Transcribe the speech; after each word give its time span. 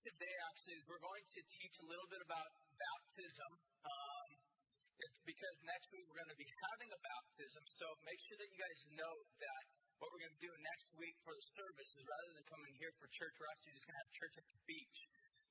today 0.00 0.32
actually 0.48 0.80
is 0.80 0.84
we're 0.88 1.02
going 1.04 1.24
to 1.28 1.40
teach 1.60 1.76
a 1.84 1.86
little 1.92 2.08
bit 2.08 2.24
about 2.24 2.48
baptism. 2.72 3.50
Um, 3.84 4.28
it's 4.96 5.20
because 5.28 5.56
next 5.68 5.92
week 5.92 6.08
we're 6.08 6.20
going 6.24 6.32
to 6.32 6.40
be 6.40 6.48
having 6.72 6.88
a 6.88 7.00
baptism, 7.04 7.62
so 7.68 7.84
make 8.08 8.16
sure 8.24 8.40
that 8.40 8.48
you 8.48 8.56
guys 8.56 8.80
know 8.96 9.14
that 9.44 9.62
what 10.00 10.08
we're 10.08 10.24
going 10.24 10.32
to 10.32 10.44
do 10.44 10.52
next 10.64 10.88
week 10.96 11.12
for 11.20 11.36
the 11.36 11.44
service 11.52 11.92
is 12.00 12.04
rather 12.08 12.32
than 12.32 12.44
coming 12.48 12.72
here 12.80 12.92
for 12.96 13.12
church, 13.12 13.36
we're 13.36 13.52
actually 13.52 13.76
just 13.76 13.84
going 13.84 13.96
to 14.00 14.02
have 14.08 14.12
church 14.16 14.34
at 14.40 14.46
the 14.48 14.60
beach. 14.64 14.98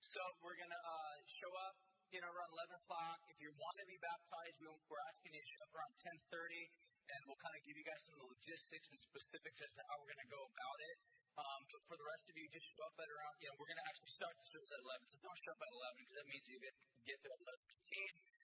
So 0.02 0.22
we're 0.42 0.58
going 0.58 0.74
to 0.74 0.82
uh, 0.82 1.18
show 1.30 1.52
up, 1.70 1.78
you 2.10 2.18
know, 2.18 2.30
around 2.34 2.50
11 2.50 2.82
o'clock. 2.82 3.22
If 3.30 3.38
you 3.38 3.54
want 3.54 3.76
to 3.78 3.86
be 3.86 4.02
baptized, 4.02 4.58
we're 4.66 5.06
asking 5.14 5.38
you 5.38 5.42
to 5.46 5.50
show 5.54 5.62
up 5.70 5.72
around 5.78 5.94
10:30, 6.34 6.66
and 7.14 7.20
we'll 7.30 7.38
kind 7.38 7.54
of 7.54 7.62
give 7.70 7.78
you 7.78 7.86
guys 7.86 8.02
some 8.10 8.18
of 8.18 8.26
the 8.26 8.30
logistics 8.34 8.88
and 8.90 8.98
specifics 8.98 9.60
as 9.62 9.72
to 9.78 9.82
how 9.86 10.02
we're 10.02 10.10
going 10.10 10.26
to 10.26 10.34
go 10.34 10.42
about 10.42 10.80
it. 10.90 10.98
Um, 11.38 11.62
but 11.70 11.82
for 11.86 11.96
the 12.00 12.08
rest 12.08 12.26
of 12.30 12.36
you, 12.36 12.46
just 12.50 12.68
show 12.74 12.86
up 12.88 12.98
at 12.98 13.10
around, 13.10 13.36
you 13.40 13.48
know, 13.48 13.56
we're 13.62 13.70
going 13.70 13.82
to 13.82 13.88
actually 13.88 14.14
start 14.16 14.34
the 14.40 14.48
service 14.50 14.72
at 14.74 14.82
11. 14.82 15.06
So 15.10 15.16
don't 15.22 15.40
show 15.46 15.54
up 15.54 15.62
at 15.62 15.72
11 15.72 16.04
because 16.04 16.18
that 16.18 16.28
means 16.28 16.44
you 16.50 16.58
get, 16.60 16.76
get 17.06 17.18
there 17.22 17.34
at 17.34 17.42
11.15. 17.46 18.40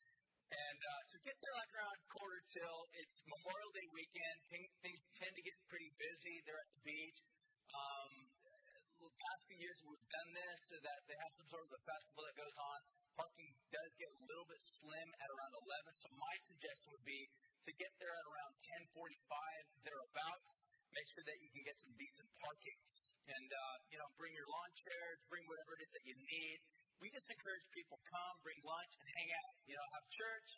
And 0.46 0.80
uh, 0.80 1.02
so 1.10 1.16
get 1.26 1.36
there 1.42 1.56
like 1.58 1.72
around 1.74 1.98
quarter 2.06 2.42
till. 2.54 2.80
It's 3.02 3.18
Memorial 3.26 3.72
Day 3.74 3.88
weekend. 3.90 4.38
Things 4.86 5.02
tend 5.18 5.34
to 5.34 5.44
get 5.44 5.58
pretty 5.66 5.90
busy. 5.98 6.36
They're 6.46 6.62
at 6.62 6.70
the 6.70 6.82
beach. 6.86 7.20
Um, 7.74 8.12
the 9.02 9.12
past 9.12 9.42
few 9.50 9.60
years 9.60 9.78
we've 9.86 10.10
done 10.10 10.32
this 10.34 10.60
so 10.72 10.78
that 10.82 11.00
they 11.06 11.18
have 11.20 11.34
some 11.36 11.50
sort 11.52 11.66
of 11.68 11.72
a 11.76 11.82
festival 11.84 12.26
that 12.26 12.36
goes 12.38 12.58
on. 12.58 12.80
Parking 13.18 13.52
does 13.70 13.92
get 14.00 14.10
a 14.10 14.20
little 14.26 14.48
bit 14.48 14.62
slim 14.82 15.10
at 15.20 15.30
around 15.30 15.54
11. 15.62 15.94
So 16.00 16.08
my 16.16 16.36
suggestion 16.48 16.88
would 16.94 17.06
be 17.06 17.22
to 17.66 17.72
get 17.76 17.92
there 18.00 18.14
at 18.14 18.26
around 18.26 18.54
10:45 18.96 19.86
thereabouts 19.86 20.65
make 20.96 21.08
sure 21.12 21.26
that 21.28 21.38
you 21.44 21.50
can 21.52 21.64
get 21.68 21.76
some 21.84 21.94
decent 22.00 22.28
parking. 22.40 22.80
And, 23.26 23.50
uh, 23.52 23.76
you 23.92 23.98
know, 24.00 24.08
bring 24.16 24.32
your 24.32 24.48
lawn 24.48 24.72
chairs, 24.80 25.18
bring 25.28 25.44
whatever 25.50 25.76
it 25.76 25.82
is 25.84 25.92
that 25.92 26.06
you 26.08 26.16
need. 26.16 26.58
We 27.04 27.12
just 27.12 27.28
encourage 27.28 27.66
people 27.76 28.00
come, 28.08 28.36
bring 28.46 28.56
lunch, 28.64 28.94
and 28.96 29.08
hang 29.20 29.30
out. 29.44 29.54
You 29.68 29.76
know, 29.76 29.86
have 29.92 30.06
church. 30.08 30.50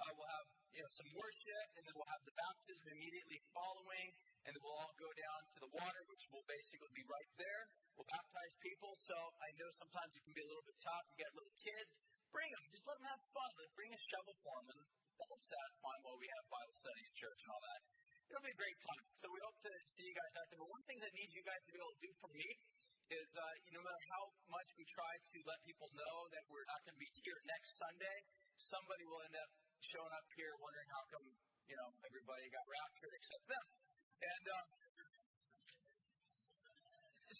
Uh, 0.00 0.12
we'll 0.16 0.32
have 0.32 0.48
you 0.72 0.80
know 0.80 0.92
some 0.96 1.10
worship, 1.12 1.66
and 1.76 1.82
then 1.84 1.92
we'll 1.92 2.08
have 2.08 2.24
the 2.24 2.32
baptism 2.32 2.88
immediately 2.88 3.36
following, 3.52 4.08
and 4.48 4.56
then 4.56 4.60
we'll 4.64 4.78
all 4.80 4.96
go 4.96 5.10
down 5.12 5.40
to 5.52 5.58
the 5.60 5.70
water, 5.76 6.00
which 6.08 6.24
will 6.32 6.46
basically 6.48 6.88
be 6.96 7.04
right 7.04 7.32
there. 7.36 7.62
We'll 7.98 8.08
baptize 8.08 8.54
people. 8.64 8.96
So 9.04 9.16
I 9.44 9.50
know 9.60 9.68
sometimes 9.76 10.14
it 10.16 10.22
can 10.24 10.32
be 10.32 10.40
a 10.40 10.48
little 10.48 10.64
bit 10.64 10.78
tough. 10.80 11.04
You 11.12 11.20
get 11.20 11.28
little 11.36 11.56
kids, 11.60 11.90
bring 12.32 12.48
them. 12.48 12.64
Just 12.72 12.86
let 12.88 12.96
them 12.96 13.12
have 13.12 13.20
fun. 13.34 13.50
Bring 13.76 13.92
a 13.92 14.00
shovel 14.08 14.36
for 14.40 14.56
them, 14.62 14.72
and 14.72 14.80
that'll 15.20 15.42
satisfy 15.42 15.94
while 16.06 16.16
we 16.16 16.28
have 16.32 16.44
Bible 16.48 16.76
study 16.80 17.02
in 17.04 17.12
church 17.18 17.40
and 17.44 17.50
all 17.52 17.64
that 17.66 17.82
it'll 18.30 18.46
be 18.46 18.54
a 18.54 18.62
great 18.62 18.78
time. 18.86 19.04
So 19.18 19.26
we 19.34 19.42
hope 19.42 19.58
to 19.66 19.72
see 19.90 20.06
you 20.06 20.14
guys 20.14 20.32
out 20.38 20.46
there. 20.54 20.62
But 20.62 20.70
one 20.70 20.84
thing 20.86 21.02
that 21.02 21.10
needs 21.18 21.34
you 21.34 21.42
guys 21.42 21.58
to 21.66 21.70
be 21.74 21.78
able 21.82 21.94
to 21.98 22.02
do 22.06 22.12
for 22.22 22.30
me 22.30 22.46
is 23.10 23.28
uh, 23.34 23.42
you 23.66 23.74
know, 23.74 23.82
no 23.82 23.90
matter 23.90 24.06
how 24.14 24.24
much 24.54 24.68
we 24.78 24.86
try 24.86 25.12
to 25.18 25.38
let 25.50 25.58
people 25.66 25.90
know 25.98 26.16
that 26.30 26.46
we're 26.46 26.66
not 26.70 26.78
going 26.86 26.94
to 26.94 27.02
be 27.02 27.10
here 27.26 27.38
next 27.50 27.74
Sunday, 27.74 28.18
somebody 28.54 29.02
will 29.10 29.18
end 29.26 29.34
up 29.34 29.50
showing 29.82 30.14
up 30.14 30.26
here 30.38 30.54
wondering 30.62 30.88
how 30.94 31.02
come, 31.10 31.26
you 31.66 31.74
know, 31.74 31.90
everybody 32.06 32.46
got 32.54 32.62
raptured 32.70 33.14
except 33.18 33.44
them. 33.50 33.66
And 34.22 34.44
um, 34.46 34.66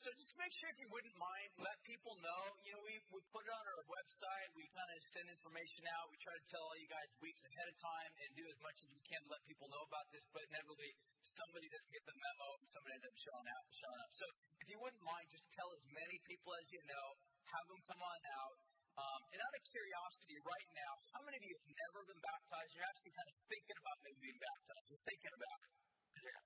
just 0.00 0.32
make 0.40 0.48
sure 0.56 0.72
if 0.72 0.80
you 0.80 0.88
wouldn't 0.88 1.12
mind, 1.20 1.50
let 1.60 1.76
people 1.84 2.16
know. 2.24 2.42
You 2.64 2.72
know, 2.72 2.82
we, 2.88 2.96
we 3.12 3.20
put 3.28 3.44
it 3.44 3.52
on 3.52 3.64
our 3.68 3.84
website. 3.84 4.48
We 4.56 4.64
kind 4.72 4.88
of 4.88 4.98
send 5.12 5.28
information 5.28 5.84
out. 5.92 6.08
We 6.08 6.16
try 6.24 6.32
to 6.32 6.46
tell 6.48 6.64
all 6.64 6.78
you 6.80 6.88
guys 6.88 7.12
weeks 7.20 7.44
ahead 7.44 7.68
of 7.68 7.76
time 7.76 8.10
and 8.24 8.28
do 8.32 8.44
as 8.48 8.56
much 8.64 8.80
as 8.80 8.88
we 8.96 9.02
can 9.04 9.20
to 9.20 9.28
let 9.28 9.44
people 9.44 9.68
know 9.68 9.84
about 9.84 10.08
this. 10.08 10.24
But 10.32 10.48
inevitably, 10.48 10.96
somebody 11.20 11.68
doesn't 11.68 11.92
get 11.92 12.04
the 12.08 12.16
memo. 12.16 12.48
And 12.64 12.68
somebody 12.72 12.96
ends 12.96 13.04
up 13.12 13.16
showing 13.20 13.48
up. 13.52 13.64
Showing 13.76 14.00
up. 14.00 14.12
So 14.16 14.26
if 14.64 14.66
you 14.72 14.78
wouldn't 14.80 15.04
mind, 15.04 15.26
just 15.28 15.44
tell 15.52 15.68
as 15.76 15.84
many 15.92 16.16
people 16.24 16.56
as 16.56 16.64
you 16.72 16.80
know. 16.88 17.06
Have 17.52 17.66
them 17.68 17.80
come 17.84 18.00
on 18.00 18.20
out. 18.40 18.56
Um, 18.96 19.20
and 19.36 19.38
out 19.44 19.52
of 19.52 19.62
curiosity, 19.68 20.36
right 20.40 20.68
now, 20.76 20.92
how 21.12 21.20
many 21.28 21.36
of 21.36 21.44
you 21.44 21.54
have 21.60 21.68
never 21.76 22.08
been 22.08 22.20
baptized? 22.24 22.72
You're 22.72 22.88
actually 22.88 23.12
kind 23.12 23.28
of 23.28 23.36
thinking 23.52 23.76
about 23.76 23.96
maybe 24.00 24.32
being 24.32 24.40
baptized. 24.40 24.86
You're 24.88 25.04
thinking 25.04 25.34
about 25.36 25.58
it. 25.60 25.72
Yeah. 26.24 26.40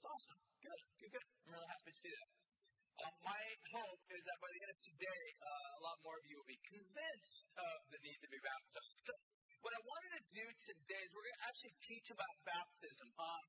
It's 0.00 0.06
awesome. 0.08 0.40
Good. 0.64 0.80
Good, 0.96 1.12
good. 1.12 1.26
I'm 1.44 1.50
really 1.60 1.68
happy 1.68 1.92
to 1.92 1.98
see 2.00 2.12
that. 2.16 2.45
Uh, 2.96 3.12
my 3.28 3.44
hope 3.76 4.04
is 4.08 4.22
that 4.24 4.38
by 4.40 4.48
the 4.56 4.60
end 4.64 4.72
of 4.72 4.80
today, 4.80 5.24
uh, 5.44 5.78
a 5.78 5.82
lot 5.84 6.00
more 6.00 6.16
of 6.16 6.24
you 6.24 6.40
will 6.40 6.48
be 6.48 6.56
convinced 6.64 7.44
of 7.60 7.78
the 7.92 8.00
need 8.00 8.16
to 8.24 8.30
be 8.32 8.40
baptized. 8.40 8.96
So, 9.04 9.12
what 9.60 9.72
I 9.76 9.80
wanted 9.84 10.12
to 10.16 10.24
do 10.32 10.46
today 10.64 11.00
is 11.04 11.12
we're 11.12 11.26
going 11.28 11.40
to 11.44 11.46
actually 11.50 11.76
teach 11.84 12.08
about 12.08 12.32
baptism. 12.48 13.08
Um, 13.20 13.42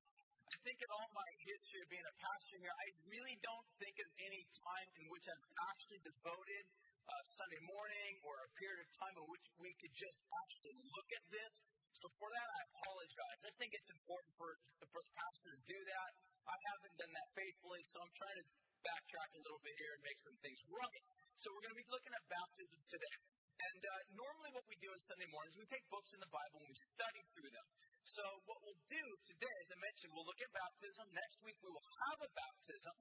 I 0.52 0.56
think 0.64 0.80
in 0.84 0.90
all 0.92 1.08
my 1.16 1.30
history 1.48 1.80
of 1.80 1.88
being 1.88 2.04
a 2.04 2.16
pastor 2.20 2.56
here, 2.60 2.76
I 2.76 2.88
really 3.08 3.36
don't 3.40 3.68
think 3.80 3.96
of 4.04 4.08
any 4.20 4.44
time 4.52 4.88
in 5.00 5.04
which 5.08 5.24
I've 5.32 5.48
actually 5.72 6.00
devoted 6.04 6.64
uh, 7.08 7.24
Sunday 7.40 7.62
morning 7.64 8.20
or 8.28 8.36
a 8.44 8.50
period 8.60 8.84
of 8.84 8.88
time 9.00 9.16
in 9.16 9.24
which 9.32 9.46
we 9.56 9.72
could 9.80 9.94
just 9.96 10.20
actually 10.44 10.76
look 10.92 11.08
at 11.16 11.24
this. 11.32 11.52
So 11.96 12.12
for 12.20 12.28
that, 12.28 12.48
I 12.52 12.60
apologize. 12.68 13.40
I 13.48 13.52
think 13.56 13.72
it's 13.72 13.92
important 13.96 14.32
for, 14.36 14.60
for 14.92 15.00
the 15.00 15.12
pastor 15.16 15.56
to 15.56 15.60
do 15.64 15.78
that. 15.88 16.10
I 16.48 16.56
haven't 16.68 16.94
done 17.00 17.12
that 17.16 17.28
faithfully, 17.32 17.84
so 17.92 18.00
I'm 18.04 18.12
trying 18.16 18.38
to 18.40 18.46
backtrack 18.84 19.30
a 19.34 19.42
little 19.42 19.62
bit 19.62 19.74
here 19.78 19.92
and 19.94 20.02
make 20.02 20.18
some 20.22 20.36
things 20.42 20.60
right. 20.70 21.02
So 21.38 21.50
we're 21.54 21.62
going 21.62 21.74
to 21.74 21.82
be 21.82 21.86
looking 21.90 22.14
at 22.14 22.22
baptism 22.30 22.78
today. 22.90 23.18
And 23.58 23.82
uh, 23.82 23.92
normally, 24.14 24.54
what 24.54 24.66
we 24.70 24.78
do 24.78 24.90
on 24.94 25.00
Sunday 25.02 25.26
mornings, 25.34 25.58
we 25.58 25.66
take 25.66 25.82
books 25.90 26.14
in 26.14 26.20
the 26.22 26.30
Bible 26.30 26.62
and 26.62 26.70
we 26.70 26.78
study 26.78 27.22
through 27.34 27.50
them. 27.50 27.66
So 28.06 28.22
what 28.46 28.62
we'll 28.62 28.78
do 28.86 29.04
today, 29.26 29.56
as 29.66 29.68
I 29.74 29.78
mentioned, 29.82 30.14
we'll 30.14 30.26
look 30.26 30.38
at 30.38 30.50
baptism. 30.54 31.10
Next 31.10 31.42
week, 31.42 31.58
we 31.60 31.70
will 31.74 31.88
have 32.06 32.18
a 32.22 32.30
baptism. 32.38 32.94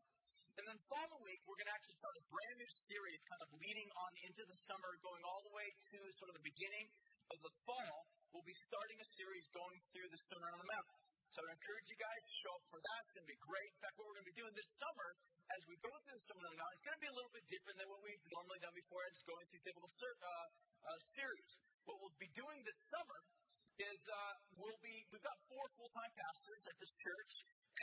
And 0.57 0.65
then 0.65 0.81
following 0.89 1.21
week, 1.21 1.41
we're 1.45 1.61
going 1.61 1.69
to 1.69 1.77
actually 1.77 2.01
start 2.01 2.17
a 2.17 2.25
brand 2.33 2.57
new 2.57 2.71
series, 2.89 3.21
kind 3.29 3.41
of 3.45 3.49
leading 3.61 3.89
on 3.93 4.11
into 4.25 4.41
the 4.49 4.57
summer, 4.65 4.97
going 5.05 5.21
all 5.21 5.45
the 5.45 5.53
way 5.53 5.69
to 5.93 5.97
sort 6.17 6.33
of 6.33 6.35
the 6.41 6.45
beginning 6.45 6.89
of 7.29 7.37
the 7.45 7.53
fall. 7.61 8.09
We'll 8.33 8.47
be 8.47 8.57
starting 8.65 8.97
a 8.97 9.07
series 9.13 9.45
going 9.53 9.77
through 9.93 10.09
the 10.09 10.17
Sermon 10.25 10.49
on 10.49 10.59
the 10.65 10.69
Mount. 10.73 11.06
So 11.37 11.45
I 11.45 11.53
encourage 11.53 11.85
you 11.85 12.01
guys 12.01 12.21
to 12.25 12.33
show 12.41 12.53
up 12.57 12.65
for 12.65 12.81
that. 12.81 12.97
It's 13.05 13.13
going 13.13 13.29
to 13.29 13.33
be 13.37 13.37
great. 13.45 13.69
In 13.69 13.77
fact, 13.77 13.93
what 14.01 14.09
we're 14.09 14.17
going 14.17 14.25
to 14.25 14.33
be 14.33 14.41
doing 14.41 14.57
this 14.57 14.65
summer 14.73 15.09
as 15.53 15.61
we 15.69 15.77
go 15.85 15.93
through 16.01 16.17
on 16.33 16.41
the 16.41 16.53
Mount, 16.57 16.73
it's 16.73 16.81
going 16.81 16.97
to 16.97 17.03
be 17.05 17.13
a 17.13 17.13
little 17.13 17.29
bit 17.29 17.45
different 17.45 17.77
than 17.77 17.85
what 17.93 18.01
we've 18.01 18.25
normally 18.33 18.57
done 18.57 18.73
before 18.73 19.05
as 19.05 19.13
going 19.21 19.45
through 19.53 19.61
typical 19.61 19.85
ser- 20.01 20.17
uh, 20.17 20.49
uh, 20.89 20.97
series. 21.13 21.53
What 21.85 22.01
we'll 22.01 22.17
be 22.17 22.33
doing 22.33 22.65
this 22.65 22.79
summer 22.89 23.21
is 23.77 24.01
uh, 24.09 24.33
we'll 24.57 24.81
be 24.81 25.05
we've 25.13 25.21
got 25.21 25.37
four 25.45 25.61
full-time 25.77 26.09
pastors 26.17 26.63
at 26.73 26.75
this 26.81 26.89
church, 27.05 27.31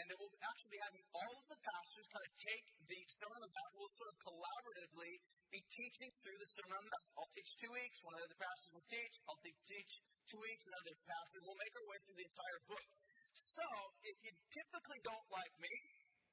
and 0.03 0.05
it 0.11 0.19
will 0.19 0.35
actually 0.51 0.75
be 0.75 0.83
having 0.83 1.05
all 1.15 1.35
of 1.39 1.47
the 1.47 1.61
pastors 1.63 2.11
kind 2.11 2.27
of 2.27 2.35
take 2.43 2.67
the 2.91 3.01
Sermon 3.23 3.39
on 3.39 3.43
the 3.47 3.53
Mount. 3.55 3.71
We'll 3.79 3.95
sort 3.95 4.11
of 4.11 4.19
collaboratively 4.19 5.13
be 5.55 5.63
teaching 5.71 6.11
through 6.27 6.43
the 6.43 6.49
Sermon 6.59 6.75
on 6.75 6.91
the 6.91 6.91
Mount. 6.91 7.07
I'll 7.23 7.31
teach 7.31 7.51
two 7.63 7.71
weeks, 7.71 8.03
one 8.03 8.19
of 8.19 8.27
the 8.27 8.35
other 8.35 8.41
pastors 8.43 8.71
will 8.75 8.89
teach. 8.91 9.15
I'll 9.31 9.39
teach 9.47 9.91
two 10.27 10.43
weeks, 10.43 10.63
another 10.67 10.99
pastor. 11.07 11.39
We'll 11.47 11.63
make 11.63 11.71
our 11.79 11.87
way 11.87 12.03
through 12.03 12.19
the 12.19 12.27
entire 12.27 12.61
book. 12.67 12.87
So, 13.35 13.67
if 14.07 14.17
you 14.23 14.31
typically 14.55 15.03
don't 15.03 15.27
like 15.35 15.55
me, 15.59 15.75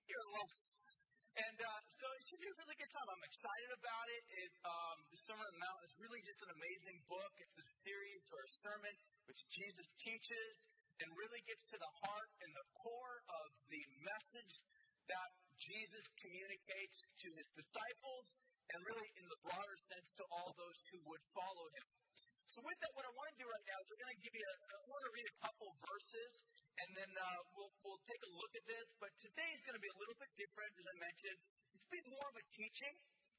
you're 0.06 0.22
alone. 0.38 0.54
And 1.32 1.58
uh, 1.58 1.82
so 1.96 2.06
it 2.12 2.22
should 2.28 2.44
be 2.44 2.52
a 2.52 2.58
really 2.60 2.76
good 2.76 2.92
time. 2.92 3.08
I'm 3.08 3.24
excited 3.24 3.72
about 3.74 4.08
it. 4.12 4.24
it 4.36 4.52
um, 4.68 4.98
the 5.10 5.20
Sermon 5.26 5.48
on 5.48 5.54
the 5.56 5.64
Mount 5.64 5.82
is 5.88 5.94
really 5.98 6.20
just 6.28 6.44
an 6.44 6.52
amazing 6.52 7.00
book. 7.08 7.34
It's 7.40 7.56
a 7.56 7.68
series 7.88 8.22
or 8.36 8.44
a 8.44 8.52
sermon 8.60 8.94
which 9.32 9.40
Jesus 9.56 9.88
teaches 10.04 10.56
and 11.00 11.08
really 11.16 11.42
gets 11.48 11.64
to 11.72 11.78
the 11.80 11.92
heart 12.04 12.30
and 12.44 12.52
the 12.52 12.68
core 12.84 13.24
of 13.42 13.50
the 13.72 13.82
message 14.04 14.54
that 15.08 15.32
Jesus 15.58 16.06
communicates 16.20 17.00
to 17.26 17.28
his 17.34 17.48
disciples 17.56 18.28
and 18.76 18.84
really 18.86 19.10
in 19.18 19.26
the 19.32 19.40
broader 19.42 19.78
sense 19.88 20.10
to 20.20 20.24
all 20.36 20.52
those 20.60 20.80
who 20.92 21.00
would 21.08 21.24
follow 21.32 21.66
him. 21.80 21.88
So 22.52 22.60
with 22.68 22.76
that, 22.84 22.92
what 23.00 23.08
I 23.08 23.14
want 23.16 23.32
to 23.32 23.38
do 23.40 23.48
right 23.48 23.64
now 23.64 23.80
is 23.80 23.88
we're 23.88 24.04
going 24.04 24.12
to 24.12 24.24
give 24.28 24.36
you 24.36 24.44
a, 24.44 24.56
I 24.76 24.84
want 24.92 25.08
to 25.08 25.12
read 25.16 25.24
a 25.24 25.36
couple 25.40 25.72
verses, 25.88 26.44
and 26.84 26.90
then 27.00 27.08
uh, 27.16 27.40
we'll, 27.56 27.72
we'll 27.80 28.04
take 28.04 28.20
a 28.28 28.32
look 28.36 28.52
at 28.60 28.66
this. 28.68 28.92
But 29.00 29.08
today 29.24 29.56
is 29.56 29.64
going 29.64 29.80
to 29.80 29.80
be 29.80 29.88
a 29.88 29.96
little 29.96 30.20
bit 30.20 30.28
different, 30.36 30.68
as 30.76 30.84
I 30.84 30.96
mentioned. 31.00 31.40
It's 31.72 31.88
been 31.88 32.04
more 32.12 32.28
of 32.28 32.36
a 32.36 32.44
teaching, 32.52 32.92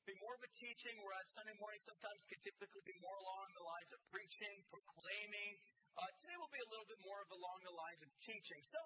be 0.09 0.17
more 0.17 0.33
of 0.33 0.41
a 0.41 0.49
teaching, 0.57 0.97
whereas 1.05 1.29
Sunday 1.37 1.53
morning 1.61 1.85
sometimes 1.85 2.25
could 2.25 2.41
typically 2.41 2.85
be 2.89 2.97
more 3.05 3.19
along 3.21 3.53
the 3.53 3.65
lines 3.69 3.93
of 3.93 4.01
preaching, 4.09 4.65
proclaiming. 4.73 5.61
Uh, 5.93 6.09
today 6.25 6.37
will 6.41 6.55
be 6.57 6.65
a 6.65 6.71
little 6.73 6.89
bit 6.89 7.01
more 7.05 7.21
of 7.21 7.29
along 7.37 7.59
the 7.69 7.77
lines 7.77 8.01
of 8.01 8.09
teaching. 8.25 8.65
So 8.65 8.81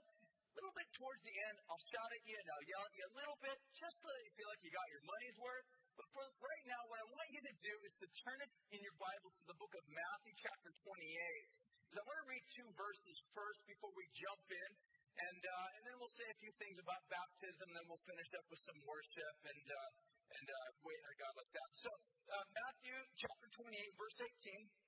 little 0.57 0.73
bit 0.73 0.89
towards 0.97 1.21
the 1.21 1.37
end, 1.37 1.57
I'll 1.69 1.85
shout 1.93 2.11
at 2.17 2.23
you 2.25 2.37
and 2.41 2.49
I'll 2.49 2.67
yell 2.67 2.85
at 2.89 2.95
you 2.97 3.05
a 3.05 3.15
little 3.21 3.39
bit, 3.45 3.57
just 3.77 3.97
so 4.01 4.09
that 4.09 4.23
you 4.25 4.33
feel 4.41 4.49
like 4.49 4.63
you 4.65 4.73
got 4.73 4.89
your 4.89 5.05
money's 5.05 5.37
worth. 5.37 5.69
But 6.01 6.09
for 6.17 6.25
right 6.41 6.65
now, 6.65 6.81
what 6.89 6.99
I 7.01 7.07
want 7.13 7.29
you 7.33 7.43
to 7.45 7.55
do 7.61 7.75
is 7.85 7.95
to 8.01 8.09
turn 8.25 8.39
it 8.41 8.51
in 8.73 8.81
your 8.81 8.97
Bibles 8.97 9.37
to 9.41 9.45
the 9.53 9.59
book 9.61 9.73
of 9.77 9.85
Matthew, 9.93 10.33
chapter 10.41 10.73
28. 10.73 10.97
Because 11.87 11.99
I 12.01 12.05
want 12.09 12.19
to 12.25 12.29
read 12.29 12.45
two 12.57 12.69
verses 12.73 13.17
first 13.37 13.61
before 13.69 13.93
we 13.93 14.05
jump 14.17 14.45
in. 14.49 14.71
And, 15.17 15.41
uh, 15.41 15.77
and 15.77 15.83
then 15.89 15.97
we'll 15.97 16.13
say 16.13 16.29
a 16.29 16.39
few 16.45 16.53
things 16.61 16.77
about 16.77 17.01
baptism, 17.09 17.73
then 17.73 17.85
we'll 17.89 18.05
finish 18.05 18.29
up 18.37 18.45
with 18.53 18.61
some 18.69 18.77
worship 18.85 19.37
and, 19.49 19.65
uh, 19.65 19.91
and 20.37 20.47
uh, 20.53 20.69
wait 20.85 21.01
on 21.09 21.15
God 21.17 21.35
like 21.41 21.53
that. 21.57 21.71
So, 21.81 21.89
uh, 22.37 22.45
Matthew 22.53 22.97
chapter 23.17 23.49
28, 23.57 23.97
verse 23.97 24.19
18. 24.21 24.86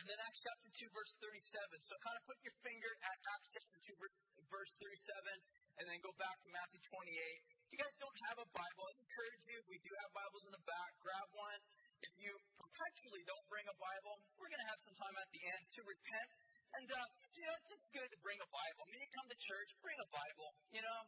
And 0.00 0.06
then 0.08 0.18
Acts 0.24 0.40
chapter 0.40 0.70
2, 0.72 0.88
verse 0.96 1.12
37. 1.20 1.88
So 1.88 1.92
kind 2.00 2.16
of 2.16 2.24
put 2.24 2.38
your 2.42 2.56
finger 2.64 2.92
at 3.04 3.16
Acts 3.36 3.48
chapter 3.52 3.78
2, 3.92 3.96
verse 4.48 4.72
37, 4.80 5.80
and 5.80 5.84
then 5.88 5.98
go 6.00 6.12
back 6.20 6.36
to 6.44 6.48
Matthew 6.52 6.80
28. 6.84 7.08
If 7.08 7.68
you 7.72 7.78
guys 7.80 7.96
don't 8.00 8.18
have 8.28 8.38
a 8.40 8.48
Bible, 8.52 8.84
I 8.84 8.92
encourage 9.00 9.42
you, 9.48 9.58
we 9.68 9.80
do 9.80 9.92
have 10.04 10.10
Bibles 10.12 10.44
in 10.44 10.52
the 10.52 10.64
back, 10.68 10.90
grab 11.00 11.28
one. 11.32 11.60
If 12.04 12.12
you 12.20 12.32
perpetually 12.60 13.22
don't 13.24 13.46
bring 13.48 13.64
a 13.68 13.76
Bible, 13.80 14.20
we're 14.36 14.50
going 14.52 14.60
to 14.60 14.70
have 14.72 14.82
some 14.84 14.96
time 14.98 15.16
at 15.16 15.28
the 15.32 15.40
end 15.40 15.64
to 15.76 15.80
repent. 15.86 16.30
And, 16.72 16.88
uh, 16.88 17.06
you 17.36 17.44
know, 17.48 17.54
it's 17.62 17.70
just 17.72 17.84
good 17.92 18.08
to 18.12 18.18
bring 18.24 18.36
a 18.40 18.48
Bible. 18.48 18.82
When 18.88 19.00
you 19.00 19.08
come 19.12 19.28
to 19.28 19.38
church, 19.38 19.70
bring 19.84 19.96
a 20.00 20.08
Bible. 20.08 20.48
You 20.72 20.82
know, 20.84 21.00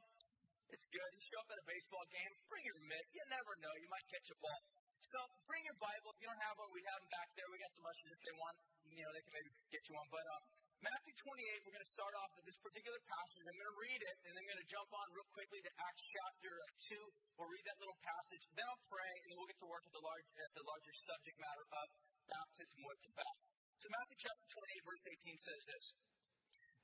it's 0.72 0.86
good. 0.88 1.08
You 1.12 1.22
show 1.28 1.40
up 1.40 1.48
at 1.52 1.58
a 1.60 1.66
baseball 1.68 2.04
game, 2.12 2.32
bring 2.48 2.64
your 2.64 2.80
mitt. 2.84 3.06
You 3.12 3.24
never 3.32 3.52
know. 3.60 3.72
You 3.80 3.88
might 3.92 4.06
catch 4.08 4.28
a 4.32 4.38
ball. 4.40 4.60
So 5.04 5.20
bring 5.44 5.60
your 5.68 5.76
Bible. 5.76 6.16
If 6.16 6.18
you 6.24 6.28
don't 6.32 6.44
have 6.48 6.56
one, 6.56 6.72
we 6.72 6.80
have 6.88 6.98
them 7.04 7.12
back 7.12 7.28
there. 7.36 7.44
We 7.52 7.60
got 7.60 7.72
some 7.76 7.84
ushers 7.84 8.10
if 8.16 8.22
they 8.24 8.34
want. 8.40 8.56
You 8.88 9.04
know, 9.04 9.12
they 9.12 9.22
can 9.26 9.34
maybe 9.36 9.50
get 9.68 9.82
you 9.84 9.94
one. 10.00 10.08
But 10.08 10.24
um, 10.32 10.42
Matthew 10.80 11.12
28, 11.12 11.64
we're 11.64 11.76
going 11.76 11.84
to 11.84 11.94
start 11.96 12.14
off 12.24 12.32
with 12.40 12.44
this 12.48 12.56
particular 12.64 12.96
passage. 13.04 13.44
I'm 13.44 13.52
going 13.52 13.72
to 13.72 13.80
read 13.84 14.00
it, 14.00 14.16
and 14.24 14.32
then 14.32 14.40
I'm 14.40 14.48
going 14.48 14.64
to 14.64 14.70
jump 14.72 14.90
on 14.96 15.06
real 15.12 15.28
quickly 15.36 15.60
to 15.60 15.70
Acts 15.76 16.04
chapter 16.08 16.52
2. 16.88 16.96
We'll 17.36 17.52
read 17.52 17.64
that 17.68 17.78
little 17.84 17.98
passage. 18.00 18.44
Then 18.56 18.64
I'll 18.64 18.84
pray, 18.88 19.12
and 19.24 19.26
then 19.28 19.36
we'll 19.36 19.50
get 19.52 19.60
to 19.60 19.68
work 19.68 19.84
at 19.84 19.92
the, 19.92 20.04
large, 20.04 20.28
at 20.40 20.52
the 20.56 20.64
larger 20.64 20.94
subject 21.04 21.36
matter 21.36 21.64
of 21.68 21.88
baptism, 22.24 22.78
what's 22.84 23.04
about. 23.12 23.36
So 23.76 23.86
Matthew 23.92 24.16
chapter 24.24 24.46
28, 24.56 24.88
verse 24.88 25.04
18 25.04 25.36
says 25.44 25.62
this. 25.68 25.84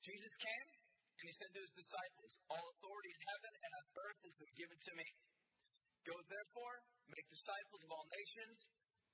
Jesus 0.05 0.33
came, 0.41 0.69
and 1.21 1.25
he 1.25 1.35
said 1.41 1.51
to 1.57 1.61
his 1.61 1.73
disciples, 1.73 2.33
All 2.53 2.65
authority 2.77 3.11
in 3.17 3.23
heaven 3.33 3.53
and 3.65 3.73
on 3.81 3.85
earth 3.97 4.21
has 4.29 4.37
been 4.37 4.55
given 4.61 4.77
to 4.77 4.93
me. 4.97 5.09
Go 6.09 6.17
therefore, 6.33 6.77
make 7.13 7.27
disciples 7.29 7.83
of 7.85 7.91
all 7.93 8.07
nations, 8.09 8.57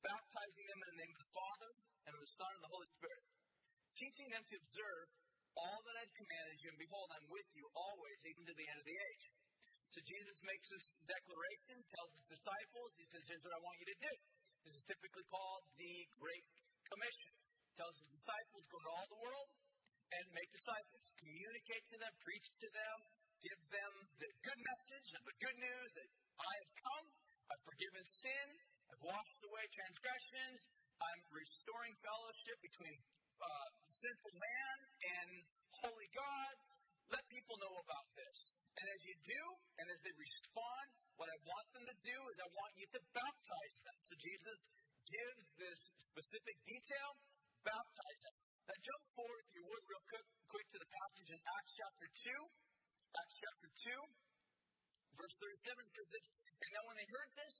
baptizing 0.03 0.67
them 0.71 0.81
in 0.87 0.89
the 0.95 1.01
name 1.03 1.15
of 1.19 1.21
the 1.27 1.33
Father, 1.35 1.71
and 2.07 2.13
of 2.15 2.23
the 2.23 2.33
Son, 2.39 2.53
and 2.55 2.63
the 2.63 2.75
Holy 2.75 2.91
Spirit, 2.95 3.23
teaching 3.99 4.29
them 4.31 4.45
to 4.47 4.57
observe 4.63 5.07
all 5.57 5.79
that 5.83 5.97
I've 5.99 6.15
commanded 6.15 6.57
you, 6.63 6.69
and 6.71 6.79
behold, 6.79 7.09
I'm 7.17 7.29
with 7.33 7.49
you 7.57 7.65
always, 7.75 8.19
even 8.29 8.45
to 8.45 8.55
the 8.55 8.67
end 8.71 8.79
of 8.79 8.87
the 8.87 8.99
age. 9.01 9.25
So 9.91 9.99
Jesus 10.05 10.37
makes 10.45 10.67
this 10.69 10.87
declaration, 11.09 11.81
tells 11.97 12.11
his 12.13 12.27
disciples, 12.39 12.91
he 13.01 13.07
says, 13.09 13.23
Here's 13.25 13.41
what 13.41 13.57
I 13.57 13.61
want 13.65 13.81
you 13.81 13.89
to 13.89 13.99
do. 14.05 14.15
This 14.67 14.75
is 14.77 14.85
typically 14.85 15.27
called 15.31 15.65
the 15.79 15.95
Great 16.21 16.47
Commission. 16.91 17.33
Tells 17.79 17.95
his 17.97 18.11
disciples, 18.13 18.67
go 18.69 18.79
to 18.83 18.91
all 18.93 19.07
the 19.09 19.21
world 19.23 19.49
and 20.13 20.25
make 20.35 20.51
disciples. 20.53 21.05
Communicate 21.23 21.85
to 21.93 21.97
them, 22.03 22.13
preach 22.21 22.49
to 22.61 22.69
them, 22.73 22.97
give 23.47 23.63
them 23.71 23.93
the 24.19 24.31
good 24.43 24.59
message 24.59 25.09
and 25.15 25.23
the 25.23 25.37
good 25.39 25.55
news 25.55 25.91
that 25.95 26.09
I 26.35 26.53
have 26.67 26.73
come, 26.83 27.07
I've 27.47 27.63
forgiven 27.63 28.03
sin, 28.03 28.47
I've 28.91 29.03
washed 29.07 29.41
away 29.47 29.65
transgressions, 29.71 30.67
I'm 30.99 31.23
restoring 31.31 31.95
fellowship 32.03 32.59
between 32.59 32.99
uh, 33.39 33.69
sinful 33.87 34.35
man 34.35 34.77
and 34.99 35.29
holy 35.79 36.11
God. 36.11 36.55
Let 37.07 37.23
people 37.31 37.55
know 37.63 37.71
about 37.87 38.09
this. 38.19 38.39
And 38.83 38.87
as 38.91 39.01
you 39.07 39.15
do, 39.23 39.43
and 39.79 39.87
as 39.95 40.01
they 40.03 40.15
respond, 40.19 40.87
what 41.15 41.31
I 41.31 41.39
want 41.47 41.67
them 41.71 41.87
to 41.87 41.97
do 42.03 42.19
is 42.35 42.37
I 42.43 42.51
want 42.51 42.73
you 42.75 42.89
to 42.99 43.01
baptize 43.15 43.79
them. 43.87 43.97
So 44.11 44.15
Jesus 44.19 44.59
gives 45.07 45.45
this 45.55 45.81
specific 46.03 46.57
detail, 46.67 47.15
baptize 47.63 48.21
them. 48.27 48.37
Now 48.67 48.79
jump 48.83 49.03
forward, 49.15 49.39
if 49.47 49.55
you 49.55 49.65
would, 49.71 49.85
real 49.87 50.03
quick, 50.11 50.27
quick 50.51 50.67
to 50.75 50.79
the 50.83 50.91
passage 50.91 51.31
in 51.31 51.39
Acts 51.39 51.73
chapter 51.79 52.07
2. 52.11 52.67
Acts 53.17 53.37
chapter 53.41 53.69
2. 53.89 55.17
Verse 55.17 55.35
37 55.41 55.97
says 55.97 56.09
this, 56.13 56.27
And 56.61 56.71
now 56.77 56.85
when 56.85 56.97
they 57.01 57.09
heard 57.09 57.31
this, 57.33 57.57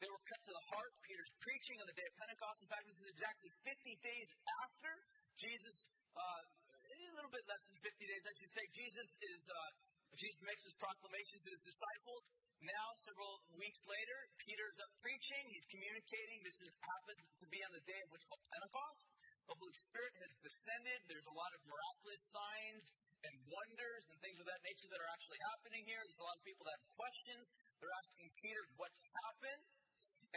they 0.00 0.08
were 0.08 0.20
cut 0.28 0.40
to 0.44 0.52
the 0.52 0.64
heart. 0.72 0.92
Peter's 1.04 1.32
preaching 1.40 1.76
on 1.80 1.86
the 1.88 1.96
day 1.96 2.04
of 2.04 2.14
Pentecost. 2.16 2.60
In 2.64 2.68
fact, 2.68 2.84
this 2.88 3.00
is 3.00 3.08
exactly 3.12 3.48
50 3.64 3.96
days 4.00 4.28
after 4.64 4.92
Jesus, 5.36 5.76
uh, 6.16 6.40
a 6.40 6.96
little 7.16 7.32
bit 7.32 7.44
less 7.48 7.60
than 7.68 7.76
50 7.80 8.12
days, 8.12 8.24
I 8.24 8.34
should 8.40 8.52
say. 8.52 8.64
Jesus 8.76 9.08
is, 9.24 9.40
uh, 9.48 9.70
Jesus 10.16 10.40
makes 10.44 10.64
his 10.64 10.76
proclamation 10.76 11.36
to 11.44 11.48
his 11.52 11.62
disciples. 11.64 12.24
Now, 12.60 12.86
several 13.08 13.40
weeks 13.56 13.80
later, 13.88 14.18
Peter's 14.36 14.76
up 14.84 14.92
preaching. 15.00 15.48
He's 15.48 15.64
communicating. 15.72 16.44
This 16.44 16.60
is, 16.60 16.72
happens 16.84 17.24
to 17.40 17.46
be 17.48 17.60
on 17.64 17.72
the 17.72 17.84
day 17.88 18.00
of 18.04 18.08
what's 18.12 18.24
called 18.28 18.44
Pentecost. 18.52 19.04
The 19.50 19.58
Holy 19.58 19.74
Spirit 19.82 20.14
has 20.22 20.30
descended. 20.46 20.98
There's 21.10 21.26
a 21.26 21.34
lot 21.34 21.50
of 21.50 21.60
miraculous 21.66 22.22
signs 22.30 22.86
and 23.26 23.34
wonders 23.50 24.06
and 24.06 24.14
things 24.22 24.38
of 24.38 24.46
that 24.46 24.62
nature 24.62 24.86
that 24.94 25.02
are 25.02 25.10
actually 25.10 25.42
happening 25.50 25.82
here. 25.90 25.98
There's 26.06 26.22
a 26.22 26.28
lot 26.30 26.38
of 26.38 26.44
people 26.46 26.62
that 26.70 26.78
have 26.78 26.86
questions. 26.94 27.50
They're 27.82 27.98
asking 27.98 28.30
Peter 28.38 28.62
what's 28.78 29.02
happened. 29.10 29.66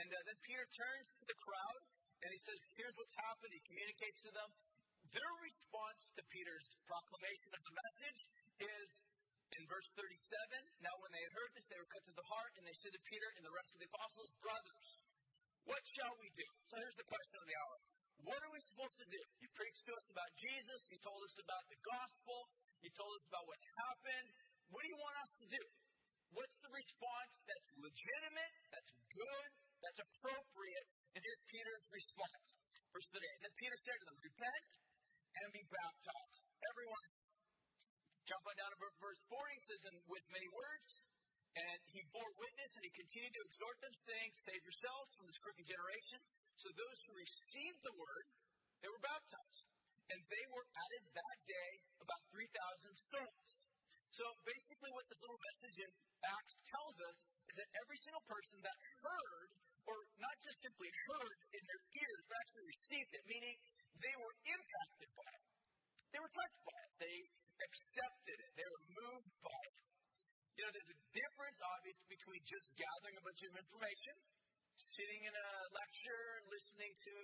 And 0.01 0.09
uh, 0.09 0.17
then 0.25 0.37
Peter 0.41 0.65
turns 0.73 1.13
to 1.21 1.25
the 1.29 1.37
crowd 1.45 1.81
and 2.25 2.33
he 2.33 2.41
says, 2.41 2.57
Here's 2.73 2.97
what's 2.97 3.13
happened. 3.13 3.53
He 3.53 3.61
communicates 3.69 4.17
to 4.25 4.33
them. 4.33 4.49
Their 5.13 5.33
response 5.45 6.01
to 6.17 6.21
Peter's 6.33 6.73
proclamation 6.89 7.53
of 7.53 7.61
the 7.69 7.73
message 7.85 8.19
is 8.65 8.89
in 9.53 9.61
verse 9.69 9.85
37 9.93 10.09
Now, 10.81 10.97
when 11.05 11.13
they 11.13 11.21
had 11.21 11.33
heard 11.37 11.53
this, 11.53 11.69
they 11.69 11.77
were 11.77 11.91
cut 11.93 12.01
to 12.09 12.17
the 12.17 12.25
heart, 12.33 12.57
and 12.57 12.65
they 12.65 12.73
said 12.81 12.97
to 12.97 13.01
Peter 13.05 13.29
and 13.37 13.45
the 13.45 13.53
rest 13.53 13.77
of 13.77 13.79
the 13.85 13.89
apostles, 13.93 14.33
Brothers, 14.41 14.89
what 15.69 15.85
shall 15.93 16.17
we 16.17 16.33
do? 16.33 16.49
So 16.73 16.81
here's 16.81 16.97
the 16.97 17.05
question 17.05 17.37
of 17.37 17.45
the 17.45 17.53
hour. 17.61 17.92
What 18.23 18.39
are 18.39 18.51
we 18.55 18.61
supposed 18.71 18.95
to 19.03 19.07
do? 19.11 19.19
You 19.43 19.47
preached 19.51 19.83
to 19.83 19.93
us 19.99 20.07
about 20.07 20.31
Jesus. 20.39 20.79
You 20.87 20.99
told 21.03 21.19
us 21.27 21.35
about 21.43 21.65
the 21.67 21.79
gospel. 21.83 22.39
You 22.79 22.91
told 22.95 23.11
us 23.19 23.25
about 23.27 23.43
what's 23.51 23.67
happened. 23.75 24.27
What 24.71 24.79
do 24.79 24.87
you 24.87 24.99
want 24.99 25.15
us 25.27 25.31
to 25.43 25.47
do? 25.51 25.63
What's 26.31 26.57
the 26.63 26.71
response 26.71 27.35
that's 27.45 27.67
legitimate, 27.77 28.53
that's 28.71 28.91
good, 29.11 29.49
that's 29.83 29.99
appropriate? 30.01 30.87
And 31.13 31.21
here's 31.21 31.43
Peter's 31.51 31.85
response. 31.91 32.47
Verse 32.95 33.07
38. 33.11 33.43
Then 33.43 33.53
Peter 33.59 33.77
said 33.83 33.97
to 34.01 34.05
them, 34.07 34.17
Repent 34.23 34.71
and 35.43 35.47
be 35.51 35.63
baptized. 35.67 36.41
Everyone. 36.73 37.07
Jump 38.23 38.43
on 38.47 38.55
down 38.55 38.71
to 38.71 38.79
verse 38.79 39.19
40. 39.27 39.35
He 39.35 39.63
says, 39.67 39.81
And 39.91 39.97
with 40.07 40.25
many 40.31 40.47
words, 40.47 40.89
and 41.53 41.79
he 41.91 42.01
bore 42.09 42.31
witness 42.39 42.71
and 42.79 42.83
he 42.87 42.91
continued 42.97 43.35
to 43.35 43.43
exhort 43.45 43.77
them, 43.83 43.93
saying, 43.93 44.29
Save 44.47 44.63
yourselves 44.63 45.11
from 45.19 45.27
this 45.27 45.37
crooked 45.43 45.67
generation. 45.67 46.23
So 46.61 46.67
those 46.73 46.99
who 47.07 47.13
received 47.17 47.79
the 47.83 47.95
word, 47.97 48.25
they 48.83 48.89
were 48.89 49.03
baptized. 49.03 49.63
And 50.11 50.19
they 50.27 50.45
were 50.51 50.67
added 50.67 51.03
that 51.15 51.37
day 51.47 51.71
about 52.03 52.21
3,000 52.29 52.45
souls. 53.09 53.51
So 54.13 54.25
basically, 54.45 54.91
what 54.93 55.09
this 55.09 55.17
little 55.25 55.41
message 55.41 55.77
in 55.79 55.89
Acts 56.21 56.55
tells 56.69 56.95
us 57.09 57.17
is 57.49 57.55
that 57.57 57.69
every 57.81 57.97
single 58.03 58.21
person 58.29 58.61
that 58.61 58.77
heard, 59.01 59.49
or 59.89 59.97
not 60.21 60.35
just 60.45 60.61
simply 60.61 60.91
heard 61.09 61.37
in 61.49 61.63
their 61.65 61.83
ears, 61.97 62.21
but 62.29 62.35
actually 62.45 62.67
received 62.69 63.11
it, 63.17 63.23
meaning 63.25 63.55
they 63.97 64.15
were 64.21 64.35
impacted 64.45 65.09
by 65.17 65.31
it. 65.33 65.45
They 66.13 66.21
were 66.21 66.29
touched 66.29 66.61
by 66.61 66.77
it. 66.77 66.91
They 67.01 67.17
accepted 67.63 68.37
it. 68.37 68.51
They 68.53 68.67
were 68.69 68.85
moved 69.01 69.33
by 69.41 69.61
it. 69.65 69.81
You 70.53 70.61
know, 70.61 70.71
there's 70.77 70.93
a 70.93 70.99
difference, 71.09 71.57
obviously, 71.73 72.07
between 72.13 72.41
just 72.45 72.67
gathering 72.77 73.17
a 73.17 73.23
bunch 73.25 73.41
of 73.41 73.53
information, 73.57 74.13
sitting 74.77 75.21
in 75.25 75.33
a 75.33 75.49
lecture, 75.73 76.25
listening 76.49 76.93
to 76.93 77.15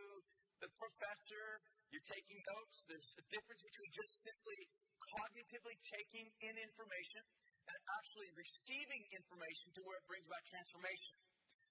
the 0.62 0.70
professor, 0.76 1.46
you're 1.90 2.10
taking 2.10 2.40
notes. 2.58 2.76
There's 2.86 3.12
a 3.18 3.26
difference 3.32 3.62
between 3.64 3.92
just 3.96 4.14
simply 4.22 4.60
cognitively 5.00 5.78
taking 5.90 6.28
in 6.46 6.54
information 6.60 7.24
and 7.70 7.80
actually 7.98 8.30
receiving 8.38 9.04
information 9.14 9.68
to 9.78 9.82
where 9.86 9.98
it 9.98 10.06
brings 10.10 10.26
about 10.26 10.44
transformation. 10.50 11.18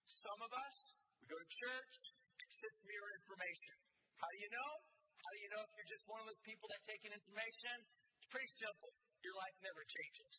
Some 0.08 0.40
of 0.42 0.50
us, 0.50 0.76
we 1.20 1.24
go 1.28 1.38
to 1.38 1.50
church, 1.68 1.94
it's 2.38 2.56
just 2.58 2.78
mere 2.86 3.06
information. 3.22 3.76
How 4.18 4.28
do 4.30 4.38
you 4.40 4.50
know? 4.50 4.72
How 5.18 5.30
do 5.34 5.40
you 5.42 5.50
know 5.52 5.62
if 5.62 5.70
you're 5.74 5.92
just 5.92 6.06
one 6.08 6.20
of 6.22 6.26
those 6.30 6.42
people 6.46 6.66
that 6.70 6.80
take 6.86 7.02
in 7.04 7.12
information? 7.12 7.76
It's 8.18 8.30
pretty 8.30 8.50
simple. 8.58 8.90
Your 9.20 9.34
life 9.34 9.56
never 9.60 9.82
changes. 9.84 10.34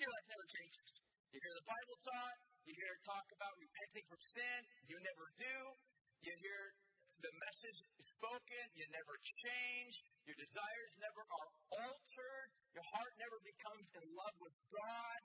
Your 0.00 0.10
life 0.10 0.26
never 0.28 0.46
changes. 0.50 0.88
You 1.32 1.38
hear 1.40 1.54
the 1.56 1.68
Bible 1.68 1.96
taught, 2.00 2.38
you 2.66 2.74
hear 2.74 2.90
it 2.90 3.02
talk 3.06 3.26
about 3.30 3.54
repenting 3.62 4.04
from 4.10 4.18
sin, 4.34 4.58
you 4.90 4.98
never 4.98 5.26
do. 5.38 5.56
You 6.26 6.34
hear 6.42 6.62
the 7.22 7.32
message 7.38 7.78
spoken, 8.18 8.64
you 8.74 8.84
never 8.90 9.14
change, 9.22 9.94
your 10.26 10.36
desires 10.36 10.92
never 10.98 11.22
are 11.22 11.50
altered, 11.78 12.48
your 12.74 12.86
heart 12.92 13.14
never 13.22 13.38
becomes 13.46 13.86
in 13.94 14.04
love 14.18 14.36
with 14.42 14.56
God. 14.74 15.18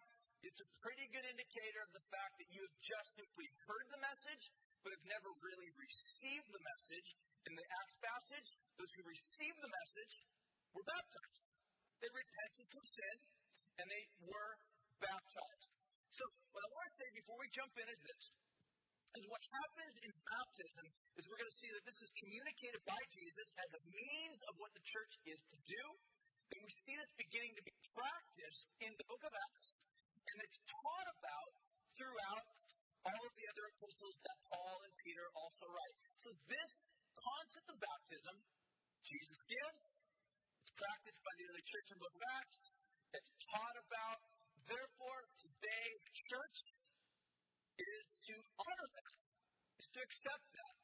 It's 0.45 0.61
a 0.61 0.69
pretty 0.85 1.05
good 1.09 1.25
indicator 1.25 1.81
of 1.85 1.91
the 1.93 2.05
fact 2.13 2.37
that 2.41 2.49
you 2.53 2.61
have 2.61 2.77
just 2.81 3.09
simply 3.17 3.49
heard 3.65 3.85
the 3.89 4.01
message, 4.01 4.43
but 4.85 4.93
have 4.93 5.07
never 5.09 5.29
really 5.41 5.69
received 5.77 6.49
the 6.53 6.61
message. 6.61 7.09
In 7.49 7.57
the 7.57 7.65
Acts 7.65 7.97
passage, 8.01 8.47
those 8.77 8.91
who 8.93 9.03
received 9.05 9.59
the 9.61 9.73
message 9.73 10.13
were 10.77 10.85
baptized. 10.85 11.41
They 12.01 12.09
repented 12.13 12.67
from 12.69 12.85
sin, 12.85 13.17
and 13.81 13.85
they 13.89 14.05
were 14.29 14.53
baptized. 15.01 15.70
So, 16.11 16.27
what 16.51 16.63
I 16.67 16.69
want 16.75 16.87
to 16.91 16.95
say 16.99 17.09
before 17.15 17.39
we 17.39 17.47
jump 17.55 17.71
in 17.79 17.87
is 17.87 17.99
this 18.03 18.23
is 19.15 19.23
what 19.27 19.43
happens 19.43 19.95
in 20.07 20.11
baptism 20.23 20.85
is 21.19 21.27
we're 21.27 21.39
going 21.39 21.51
to 21.51 21.61
see 21.63 21.71
that 21.71 21.83
this 21.83 21.99
is 21.99 22.11
communicated 22.19 22.79
by 22.87 22.99
Jesus 23.11 23.47
as 23.59 23.69
a 23.75 23.81
means 23.91 24.39
of 24.47 24.55
what 24.59 24.71
the 24.71 24.83
church 24.87 25.13
is 25.27 25.39
to 25.51 25.57
do. 25.67 25.83
And 26.51 26.63
we 26.63 26.73
see 26.83 26.95
this 26.95 27.11
beginning 27.15 27.55
to 27.59 27.63
be 27.63 27.75
practiced 27.91 28.63
in 28.83 28.91
the 28.95 29.07
book 29.07 29.23
of 29.23 29.31
Acts. 29.31 29.67
And 30.31 30.37
it's 30.43 30.59
taught 30.67 31.07
about 31.15 31.51
throughout 31.95 32.55
all 33.07 33.23
of 33.23 33.33
the 33.35 33.47
other 33.51 33.65
epistles 33.75 34.15
that 34.23 34.37
Paul 34.47 34.77
and 34.83 34.93
Peter 35.03 35.27
also 35.35 35.65
write. 35.67 35.97
So 36.23 36.29
this 36.47 36.73
concept 37.19 37.67
of 37.71 37.77
baptism, 37.83 38.35
Jesus 39.03 39.39
gives. 39.47 39.81
It's 40.59 40.75
practiced 40.75 41.19
by 41.23 41.33
the 41.35 41.43
early 41.51 41.65
church 41.67 41.87
in 41.91 41.95
the 41.99 42.03
book 42.03 42.15
of 42.15 42.23
Acts. 42.35 42.59
It's 43.11 43.31
taught 43.47 43.75
about. 43.79 44.30
Therefore, 44.67 45.21
today, 45.41 45.87
church 46.31 46.57
is 47.81 48.05
to 48.29 48.35
honor 48.61 48.89
that, 48.93 49.13
is 49.81 49.89
to 49.95 49.99
accept 49.99 50.45
that. 50.53 50.75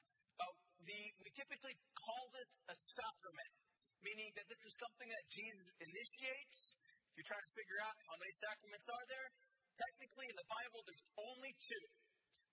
uh, 0.42 0.54
the, 0.88 1.00
we 1.24 1.30
typically 1.36 1.76
call 1.98 2.24
this 2.34 2.50
a 2.72 2.76
sacrament, 2.76 3.54
meaning 4.02 4.30
that 4.38 4.48
this 4.48 4.62
is 4.66 4.74
something 4.78 5.10
that 5.10 5.26
Jesus 5.30 5.68
initiates. 5.82 6.58
If 7.12 7.22
you're 7.22 7.32
trying 7.32 7.48
to 7.48 7.56
figure 7.58 7.80
out 7.82 7.96
how 8.08 8.16
many 8.22 8.34
sacraments 8.38 8.88
are 8.88 9.06
there, 9.10 9.28
technically 9.78 10.28
in 10.30 10.38
the 10.38 10.50
Bible 10.50 10.80
there's 10.86 11.08
only 11.18 11.52
two. 11.66 11.86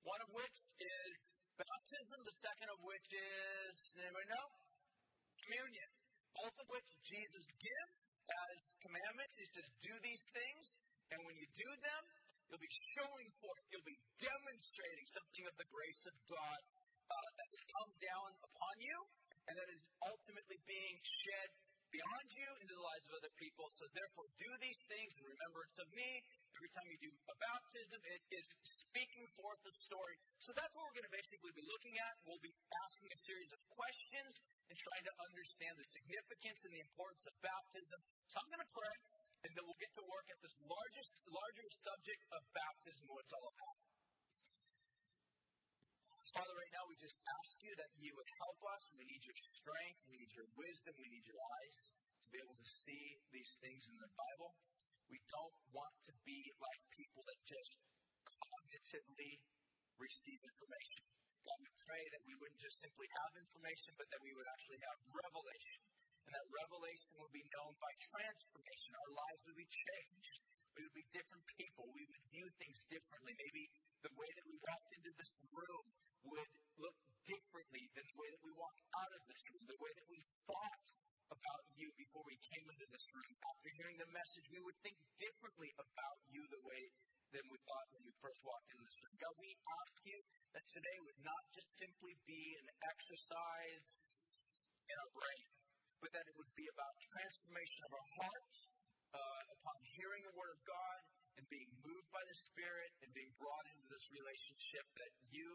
One 0.04 0.20
of 0.20 0.30
which 0.36 0.56
is 0.80 1.14
baptism, 1.56 2.18
the 2.24 2.38
second 2.44 2.68
of 2.68 2.78
which 2.84 3.08
is, 3.12 3.74
anybody 3.96 4.28
know? 4.28 4.48
Communion. 5.44 5.90
Both 6.34 6.56
of 6.60 6.66
which 6.68 6.88
Jesus 7.06 7.46
gives 7.56 7.94
as 8.24 8.58
commandments. 8.82 9.34
He 9.38 9.48
says, 9.54 9.68
do 9.80 9.94
these 10.02 10.24
things, 10.34 10.64
and 11.12 11.18
when 11.26 11.36
you 11.36 11.48
do 11.56 11.70
them, 11.84 12.02
you'll 12.48 12.62
be 12.62 12.76
showing 12.96 13.28
forth, 13.40 13.62
you'll 13.72 13.88
be 13.88 13.98
demonstrating 14.20 15.06
something 15.12 15.44
of 15.48 15.54
the 15.60 15.68
grace 15.68 16.02
of 16.08 16.14
God 16.30 16.60
uh, 17.10 17.28
that 17.36 17.48
has 17.50 17.64
come 17.76 17.92
down 18.00 18.30
upon 18.40 18.74
you 18.80 18.98
and 19.48 19.54
that 19.58 19.68
is 19.72 19.84
ultimately 20.00 20.56
being 20.64 20.96
shed 21.24 21.48
beyond 21.92 22.26
you 22.34 22.48
into 22.58 22.74
the 22.74 22.82
lives 22.82 23.06
of 23.06 23.22
other 23.22 23.30
people. 23.38 23.70
So 23.78 23.86
therefore, 23.94 24.26
do 24.34 24.50
these 24.58 24.80
things 24.90 25.14
in 25.14 25.22
remembrance 25.30 25.78
of 25.78 25.86
me. 25.94 26.26
Every 26.58 26.70
time 26.74 26.90
you 26.90 26.98
do 26.98 27.12
a 27.30 27.36
baptism, 27.38 28.00
it 28.10 28.22
is 28.34 28.46
speaking 28.90 29.26
forth 29.38 29.62
the 29.62 29.70
story. 29.86 30.18
So 30.42 30.50
that's 30.58 30.74
what 30.74 30.90
we're 30.90 30.98
going 30.98 31.06
to 31.06 31.14
basically 31.14 31.54
be 31.54 31.62
looking 31.66 31.94
at. 32.02 32.18
We'll 32.26 32.42
be 32.42 32.54
asking 32.90 33.14
a 33.14 33.18
series 33.22 33.50
of 33.54 33.60
questions 33.70 34.32
and 34.70 34.74
trying 34.74 35.06
to 35.06 35.14
understand 35.22 35.74
the 35.78 35.86
significance 35.94 36.58
and 36.66 36.72
the 36.74 36.82
importance 36.82 37.22
of 37.30 37.34
baptism. 37.42 37.98
So 38.26 38.42
I'm 38.42 38.50
going 38.50 38.64
to 38.64 38.72
pray, 38.74 38.94
and 39.44 39.52
then 39.52 39.62
we'll 39.68 39.76
get 39.76 39.92
to 39.92 40.04
work 40.08 40.26
at 40.32 40.40
this 40.40 40.56
largest, 40.64 41.12
larger 41.28 41.68
subject 41.84 42.22
of 42.32 42.40
baptism, 42.56 43.04
what 43.12 43.20
it's 43.28 43.34
all 43.36 43.48
about. 43.52 43.76
Father, 46.32 46.56
right 46.58 46.72
now 46.74 46.82
we 46.90 46.98
just 46.98 47.14
ask 47.30 47.54
you 47.62 47.70
that 47.78 47.94
you 48.00 48.10
would 48.18 48.26
help 48.42 48.58
us. 48.74 48.82
We 48.98 49.06
need 49.06 49.22
your 49.22 49.38
strength, 49.54 50.00
we 50.10 50.18
need 50.18 50.32
your 50.34 50.50
wisdom, 50.58 50.98
we 50.98 51.06
need 51.06 51.22
your 51.30 51.38
eyes 51.38 51.78
to 52.26 52.28
be 52.34 52.42
able 52.42 52.58
to 52.58 52.68
see 52.82 53.22
these 53.30 53.52
things 53.62 53.86
in 53.86 53.94
the 54.02 54.10
Bible. 54.18 54.50
We 55.06 55.22
don't 55.30 55.54
want 55.70 55.94
to 56.10 56.12
be 56.26 56.42
like 56.58 56.82
people 56.90 57.22
that 57.28 57.38
just 57.46 57.78
cognitively 58.26 59.38
receive 60.00 60.40
information. 60.42 61.06
God, 61.46 61.58
we 61.62 61.70
pray 61.86 62.02
that 62.18 62.22
we 62.26 62.34
wouldn't 62.40 62.58
just 62.58 62.82
simply 62.82 63.06
have 63.22 63.32
information, 63.38 63.94
but 63.94 64.10
that 64.10 64.18
we 64.24 64.34
would 64.34 64.48
actually 64.48 64.80
have 64.90 64.98
revelation. 65.06 65.93
And 66.24 66.32
that 66.32 66.46
revelation 66.48 67.10
would 67.20 67.34
be 67.36 67.44
known 67.52 67.72
by 67.76 67.92
transformation. 68.00 68.90
Our 68.96 69.12
lives 69.12 69.40
would 69.44 69.60
be 69.60 69.68
changed. 69.68 70.36
We 70.74 70.80
would 70.88 70.96
be 70.96 71.06
different 71.14 71.44
people. 71.54 71.84
We 71.92 72.04
would 72.08 72.24
view 72.32 72.48
things 72.58 72.78
differently. 72.90 73.36
Maybe 73.36 73.64
the 74.02 74.12
way 74.16 74.30
that 74.40 74.46
we 74.48 74.56
walked 74.64 74.90
into 74.96 75.12
this 75.20 75.30
room 75.52 75.84
would 76.26 76.52
look 76.80 76.96
differently 77.28 77.84
than 77.94 78.04
the 78.08 78.18
way 78.18 78.28
that 78.32 78.42
we 78.42 78.52
walked 78.56 78.82
out 78.96 79.12
of 79.14 79.22
this 79.28 79.40
room, 79.52 79.64
the 79.68 79.80
way 79.80 79.92
that 79.94 80.08
we 80.08 80.18
thought 80.48 80.84
about 81.32 81.64
you 81.76 81.88
before 81.96 82.24
we 82.28 82.36
came 82.52 82.66
into 82.68 82.86
this 82.92 83.06
room. 83.14 83.32
After 83.48 83.70
hearing 83.80 83.96
the 84.00 84.10
message, 84.12 84.46
we 84.52 84.60
would 84.60 84.76
think 84.84 84.96
differently 85.20 85.70
about 85.76 86.18
you 86.28 86.42
the 86.52 86.62
way 86.64 86.82
than 87.32 87.44
we 87.50 87.58
thought 87.66 87.86
when 87.96 88.04
we 88.06 88.14
first 88.22 88.38
walked 88.46 88.68
into 88.70 88.84
this 88.84 88.98
room. 89.02 89.14
God, 89.18 89.34
we 89.40 89.50
ask 89.82 89.96
you 90.06 90.18
that 90.54 90.64
today 90.70 90.96
would 91.02 91.20
not 91.24 91.42
just 91.50 91.66
simply 91.80 92.14
be 92.28 92.42
an 92.62 92.68
exercise 92.86 93.86
in 94.86 94.96
our 95.00 95.12
brain, 95.16 95.46
but 96.04 96.12
that 96.12 96.28
it 96.28 96.36
would 96.36 96.52
be 96.52 96.68
about 96.68 96.92
transformation 97.16 97.80
of 97.88 97.96
our 97.96 98.08
heart 98.20 98.52
uh, 99.16 99.42
upon 99.56 99.76
hearing 99.96 100.20
the 100.28 100.36
Word 100.36 100.52
of 100.52 100.60
God 100.68 101.00
and 101.40 101.44
being 101.48 101.72
moved 101.80 102.08
by 102.12 102.20
the 102.28 102.36
Spirit 102.44 102.92
and 103.00 103.08
being 103.16 103.32
brought 103.40 103.64
into 103.72 103.88
this 103.88 104.04
relationship 104.12 104.84
that 105.00 105.12
you 105.32 105.48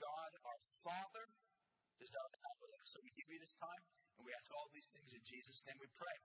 God, 0.00 0.30
our 0.48 0.60
Father, 0.80 1.24
desire 2.00 2.30
to 2.32 2.40
have 2.40 2.56
with 2.64 2.72
us. 2.80 2.88
So 2.88 3.04
we 3.04 3.12
give 3.20 3.28
you 3.28 3.36
this 3.36 3.52
time, 3.60 3.82
and 4.16 4.24
we 4.24 4.32
ask 4.32 4.48
all 4.56 4.66
these 4.72 4.88
things 4.96 5.12
in 5.12 5.22
Jesus' 5.28 5.60
name 5.68 5.76
we 5.76 5.92
pray. 5.92 6.16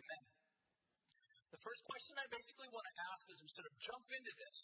Amen. 0.00 0.24
The 1.52 1.60
first 1.60 1.82
question 1.84 2.16
I 2.16 2.26
basically 2.32 2.72
want 2.72 2.88
to 2.88 2.94
ask 3.12 3.22
as 3.28 3.38
we 3.44 3.50
sort 3.52 3.68
of 3.68 3.74
jump 3.84 4.06
into 4.16 4.32
this 4.32 4.58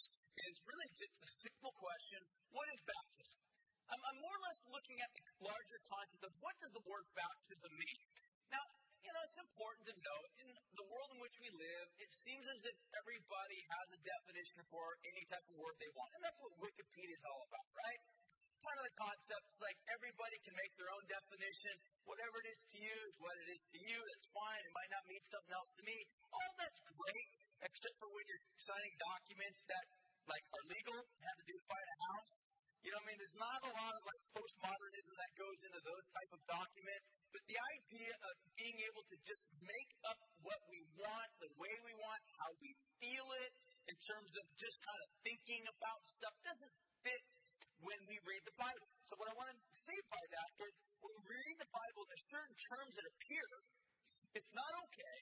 is 0.49 0.55
really 0.65 0.91
just 0.97 1.15
the 1.21 1.31
simple 1.45 1.77
question 1.77 2.25
what 2.57 2.67
is 2.73 2.81
baptism? 2.89 3.39
I'm, 3.93 4.01
I'm 4.01 4.19
more 4.19 4.33
or 4.33 4.43
less 4.49 4.61
looking 4.73 4.99
at 5.05 5.11
the 5.13 5.23
larger 5.45 5.79
concept 5.93 6.23
of 6.25 6.33
what 6.41 6.57
does 6.59 6.73
the 6.73 6.85
word 6.89 7.07
baptism 7.13 7.71
mean? 7.77 8.01
Now, 8.53 8.65
you 9.03 9.11
know, 9.15 9.23
it's 9.27 9.41
important 9.41 9.85
to 9.91 9.95
note 9.97 10.31
in 10.43 10.49
the 10.75 10.87
world 10.87 11.11
in 11.15 11.19
which 11.23 11.37
we 11.39 11.51
live, 11.55 11.87
it 11.99 12.11
seems 12.27 12.45
as 12.47 12.61
if 12.67 12.77
everybody 12.99 13.61
has 13.71 13.87
a 13.95 14.01
definition 14.03 14.61
for 14.71 14.87
any 15.07 15.25
type 15.31 15.47
of 15.47 15.55
word 15.59 15.75
they 15.79 15.91
want. 15.95 16.11
And 16.19 16.23
that's 16.27 16.41
what 16.43 16.53
Wikipedia 16.59 17.15
is 17.15 17.27
all 17.27 17.43
about, 17.47 17.69
right? 17.75 18.01
One 18.67 18.83
of 18.83 18.87
the 18.89 18.97
concepts 18.99 19.55
like 19.63 19.79
everybody 19.95 20.39
can 20.43 20.55
make 20.59 20.75
their 20.75 20.91
own 20.91 21.05
definition. 21.07 21.75
Whatever 22.03 22.43
it 22.43 22.49
is 22.51 22.61
to 22.75 22.79
you 22.83 22.97
is 23.07 23.15
what 23.23 23.37
it 23.39 23.49
is 23.55 23.63
to 23.63 23.79
you. 23.79 23.99
That's 24.03 24.27
fine. 24.35 24.63
It 24.67 24.75
might 24.75 24.91
not 24.91 25.05
mean 25.07 25.23
something 25.31 25.55
else 25.55 25.71
to 25.79 25.83
me. 25.87 25.99
All 26.35 26.51
that's 26.59 26.81
great, 26.83 27.31
except 27.63 27.95
for 28.03 28.11
when 28.11 28.27
you're 28.27 28.43
signing 28.59 28.95
documents 28.99 29.61
that 29.71 29.87
like 30.27 30.43
are 30.51 30.67
legal, 30.67 30.99
and 30.99 31.23
have 31.23 31.39
to 31.39 31.47
do 31.47 31.55
with 31.55 31.67
buying 31.71 31.91
a 31.95 31.99
house. 32.11 32.46
You 32.87 32.95
know, 32.95 33.03
I 33.03 33.07
mean, 33.11 33.19
there's 33.19 33.35
not 33.43 33.59
a 33.67 33.73
lot 33.75 33.99
of 33.99 34.03
like 34.07 34.23
postmodernism 34.31 35.11
that 35.19 35.33
goes 35.35 35.59
into 35.59 35.83
those 35.83 36.07
type 36.07 36.31
of 36.31 36.39
documents. 36.47 37.07
But 37.35 37.43
the 37.51 37.59
idea 37.83 38.15
of 38.31 38.35
being 38.55 38.79
able 38.87 39.03
to 39.11 39.17
just 39.27 39.43
make 39.59 39.91
up 40.07 40.23
what 40.47 40.63
we 40.71 40.87
want, 40.95 41.29
the 41.43 41.51
way 41.59 41.75
we 41.83 41.99
want, 41.99 42.23
how 42.39 42.47
we 42.63 42.71
feel 43.03 43.27
it, 43.43 43.53
in 43.91 43.97
terms 44.07 44.31
of 44.39 44.47
just 44.55 44.79
kind 44.87 45.03
of 45.03 45.11
thinking 45.27 45.67
about 45.67 45.99
stuff, 46.15 46.31
doesn't 46.47 46.75
fit 47.03 47.23
when 47.83 47.99
we 48.07 48.23
read 48.23 48.47
the 48.47 48.55
Bible. 48.55 48.87
So 49.11 49.19
what 49.19 49.27
I 49.31 49.35
want 49.35 49.51
to 49.51 49.59
say 49.75 49.99
by 50.07 50.23
that 50.39 50.51
is 50.71 50.75
when 51.03 51.11
we 51.27 51.43
read 51.43 51.59
the 51.59 51.71
Bible, 51.75 52.07
there's 52.07 52.27
certain 52.31 52.55
terms 52.71 52.95
that 52.95 53.07
appear. 53.19 53.49
It's 54.39 54.53
not 54.55 54.73
okay 54.87 55.17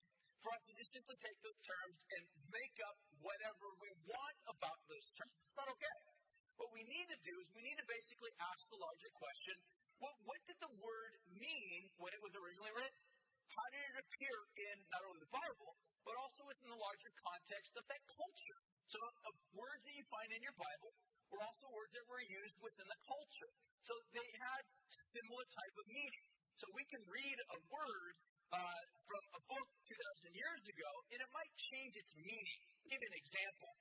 for 0.44 0.52
us 0.52 0.60
to 0.68 0.72
just 0.76 0.92
simply 0.92 1.16
take 1.16 1.38
those 1.40 1.60
terms 1.64 1.96
and 2.12 2.22
make 2.52 2.76
up 2.84 3.00
whatever 3.24 3.72
we 3.80 3.88
want 4.04 4.36
about 4.52 4.80
those 4.84 5.08
terms. 5.16 5.32
It's 5.48 5.56
not 5.56 5.72
okay. 5.72 6.23
What 6.58 6.70
we 6.70 6.82
need 6.86 7.06
to 7.10 7.18
do 7.26 7.34
is 7.42 7.46
we 7.54 7.62
need 7.66 7.78
to 7.78 7.88
basically 7.88 8.32
ask 8.38 8.62
the 8.70 8.78
larger 8.78 9.10
question, 9.18 9.56
well, 9.98 10.14
what 10.26 10.40
did 10.46 10.58
the 10.58 10.72
word 10.78 11.12
mean 11.34 11.80
when 11.98 12.10
it 12.14 12.20
was 12.22 12.34
originally 12.34 12.74
written? 12.74 13.02
How 13.50 13.66
did 13.70 13.82
it 13.94 13.96
appear 14.02 14.36
in 14.58 14.76
not 14.90 15.02
only 15.06 15.22
the 15.22 15.30
Bible, 15.30 15.78
but 16.02 16.14
also 16.18 16.42
within 16.50 16.68
the 16.70 16.80
larger 16.80 17.12
context 17.22 17.74
of 17.78 17.84
that 17.86 18.02
culture? 18.10 18.60
So, 18.90 18.98
of 19.30 19.34
words 19.54 19.82
that 19.86 19.94
you 19.94 20.04
find 20.10 20.28
in 20.34 20.42
your 20.42 20.54
Bible, 20.58 20.90
were 21.34 21.42
also 21.42 21.66
words 21.74 21.90
that 21.98 22.06
were 22.06 22.22
used 22.22 22.54
within 22.62 22.86
the 22.86 23.00
culture. 23.10 23.50
So 23.82 23.92
they 24.14 24.28
had 24.38 24.62
similar 25.10 25.42
type 25.50 25.74
of 25.82 25.86
meaning. 25.90 26.26
So 26.54 26.70
we 26.70 26.86
can 26.86 27.02
read 27.10 27.38
a 27.50 27.58
word 27.66 28.14
uh, 28.54 28.82
from 29.10 29.24
a 29.34 29.40
book 29.50 29.68
2,000 29.90 30.30
years 30.30 30.62
ago, 30.70 30.90
and 31.10 31.18
it 31.18 31.30
might 31.34 31.50
change 31.74 31.98
its 31.98 32.12
meaning. 32.14 32.60
Give 32.86 33.02
an 33.02 33.14
example. 33.18 33.72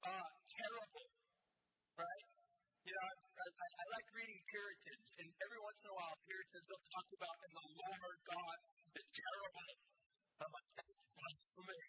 Uh, 0.00 0.30
terrible, 0.48 1.06
right? 1.98 2.24
You 2.86 2.92
know, 2.94 3.04
I, 3.04 3.46
I, 3.52 3.68
I 3.68 3.84
like 3.92 4.08
reading 4.14 4.40
Puritans, 4.48 5.10
and 5.20 5.28
every 5.44 5.60
once 5.60 5.80
in 5.84 5.88
a 5.92 5.96
while, 5.98 6.16
Puritans 6.24 6.66
will 6.70 6.84
talk 6.94 7.08
about, 7.18 7.36
and 7.44 7.52
the 7.52 7.66
Lord 7.84 8.18
God 8.24 8.58
is 8.96 9.06
terrible. 9.12 9.72
I'm 10.38 10.52
like, 10.54 10.70
that's 10.78 10.98
blasphemy. 11.18 11.84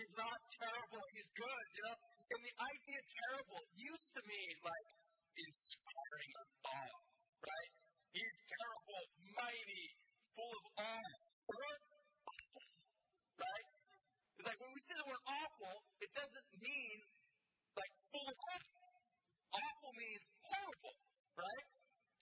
He's 0.00 0.14
not 0.16 0.38
terrible. 0.56 1.02
He's 1.12 1.30
good. 1.36 1.66
You 1.76 1.82
know, 1.84 1.96
and 2.00 2.40
the 2.40 2.54
idea 2.56 3.00
terrible 3.20 3.62
used 3.76 4.10
to 4.16 4.22
mean 4.24 4.54
like 4.64 4.88
inspiring 5.36 6.32
awe, 6.64 6.98
right? 7.44 7.72
He's 8.16 8.38
terrible, 8.48 9.02
mighty, 9.36 9.86
full 10.34 10.54
of 10.56 10.64
awe. 10.80 11.14
Awful, 11.50 12.66
right? 13.34 13.66
It's 14.38 14.46
like 14.46 14.60
when 14.62 14.72
we 14.72 14.80
say 14.86 14.94
the 14.94 15.06
word 15.10 15.24
awful, 15.26 15.76
it 16.00 16.10
doesn't 16.14 16.48
mean 16.62 16.98
like 17.74 17.92
full 18.14 18.26
of 18.30 18.38
awe. 18.38 18.79
Awful 19.90 20.06
means 20.06 20.22
horrible, 20.46 20.94
right? 21.34 21.66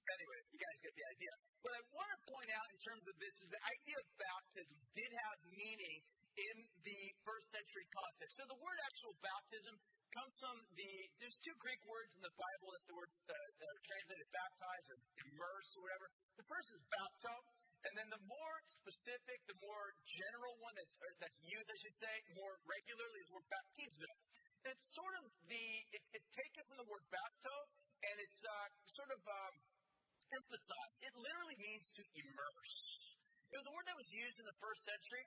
Anyways, 0.08 0.44
you 0.48 0.56
guys 0.56 0.78
get 0.80 0.94
the 0.96 1.04
idea. 1.04 1.32
What 1.60 1.76
I 1.76 1.82
want 1.92 2.08
to 2.16 2.20
point 2.32 2.48
out 2.56 2.64
in 2.72 2.80
terms 2.80 3.04
of 3.04 3.12
this 3.20 3.34
is 3.44 3.48
the 3.52 3.60
idea 3.60 3.96
of 4.00 4.08
baptism 4.16 4.76
did 4.96 5.12
have 5.12 5.36
meaning 5.52 6.00
in 6.48 6.56
the 6.80 7.00
first 7.28 7.44
century 7.52 7.84
context. 7.92 8.40
So 8.40 8.48
the 8.48 8.56
word 8.56 8.78
actual 8.88 9.12
baptism 9.20 9.76
comes 10.16 10.32
from 10.40 10.56
the, 10.80 10.88
there's 11.20 11.36
two 11.44 11.52
Greek 11.60 11.84
words 11.84 12.08
in 12.16 12.24
the 12.24 12.32
Bible 12.40 12.72
that 12.72 12.84
the 12.88 12.96
word 12.96 13.12
uh, 13.28 13.36
that 13.36 13.68
are 13.68 13.82
translated 13.84 14.28
baptize 14.32 14.86
or 14.88 14.96
immerse 15.28 15.68
or 15.76 15.84
whatever. 15.84 16.08
The 16.40 16.48
first 16.48 16.72
is 16.72 16.80
bapto, 16.88 17.36
and 17.84 17.92
then 18.00 18.08
the 18.08 18.22
more 18.24 18.56
specific, 18.80 19.44
the 19.44 19.60
more 19.60 19.92
general 20.08 20.56
one 20.64 20.72
that's, 20.72 20.96
that's 21.20 21.40
used, 21.44 21.68
I 21.68 21.76
should 21.84 21.98
say, 22.00 22.14
more 22.32 22.56
regularly 22.64 23.20
is 23.20 23.28
the 23.28 23.36
word 23.36 23.48
baptizo 23.52 24.12
it's 24.68 24.86
sort 24.92 25.14
of 25.20 25.24
the, 25.48 25.64
it, 25.96 26.02
it 26.12 26.24
takes 26.36 26.54
it 26.60 26.64
from 26.68 26.78
the 26.78 26.88
word 26.88 27.04
bapto, 27.08 27.56
and 28.04 28.16
it's 28.20 28.40
uh, 28.44 28.68
sort 28.94 29.10
of 29.12 29.20
um, 29.24 29.54
emphasized. 30.32 30.96
It 31.02 31.14
literally 31.16 31.58
means 31.58 31.84
to 31.96 32.02
immerse. 32.14 32.76
It 33.48 33.56
was 33.56 33.66
a 33.68 33.72
word 33.72 33.86
that 33.88 33.96
was 33.96 34.10
used 34.12 34.36
in 34.36 34.46
the 34.46 34.58
first 34.60 34.84
century 34.84 35.24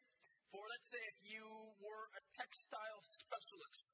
for, 0.54 0.62
let's 0.70 0.90
say, 0.94 1.02
if 1.10 1.18
you 1.26 1.46
were 1.82 2.06
a 2.14 2.22
textile 2.38 3.02
specialist. 3.02 3.86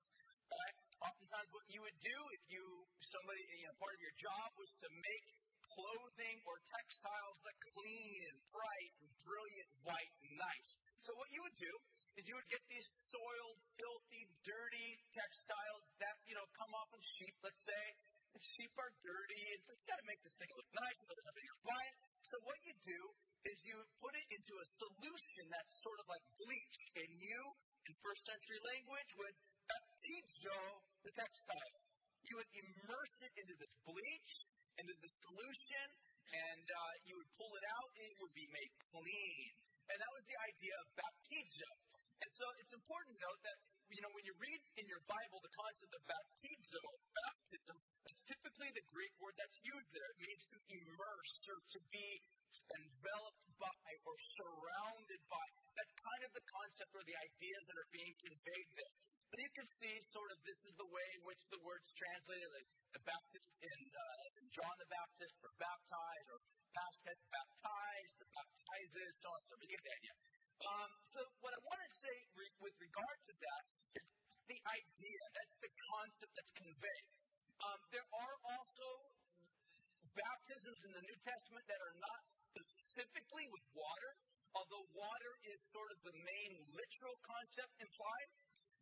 Right? 0.47 0.75
Oftentimes, 1.03 1.49
what 1.51 1.67
you 1.67 1.83
would 1.83 1.99
do 1.99 2.17
if 2.35 2.43
you 2.47 2.63
somebody, 3.11 3.43
you 3.59 3.67
know, 3.67 3.75
part 3.83 3.93
of 3.95 4.01
your 4.01 4.15
job 4.15 4.47
was 4.55 4.71
to 4.79 4.89
make 4.95 5.27
clothing 5.75 6.37
or 6.47 6.55
textiles 6.71 7.37
that 7.43 7.55
clean 7.75 8.19
and 8.31 8.37
bright 8.55 8.93
and 9.03 9.11
brilliant, 9.27 9.69
white 9.83 10.13
and 10.23 10.31
nice. 10.39 10.69
So 11.03 11.11
what 11.19 11.29
you 11.35 11.43
would 11.43 11.57
do 11.59 11.73
is 12.17 12.25
you 12.25 12.33
would 12.33 12.49
get 12.49 12.61
these 12.65 12.89
soiled, 13.13 13.59
filthy, 13.77 14.25
dirty 14.41 14.89
textiles 15.13 15.85
that, 16.01 16.17
you 16.25 16.33
know, 16.33 16.45
come 16.57 16.73
off 16.73 16.89
of 16.89 17.01
sheep, 17.21 17.35
let's 17.45 17.61
say. 17.61 17.85
And 18.33 18.41
sheep 18.57 18.73
are 18.77 18.91
dirty, 19.05 19.43
and 19.53 19.61
so 19.65 19.71
you've 19.77 19.89
got 19.89 20.01
to 20.01 20.07
make 20.09 20.21
this 20.25 20.35
thing 20.41 20.49
look 20.57 20.69
nice, 20.73 20.97
it. 21.87 21.95
So 22.27 22.35
what 22.43 22.59
you 22.67 22.75
do 22.83 23.01
is 23.47 23.55
you 23.63 23.77
put 24.03 24.11
it 24.11 24.27
into 24.35 24.53
a 24.59 24.67
solution 24.81 25.43
that's 25.47 25.73
sort 25.79 25.99
of 26.03 26.07
like 26.11 26.25
bleach, 26.35 26.77
and 26.99 27.09
you, 27.15 27.39
in 27.87 27.91
first 28.03 28.21
century 28.27 28.59
language, 28.59 29.09
would 29.15 29.35
baptizo 29.69 30.59
the 31.07 31.11
textile. 31.15 31.79
You 32.27 32.35
would 32.43 32.51
immerse 32.51 33.15
it 33.23 33.33
into 33.39 33.55
this 33.55 33.73
bleach, 33.87 34.33
into 34.75 34.95
the 34.99 35.11
solution, 35.23 35.87
and 36.27 36.65
uh, 36.67 36.93
you 37.07 37.15
would 37.15 37.31
pull 37.39 37.53
it 37.55 37.65
out, 37.79 37.89
and 37.95 38.05
it 38.11 38.17
would 38.19 38.35
be 38.35 38.47
made 38.51 38.73
clean. 38.91 39.49
And 39.87 39.95
that 40.03 40.11
was 40.11 40.23
the 40.27 40.35
idea 40.51 40.75
of 40.83 40.85
baptizo. 40.99 41.71
And 42.17 42.31
so 42.33 42.45
it's 42.57 42.73
important 42.73 43.13
to 43.13 43.19
note 43.21 43.41
that, 43.45 43.57
you 43.93 44.01
know, 44.01 44.11
when 44.11 44.25
you 44.25 44.33
read 44.41 44.61
in 44.81 44.85
your 44.89 45.01
Bible 45.05 45.37
the 45.39 45.53
concept 45.53 45.93
of 45.93 46.01
baptizo, 46.09 46.83
baptism, 47.13 47.77
that's 48.03 48.23
typically 48.25 48.69
the 48.73 48.85
Greek 48.89 49.13
word 49.21 49.37
that's 49.37 49.59
used 49.61 49.91
there. 49.93 50.09
It 50.17 50.19
means 50.25 50.43
to 50.49 50.57
immerse 50.81 51.35
or 51.47 51.59
to 51.61 51.79
be 51.93 52.09
enveloped 52.73 53.45
by 53.61 53.89
or 54.03 54.17
surrounded 54.33 55.21
by. 55.29 55.45
That's 55.77 55.93
kind 56.01 56.21
of 56.25 56.31
the 56.33 56.45
concept 56.49 56.91
or 56.97 57.03
the 57.05 57.17
ideas 57.17 57.61
that 57.69 57.77
are 57.77 57.91
being 57.93 58.15
conveyed 58.17 58.69
there. 58.75 58.95
But 59.27 59.43
you 59.43 59.51
can 59.53 59.67
see 59.67 59.93
sort 60.15 60.31
of 60.31 60.39
this 60.47 60.59
is 60.63 60.73
the 60.79 60.87
way 60.87 61.07
in 61.19 61.21
which 61.27 61.43
the 61.51 61.59
word's 61.59 61.91
translated. 61.99 62.47
Like 62.47 62.69
the 62.95 63.03
Baptist 63.03 63.49
in 63.59 63.79
uh, 63.91 64.27
John 64.55 64.75
the 64.79 64.87
Baptist 64.87 65.35
for 65.43 65.51
baptize 65.59 66.27
or 66.31 66.39
past 66.71 66.97
tense 67.03 67.25
baptized, 67.27 68.17
baptizes, 68.23 69.11
so 69.19 69.27
on. 69.27 69.37
and 69.37 69.47
So 69.51 69.53
you 69.61 69.67
get 69.67 69.83
the 69.83 69.93
idea. 69.99 70.15
Um, 70.57 70.91
so 71.13 71.21
what 71.45 71.53
I 71.53 71.59
want 71.61 71.81
to 71.85 71.91
say 72.01 72.15
re- 72.33 72.57
with 72.57 72.73
regard 72.81 73.17
to 73.29 73.33
that 73.37 73.63
is 73.93 74.05
the 74.49 74.57
idea. 74.57 75.21
That's 75.37 75.57
the 75.61 75.71
concept 75.93 76.31
that's 76.33 76.53
conveyed. 76.57 77.07
Um, 77.61 77.79
there 77.93 78.07
are 78.09 78.35
also 78.57 78.87
baptisms 80.17 80.79
in 80.81 80.91
the 80.97 81.03
New 81.05 81.19
Testament 81.21 81.65
that 81.69 81.77
are 81.77 81.97
not 82.01 82.21
specifically 82.49 83.45
with 83.53 83.65
water, 83.77 84.11
although 84.57 84.85
water 84.97 85.33
is 85.45 85.61
sort 85.69 85.93
of 85.93 85.99
the 86.09 86.15
main 86.25 86.53
literal 86.73 87.17
concept 87.21 87.73
implied. 87.77 88.29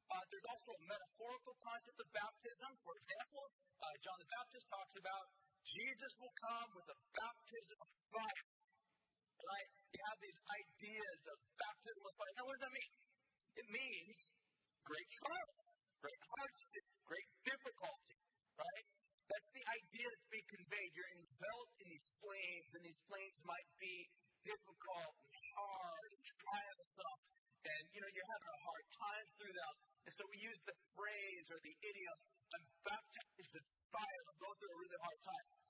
Uh, 0.05 0.23
there's 0.31 0.47
also 0.47 0.69
a 0.79 0.83
metaphorical 0.85 1.55
concept 1.59 1.97
of 1.99 2.07
baptism. 2.13 2.71
For 2.85 2.93
example, 3.03 3.45
uh, 3.83 3.95
John 4.05 4.17
the 4.21 4.29
Baptist 4.31 4.65
talks 4.69 4.95
about 4.95 5.25
Jesus 5.65 6.11
will 6.21 6.35
come 6.39 6.69
with 6.77 6.87
a 6.93 6.97
baptism 7.19 7.77
of 7.83 7.89
fire. 8.13 8.54
Right? 9.45 9.69
You 9.93 10.01
have 10.09 10.19
these 10.19 10.39
ideas 10.49 11.19
of 11.29 11.37
baptism 11.61 12.03
of 12.03 12.13
fire. 12.17 12.33
Now, 12.35 12.45
what 12.49 12.55
does 12.57 12.65
that 12.65 12.75
mean? 12.75 12.93
It 13.55 13.67
means 13.69 14.17
great 14.83 15.09
trial, 15.21 15.53
great 16.01 16.21
hardship, 16.33 16.85
great 17.05 17.29
difficulty. 17.45 18.17
Right? 18.57 18.85
That's 19.29 19.49
the 19.53 19.65
idea 19.65 20.05
that's 20.05 20.29
being 20.29 20.49
conveyed. 20.49 20.91
You're 20.93 21.13
enveloped 21.17 21.77
in 21.81 21.87
these 21.89 22.07
flames, 22.21 22.69
and 22.77 22.81
these 22.85 23.01
flames 23.09 23.37
might 23.45 23.69
be 23.81 23.95
difficult 24.45 25.15
and 25.25 25.35
hard 25.57 26.09
and 26.13 26.23
triumphant, 26.45 27.21
and 27.65 27.83
you 27.89 27.99
know 28.01 28.09
you're 28.13 28.29
having 28.29 28.51
a 28.53 28.61
hard 28.69 28.85
time 28.93 29.25
through 29.41 29.55
them. 29.57 29.73
And 30.05 30.13
so 30.13 30.21
we 30.29 30.37
use 30.37 30.61
the 30.69 30.77
phrase 30.93 31.45
or 31.49 31.57
the 31.65 31.73
idiom, 31.81 32.17
I'm 32.53 32.65
baptized 32.85 33.53
in 33.57 33.65
fire, 33.89 34.21
I'm 34.29 34.37
going 34.37 34.57
through 34.61 34.73
a 34.77 34.79
really 34.85 35.01
hard 35.01 35.19
time. 35.25 35.64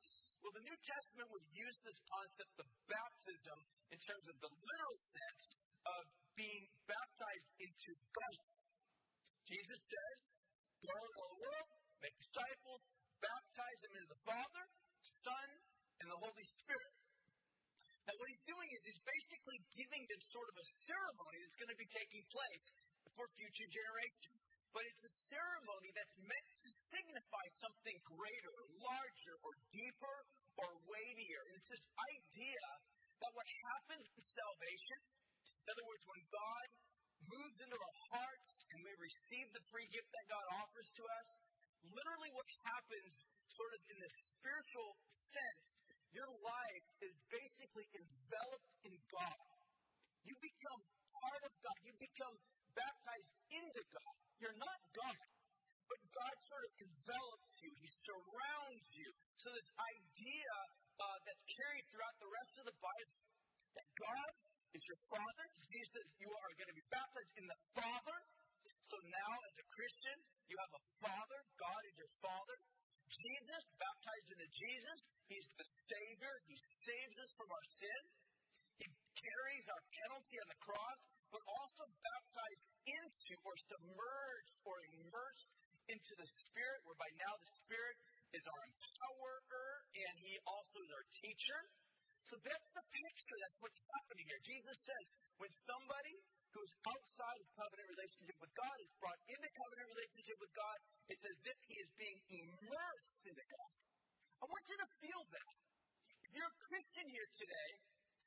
Well, 0.46 0.62
the 0.62 0.70
New 0.70 0.78
Testament 0.86 1.26
would 1.34 1.48
use 1.58 1.74
this 1.82 1.98
concept 2.06 2.54
of 2.62 2.70
baptism 2.86 3.58
in 3.90 3.98
terms 3.98 4.30
of 4.30 4.38
the 4.46 4.52
literal 4.54 4.98
sense 5.10 5.46
of 5.90 6.06
being 6.38 6.70
baptized 6.86 7.50
into 7.58 7.98
God. 8.14 8.46
Jesus 9.50 9.82
says, 9.82 10.18
Go 10.86 10.94
into 10.94 11.24
the 11.34 11.42
world, 11.42 11.70
make 11.98 12.14
disciples, 12.22 12.86
baptize 13.26 13.80
them 13.90 13.94
into 13.98 14.10
the 14.14 14.22
Father, 14.22 14.64
Son, 15.26 15.48
and 16.06 16.14
the 16.14 16.20
Holy 16.22 16.46
Spirit. 16.62 16.94
Now, 18.06 18.14
what 18.22 18.30
he's 18.30 18.46
doing 18.46 18.70
is 18.70 18.86
he's 18.86 19.02
basically 19.02 19.58
giving 19.74 20.06
them 20.06 20.22
sort 20.30 20.46
of 20.54 20.62
a 20.62 20.68
ceremony 20.86 21.42
that's 21.42 21.58
going 21.58 21.74
to 21.74 21.82
be 21.82 21.90
taking 21.90 22.22
place 22.30 22.66
for 23.18 23.26
future 23.34 23.66
generations. 23.74 24.46
But 24.70 24.86
it's 24.94 25.10
a 25.10 25.14
ceremony 25.26 25.90
that's 25.98 26.16
meant 26.22 26.50
to 26.54 26.70
signify 26.96 27.46
something 27.60 27.98
greater, 28.08 28.56
larger, 28.80 29.36
or 29.44 29.54
deeper, 29.76 30.18
or 30.56 30.70
weightier. 30.88 31.42
And 31.52 31.54
it's 31.60 31.72
this 31.72 31.88
idea 32.00 32.66
that 33.20 33.32
what 33.36 33.48
happens 33.68 34.06
in 34.16 34.24
salvation, 34.24 35.00
in 35.04 35.68
other 35.76 35.86
words, 35.88 36.04
when 36.08 36.24
God 36.32 36.68
moves 37.28 37.58
into 37.60 37.76
our 37.76 37.98
hearts 38.16 38.52
and 38.72 38.80
we 38.80 38.94
receive 39.02 39.48
the 39.52 39.64
free 39.74 39.88
gift 39.92 40.08
that 40.08 40.26
God 40.32 40.46
offers 40.64 40.88
to 40.96 41.04
us, 41.04 41.30
literally 41.92 42.32
what 42.32 42.48
happens 42.64 43.14
sort 43.52 43.72
of 43.76 43.82
in 43.92 43.98
the 44.00 44.12
spiritual 44.32 44.96
sense, 45.12 45.68
your 46.16 46.32
life 46.32 46.88
is 47.04 47.16
basically 47.28 47.88
enveloped 47.92 48.72
in 48.88 48.96
God. 49.12 49.48
You 50.24 50.36
become 50.40 50.82
part 51.12 51.42
of 51.44 51.52
God. 51.60 51.78
You 51.84 51.94
become 52.00 52.36
baptized 52.72 53.34
into 53.52 53.84
God. 53.92 54.16
You're 54.40 54.60
not 54.60 54.80
God, 54.96 55.28
but 55.90 56.00
God 56.14 56.36
sort 56.50 56.64
of 56.66 56.72
envelops 56.82 57.54
you. 57.62 57.72
He 57.82 57.90
surrounds 58.06 58.86
you. 58.96 59.10
So 59.42 59.54
this 59.54 59.70
idea 59.78 60.54
uh, 61.00 61.18
that's 61.28 61.44
carried 61.52 61.86
throughout 61.92 62.18
the 62.18 62.32
rest 62.32 62.54
of 62.62 62.66
the 62.70 62.78
Bible 62.82 63.18
that 63.76 63.88
God 64.00 64.32
is 64.76 64.84
your 64.88 65.00
Father. 65.12 65.46
Jesus 65.68 65.92
says 65.96 66.08
you 66.20 66.32
are 66.32 66.52
going 66.60 66.72
to 66.72 66.78
be 66.78 66.88
baptized 66.92 67.34
in 67.40 67.46
the 67.48 67.60
Father. 67.76 68.18
So 68.86 68.96
now, 69.10 69.32
as 69.50 69.56
a 69.60 69.66
Christian, 69.74 70.18
you 70.46 70.56
have 70.62 70.74
a 70.78 70.84
Father. 71.02 71.40
God 71.58 71.82
is 71.90 71.96
your 71.98 72.14
Father. 72.22 72.58
Jesus, 73.10 73.64
baptized 73.80 74.30
into 74.36 74.50
Jesus, 74.52 75.00
He's 75.32 75.48
the 75.58 75.68
Savior. 75.90 76.34
He 76.46 76.58
saves 76.86 77.18
us 77.22 77.32
from 77.40 77.50
our 77.50 77.66
sin. 77.80 78.02
He 78.82 78.88
carries 79.18 79.66
our 79.72 79.84
penalty 80.04 80.38
on 80.38 80.48
the 80.52 80.60
cross, 80.62 81.00
but 81.32 81.42
also 81.48 81.84
baptized 82.04 82.64
into 82.86 83.34
or 83.48 83.56
submerged 83.72 84.54
or 84.68 84.78
immersed 85.00 85.55
into 85.90 86.14
the 86.18 86.28
Spirit, 86.28 86.80
whereby 86.86 87.10
now 87.20 87.34
the 87.38 87.52
Spirit 87.62 87.98
is 88.34 88.44
our 88.46 88.62
empowerer 88.66 89.72
and 89.94 90.14
He 90.20 90.34
also 90.46 90.78
is 90.82 90.92
our 90.92 91.06
teacher. 91.22 91.60
So 92.26 92.42
that's 92.42 92.70
the 92.74 92.86
picture. 92.90 93.38
That's 93.38 93.60
what's 93.62 93.78
happening 93.94 94.26
here. 94.26 94.42
Jesus 94.42 94.78
says, 94.82 95.06
when 95.38 95.54
somebody 95.62 96.16
who's 96.58 96.74
outside 96.88 97.40
of 97.44 97.48
covenant 97.54 97.88
relationship 97.94 98.38
with 98.42 98.50
God 98.58 98.78
is 98.82 98.90
brought 98.98 99.22
into 99.30 99.46
covenant 99.46 99.88
relationship 99.94 100.38
with 100.42 100.54
God, 100.58 100.78
it's 101.12 101.22
as 101.22 101.40
if 101.46 101.58
he 101.70 101.76
is 101.78 101.92
being 102.02 102.18
immersed 102.34 103.24
into 103.30 103.46
God. 103.46 103.72
I 104.42 104.46
want 104.50 104.66
you 104.66 104.78
to 104.82 104.90
feel 105.06 105.22
that. 105.38 105.54
If 106.26 106.32
you're 106.34 106.50
a 106.50 106.62
Christian 106.66 107.06
here 107.14 107.30
today, 107.38 107.72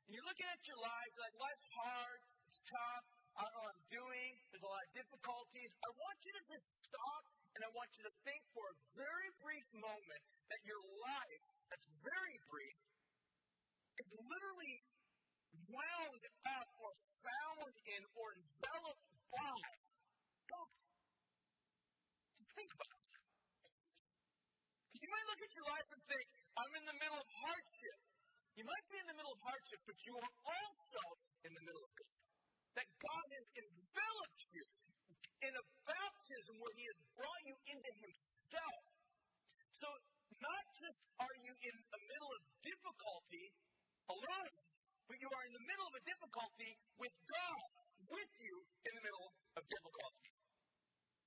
and 0.06 0.14
you're 0.14 0.28
looking 0.30 0.46
at 0.46 0.62
your 0.64 0.78
life, 0.78 1.12
like 1.18 1.34
life's 1.36 1.68
hard, 1.82 2.20
it's 2.48 2.60
tough, 2.64 3.08
I 3.38 3.46
know 3.54 3.62
what 3.62 3.70
I'm 3.70 3.86
doing, 3.86 4.30
there's 4.50 4.66
a 4.66 4.70
lot 4.70 4.82
of 4.82 4.90
difficulties, 4.98 5.70
I 5.78 5.90
want 5.94 6.18
you 6.26 6.32
to 6.34 6.42
just 6.50 6.66
stop 6.90 7.22
and 7.54 7.60
I 7.62 7.70
want 7.70 7.90
you 7.94 8.02
to 8.02 8.14
think 8.26 8.42
for 8.50 8.66
a 8.66 8.76
very 8.98 9.30
brief 9.38 9.66
moment 9.78 10.22
that 10.50 10.60
your 10.66 10.82
life, 10.82 11.42
that's 11.70 11.86
very 12.02 12.36
brief, 12.50 12.78
is 14.02 14.10
literally 14.10 14.74
wound 15.70 16.22
up 16.50 16.68
or 16.82 16.90
found 17.22 17.74
in 17.94 18.02
or 18.18 18.28
enveloped 18.34 19.06
by 19.30 19.62
God. 20.50 20.74
Just 22.34 22.50
think 22.58 22.70
about 22.74 22.90
it. 22.90 23.22
You 24.98 25.08
might 25.14 25.26
look 25.30 25.42
at 25.46 25.52
your 25.54 25.66
life 25.78 25.88
and 25.94 26.02
think, 26.10 26.26
I'm 26.58 26.72
in 26.74 26.84
the 26.90 26.98
middle 26.98 27.20
of 27.22 27.28
hardship. 27.38 27.98
You 28.58 28.66
might 28.66 28.86
be 28.90 28.98
in 28.98 29.06
the 29.06 29.14
middle 29.14 29.30
of 29.30 29.40
hardship, 29.46 29.78
but 29.86 29.94
you 30.02 30.14
are 30.18 30.34
also 30.42 31.02
in 31.46 31.54
the 31.54 31.62
middle. 31.62 31.87
That 32.78 32.86
God 33.02 33.26
has 33.34 33.46
enveloped 33.58 34.42
you 34.54 34.62
in 35.42 35.50
a 35.50 35.64
baptism 35.82 36.54
where 36.62 36.74
He 36.78 36.86
has 36.86 36.98
brought 37.18 37.42
you 37.42 37.58
into 37.74 37.90
Himself. 37.98 38.82
So, 39.82 39.88
not 40.38 40.62
just 40.78 41.02
are 41.18 41.36
you 41.42 41.50
in 41.58 41.74
the 41.74 42.02
middle 42.06 42.30
of 42.30 42.42
difficulty 42.62 43.50
alone, 44.14 44.54
but 45.10 45.18
you 45.18 45.26
are 45.26 45.44
in 45.50 45.54
the 45.58 45.64
middle 45.66 45.86
of 45.90 45.94
a 45.98 46.04
difficulty 46.06 46.78
with 47.02 47.14
God 47.26 47.66
with 48.06 48.32
you 48.38 48.54
in 48.86 48.92
the 48.94 49.02
middle 49.02 49.28
of 49.58 49.62
difficulty. 49.66 50.30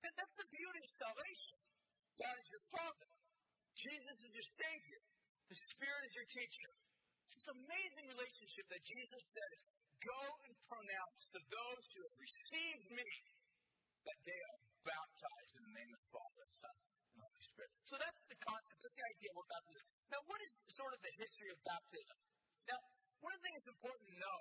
And 0.07 0.11
that's 0.15 0.35
the 0.39 0.47
beauty 0.49 0.81
of 0.81 0.91
salvation. 0.95 1.59
God 2.15 2.35
is 2.39 2.47
your 2.47 2.65
Father. 2.71 3.11
Jesus 3.75 4.17
is 4.23 4.31
your 4.31 4.49
Savior. 4.55 5.01
The 5.51 5.57
Spirit 5.75 6.01
is 6.07 6.13
your 6.15 6.29
teacher. 6.31 6.69
It's 7.27 7.35
this 7.43 7.49
amazing 7.53 8.07
relationship 8.07 8.65
that 8.71 8.81
Jesus 8.87 9.23
says, 9.35 9.57
Go 10.01 10.21
and 10.49 10.55
pronounce 10.65 11.19
to 11.29 11.39
those 11.45 11.83
who 11.93 11.99
have 12.01 12.17
received 12.17 12.87
me 12.89 13.09
that 14.01 14.19
they 14.25 14.39
are 14.49 14.59
baptized 14.81 15.53
in 15.61 15.63
the 15.69 15.73
name 15.77 15.91
of 15.93 16.01
the 16.01 16.09
Father, 16.09 16.45
Son, 16.57 16.75
and 17.13 17.17
Holy 17.21 17.43
Spirit. 17.53 17.69
So 17.85 17.95
that's 18.01 18.21
the 18.25 18.39
concept, 18.41 18.81
that's 18.81 18.97
the 18.97 19.07
idea 19.13 19.29
of 19.29 19.37
what 19.37 19.49
baptism 19.53 19.77
is. 19.77 19.87
Now, 20.09 20.21
what 20.25 20.41
is 20.41 20.51
sort 20.73 20.91
of 20.97 20.99
the 21.05 21.13
history 21.21 21.49
of 21.53 21.57
baptism? 21.61 22.17
Now, 22.65 22.79
one 23.21 23.29
of 23.29 23.37
the 23.37 23.45
things 23.45 23.61
that's 23.61 23.73
important 23.77 24.05
to 24.09 24.17
know 24.17 24.39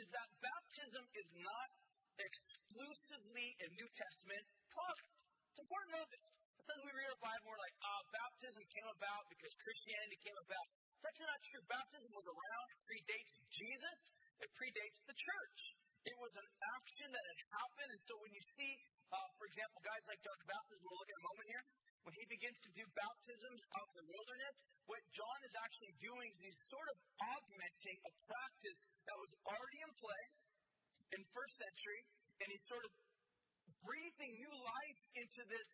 is 0.00 0.06
that 0.08 0.28
baptism 0.40 1.04
is 1.04 1.28
not 1.36 1.68
exclusively 2.16 3.48
a 3.60 3.68
New 3.76 3.88
Testament 3.92 4.44
product. 4.72 5.12
It's 5.52 5.60
important 5.60 5.88
to 5.92 5.94
know 6.00 6.06
this. 6.08 6.24
Sometimes 6.56 6.82
we 6.88 6.92
read 6.96 7.12
our 7.12 7.20
Bible, 7.20 7.46
we're 7.52 7.60
like, 7.60 7.76
oh, 7.84 8.00
baptism 8.08 8.64
came 8.72 8.88
about 8.88 9.22
because 9.28 9.52
Christianity 9.60 10.18
came 10.24 10.38
about. 10.40 10.66
It's 10.96 11.04
actually 11.04 11.28
not 11.28 11.42
true. 11.44 11.62
Baptism 11.68 12.10
was 12.16 12.26
around, 12.26 12.68
predates 12.88 13.32
Jesus, 13.52 13.98
it 14.40 14.50
predates 14.56 15.00
the 15.08 15.16
church. 15.16 15.60
It 16.06 16.16
was 16.22 16.32
an 16.38 16.48
action 16.78 17.08
that 17.10 17.24
had 17.24 17.40
happened, 17.50 17.90
and 17.90 18.02
so 18.06 18.14
when 18.22 18.30
you 18.30 18.44
see, 18.54 18.72
uh, 19.10 19.28
for 19.40 19.46
example, 19.50 19.82
guys 19.82 20.04
like 20.06 20.22
the 20.22 20.32
Baptist, 20.46 20.78
we'll 20.86 20.98
look 20.98 21.10
at 21.10 21.18
a 21.18 21.26
moment 21.26 21.46
here, 21.50 21.64
when 22.06 22.14
he 22.14 22.24
begins 22.30 22.54
to 22.62 22.70
do 22.78 22.86
baptisms 22.94 23.60
out 23.74 23.90
in 23.90 23.96
the 23.98 24.06
wilderness, 24.06 24.56
what 24.86 25.02
John 25.10 25.38
is 25.42 25.54
actually 25.58 25.90
doing 25.98 26.30
is 26.30 26.38
he's 26.38 26.62
sort 26.70 26.86
of 26.86 26.96
augmenting 27.18 27.98
a 28.06 28.12
practice 28.30 28.80
that 29.10 29.18
was 29.18 29.32
already 29.42 29.80
in 29.82 29.92
play 29.98 30.22
in 31.18 31.20
first 31.34 31.54
century, 31.58 32.06
and 32.38 32.46
he's 32.46 32.62
sort 32.70 32.86
of 32.86 32.92
breathing 33.82 34.32
new 34.38 34.54
life 34.54 35.00
into 35.18 35.42
this 35.50 35.70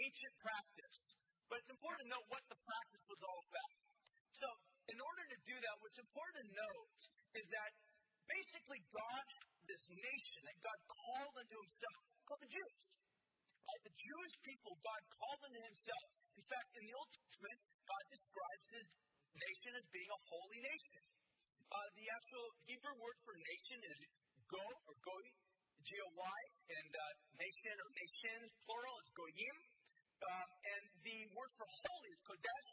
ancient 0.00 0.34
practice. 0.40 0.98
But 1.52 1.60
it's 1.60 1.72
important 1.76 2.08
to 2.08 2.10
know 2.16 2.24
what 2.32 2.40
the 2.48 2.56
practice 2.64 3.04
was 3.12 3.20
all 3.20 3.40
about. 3.52 3.76
So, 4.40 4.48
in 4.88 4.98
order 5.00 5.24
to 5.28 5.38
do 5.44 5.56
that, 5.60 5.74
what's 5.84 6.00
important 6.00 6.40
to 6.40 6.56
note 6.56 7.00
is 7.36 7.46
that 7.52 7.70
basically 8.26 8.80
God, 8.92 9.26
this 9.66 9.84
nation 9.90 10.40
that 10.46 10.58
God 10.62 10.78
called 10.86 11.34
unto 11.38 11.56
himself, 11.56 12.00
called 12.26 12.42
the 12.42 12.52
Jews. 12.52 12.84
Right? 13.66 13.82
The 13.82 13.96
Jewish 13.98 14.34
people, 14.46 14.72
God 14.78 15.02
called 15.10 15.40
unto 15.46 15.60
himself. 15.62 16.06
In 16.38 16.44
fact, 16.46 16.70
in 16.78 16.82
the 16.86 16.94
Old 16.94 17.10
Testament, 17.10 17.58
God 17.86 18.04
describes 18.10 18.66
his 18.70 18.86
nation 19.34 19.72
as 19.74 19.86
being 19.90 20.10
a 20.10 20.20
holy 20.30 20.60
nation. 20.62 21.02
Uh, 21.66 21.88
the 21.98 22.06
actual 22.06 22.46
Hebrew 22.70 22.96
word 23.02 23.18
for 23.26 23.34
nation 23.34 23.78
is 23.90 23.98
go 24.46 24.62
or 24.62 24.94
goy, 25.02 25.26
G-O-Y, 25.82 26.40
and 26.70 26.90
uh, 26.94 27.02
nation 27.42 27.74
or 27.74 27.90
nations, 27.90 28.48
plural, 28.66 28.96
is 29.02 29.10
goyim. 29.18 29.56
Um, 30.16 30.48
and 30.48 30.84
the 31.04 31.18
word 31.34 31.52
for 31.58 31.66
holy 31.66 32.10
is 32.14 32.22
kodesh. 32.22 32.72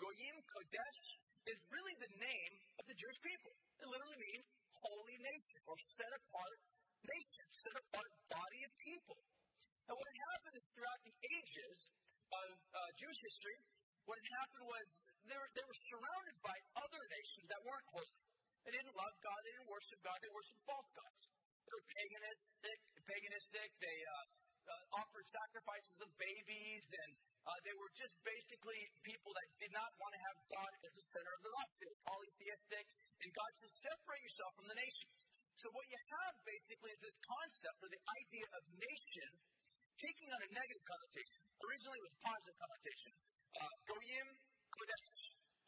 Goyim, 0.00 0.36
kodesh, 0.48 1.02
is 1.48 1.60
really 1.72 1.96
the 2.00 2.12
name 2.20 2.52
of 2.80 2.84
the 2.88 2.96
Jewish 2.96 3.20
people. 3.20 3.52
It 3.80 3.86
literally 3.88 4.20
means 4.20 4.44
holy 4.84 5.16
nation 5.20 5.60
or 5.68 5.76
set 5.96 6.12
apart 6.16 6.58
nation, 7.04 7.46
set 7.52 7.76
apart 7.76 8.10
body 8.28 8.60
of 8.64 8.72
people. 8.80 9.20
And 9.88 9.94
what 9.96 10.10
happened 10.32 10.56
is 10.60 10.64
throughout 10.72 11.02
the 11.02 11.16
ages 11.16 11.78
of 12.30 12.48
uh, 12.54 12.78
Jewish 13.00 13.20
history, 13.20 13.58
what 14.06 14.16
had 14.16 14.30
happened 14.42 14.66
was 14.70 14.86
they 15.26 15.38
were, 15.38 15.50
they 15.54 15.66
were 15.66 15.80
surrounded 15.90 16.36
by 16.42 16.56
other 16.78 17.02
nations 17.10 17.46
that 17.50 17.60
weren't 17.66 17.88
holy. 17.90 18.18
They 18.64 18.72
didn't 18.76 18.94
love 18.94 19.14
God. 19.24 19.38
They 19.44 19.52
didn't 19.56 19.70
worship 19.72 19.98
God. 20.04 20.16
They 20.20 20.32
worshiped 20.32 20.62
false 20.68 20.90
gods. 20.92 21.22
They 21.64 21.72
were 21.72 21.86
paganistic. 21.90 22.78
Paganistic. 23.08 23.68
They 23.80 23.98
uh, 24.04 24.26
uh, 24.70 25.00
offered 25.00 25.26
sacrifices 25.26 25.96
of 26.04 26.10
babies, 26.20 26.84
and 26.86 27.10
they 27.64 27.76
were 27.76 27.92
just 27.96 28.16
basically 28.24 28.80
people 29.04 29.32
that 29.32 29.48
did 29.60 29.72
not 29.72 29.90
want 29.96 30.12
to 30.12 30.20
have 30.20 30.36
God 30.48 30.70
as 30.84 30.92
the 30.92 31.06
center 31.12 31.32
of 31.32 31.40
their 31.44 31.54
life. 31.56 31.72
They 31.80 31.88
were 31.88 32.02
polytheistic, 32.04 32.84
and 33.20 33.28
God 33.32 33.50
says, 33.60 33.72
separate 33.80 34.22
yourself 34.24 34.52
from 34.60 34.66
the 34.68 34.76
nations. 34.76 35.18
So 35.60 35.68
what 35.76 35.84
you 35.92 36.00
have 36.20 36.34
basically 36.44 36.90
is 36.96 37.00
this 37.04 37.18
concept 37.20 37.76
or 37.84 37.90
the 37.92 38.00
idea 38.16 38.46
of 38.56 38.62
nation 38.80 39.30
taking 40.00 40.28
on 40.32 40.40
a 40.40 40.50
negative 40.56 40.84
connotation. 40.88 41.40
Originally 41.60 42.00
it 42.00 42.06
was 42.08 42.16
positive 42.24 42.56
connotation. 42.56 43.12
Uh, 43.60 43.74
Goyim, 43.84 44.28
Kodesh, 44.72 45.12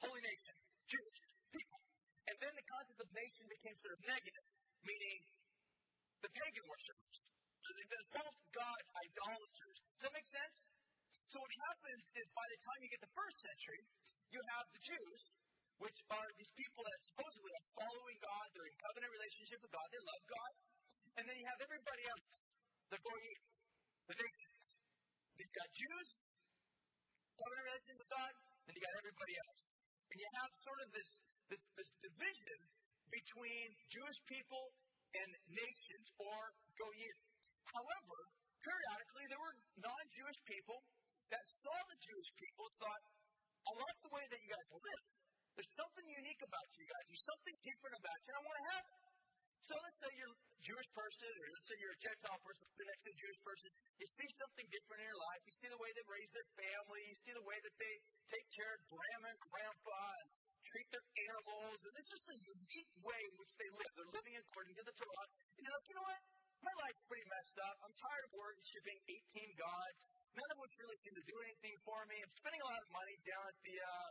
holy 0.00 0.22
nation, 0.24 0.54
Jewish 0.88 1.20
people. 1.52 1.80
And 2.24 2.37
then 2.40 2.52
the 2.56 2.66
concept 2.72 2.98
of 3.04 3.08
nation 3.12 3.44
became 3.52 3.76
sort 3.85 3.92
of 3.92 4.00
negative, 4.08 4.46
meaning 4.80 5.20
the 6.24 6.30
pagan 6.32 6.64
worshippers. 6.64 7.18
The 7.92 8.00
false 8.16 8.40
god 8.56 8.82
idolaters. 8.96 9.76
Does 10.00 10.08
that 10.08 10.14
make 10.16 10.28
sense? 10.32 10.58
So 11.33 11.40
what 11.40 11.57
happens 11.64 12.05
is 12.12 12.29
by 12.37 12.45
the 12.45 12.61
time 12.61 12.79
you 12.85 12.92
get 12.92 13.01
the 13.01 13.16
first 13.16 13.40
century, 13.40 13.81
you 14.37 14.40
have 14.53 14.68
the 14.68 14.83
Jews, 14.85 15.21
which 15.81 15.97
are 16.12 16.29
these 16.37 16.53
people 16.61 16.85
that 16.85 16.99
supposedly 17.09 17.53
are 17.57 17.68
following 17.73 18.18
God, 18.21 18.45
they're 18.53 18.68
in 18.68 18.77
covenant 18.77 19.16
relationship 19.16 19.64
with 19.64 19.73
God, 19.73 19.87
they 19.88 20.05
love 20.05 20.25
God. 20.29 20.53
And 21.16 21.25
then 21.25 21.37
you 21.40 21.49
have 21.49 21.61
everybody 21.64 22.05
else, 22.05 22.29
the 22.92 23.01
Goyim, 23.01 23.40
the 24.12 24.16
nations. 24.21 24.61
You've 25.40 25.57
got 25.57 25.68
Jews, 25.73 26.09
covenant 27.40 27.64
relationship 27.64 27.99
with 28.05 28.12
God, 28.12 28.33
and 28.68 28.73
you 28.77 28.81
got 28.85 28.97
everybody 29.01 29.35
else. 29.40 29.62
And 30.12 30.16
you 30.21 30.29
have 30.37 30.51
sort 30.68 30.81
of 30.85 30.88
this, 30.92 31.11
this, 31.49 31.64
this 31.81 31.90
division 32.12 32.59
between 33.09 33.66
Jewish 33.88 34.21
people 34.29 34.68
and 35.16 35.31
nations, 35.49 36.07
or 36.21 36.53
Goyim. 36.77 37.16
However, 37.73 38.18
periodically 38.61 39.27
there 39.33 39.40
were 39.40 39.57
non-Jewish 39.81 40.40
people 40.45 40.77
that 41.33 41.45
saw 41.64 41.79
the 41.88 41.99
Jewish 42.05 42.31
people 42.37 42.68
thought, 42.77 43.03
I 43.64 43.73
like 43.73 43.99
the 44.05 44.12
way 44.12 44.25
that 44.29 44.38
you 44.45 44.51
guys 44.53 44.68
live. 44.68 45.05
There's 45.57 45.75
something 45.77 46.07
unique 46.09 46.42
about 46.45 46.68
you 46.77 46.85
guys. 46.85 47.05
There's 47.09 47.29
something 47.29 47.57
different 47.64 47.95
about 47.97 48.18
you, 48.21 48.29
and 48.33 48.38
I 48.40 48.45
want 48.45 48.57
to 48.61 48.66
have 48.77 48.85
it. 48.85 49.01
So 49.62 49.79
let's 49.79 50.01
say 50.03 50.11
you're 50.18 50.35
a 50.35 50.61
Jewish 50.61 50.90
person, 50.90 51.31
or 51.38 51.47
let's 51.55 51.68
say 51.71 51.77
you're 51.79 51.95
a 51.95 52.03
Gentile 52.03 52.40
person, 52.42 52.66
the 52.77 52.83
next 52.83 53.07
to 53.07 53.11
a 53.14 53.18
Jewish 53.23 53.40
person. 53.47 53.68
You 53.97 54.09
see 54.11 54.29
something 54.35 54.66
different 54.75 54.99
in 55.01 55.07
your 55.07 55.23
life. 55.23 55.40
You 55.47 55.55
see 55.55 55.71
the 55.71 55.79
way 55.79 55.90
they 55.95 56.05
raise 56.11 56.31
their 56.35 56.49
family. 56.59 57.03
You 57.07 57.16
see 57.23 57.33
the 57.33 57.47
way 57.47 57.59
that 57.62 57.77
they 57.79 57.95
take 58.27 58.47
care 58.53 58.73
of 58.75 58.81
grandma 58.90 59.31
and 59.31 59.38
grandpa 59.38 60.03
and 60.18 60.29
treat 60.66 60.88
their 60.90 61.07
animals. 61.31 61.79
And 61.87 61.95
this 61.95 62.11
is 62.11 62.23
a 62.27 62.38
unique 62.42 62.92
way 63.07 63.21
in 63.23 63.35
which 63.38 63.53
they 63.55 63.71
live. 63.71 63.90
They're 63.95 64.14
living 64.18 64.35
according 64.42 64.75
to 64.83 64.85
the 64.85 64.95
Torah. 64.99 65.29
And 65.31 65.61
you're 65.62 65.77
like, 65.79 65.87
you 65.87 65.95
know 65.95 66.07
what? 66.11 66.23
My 66.66 66.75
life's 66.83 67.03
pretty 67.07 67.27
messed 67.31 67.59
up. 67.62 67.77
I'm 67.87 67.95
tired 68.03 68.25
of 68.27 68.33
worshiping 68.35 68.99
18 69.35 69.62
gods. 69.62 69.99
None 70.33 70.51
of 70.53 70.59
which 70.64 70.75
really 70.81 70.99
seem 71.05 71.14
to 71.16 71.27
do 71.29 71.37
anything 71.45 71.77
for 71.85 72.01
me. 72.09 72.16
I'm 72.25 72.35
spending 72.40 72.62
a 72.64 72.68
lot 72.73 72.81
of 72.81 72.88
money 72.88 73.16
down 73.29 73.45
at 73.45 73.59
the, 73.61 73.75
uh, 73.77 74.09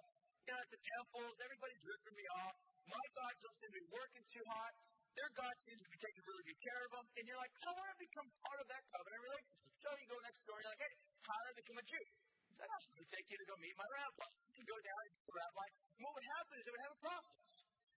know, 0.52 0.60
at 0.60 0.70
the 0.70 0.82
temples. 0.84 1.36
Everybody's 1.40 1.84
ripping 1.88 2.16
me 2.18 2.26
off. 2.44 2.56
My 2.86 3.06
gods 3.16 3.38
don't 3.42 3.58
seem 3.58 3.70
to 3.72 3.78
be 3.80 3.88
working 3.90 4.24
too 4.30 4.46
hot. 4.52 4.74
Their 5.16 5.32
God 5.36 5.54
seems 5.64 5.82
to 5.84 5.90
be 5.92 6.00
taking 6.00 6.24
really 6.28 6.46
good 6.48 6.62
care 6.62 6.82
of 6.88 6.92
them. 6.96 7.06
And 7.20 7.24
you're 7.28 7.42
like, 7.42 7.54
I 7.68 7.72
want 7.72 7.90
to 7.92 8.00
become 8.00 8.28
part 8.44 8.60
of 8.64 8.68
that 8.72 8.84
covenant 8.92 9.22
relationship. 9.28 9.72
So 9.82 9.88
you 9.98 10.08
go 10.08 10.20
next 10.24 10.40
door 10.48 10.56
and 10.60 10.64
you're 10.64 10.74
like, 10.76 10.84
hey, 10.86 10.96
how 11.26 11.36
do 11.36 11.46
I 11.52 11.54
become 11.58 11.78
a 11.80 11.86
Jew? 11.88 12.06
He 12.48 12.54
said, 12.56 12.68
I'll 12.68 12.86
simply 12.86 13.08
take 13.12 13.28
you 13.32 13.38
to 13.40 13.48
go 13.48 13.56
meet 13.60 13.76
my 13.76 13.88
rabbi. 13.92 14.28
You 14.56 14.64
go 14.68 14.78
down 14.78 15.02
and 15.08 15.14
the 15.26 15.36
rabbi. 15.36 15.66
And 15.98 16.02
what 16.06 16.14
would 16.16 16.28
happen 16.38 16.54
is 16.60 16.64
they 16.68 16.74
would 16.76 16.86
have 16.86 16.96
a 16.96 17.02
process. 17.02 17.52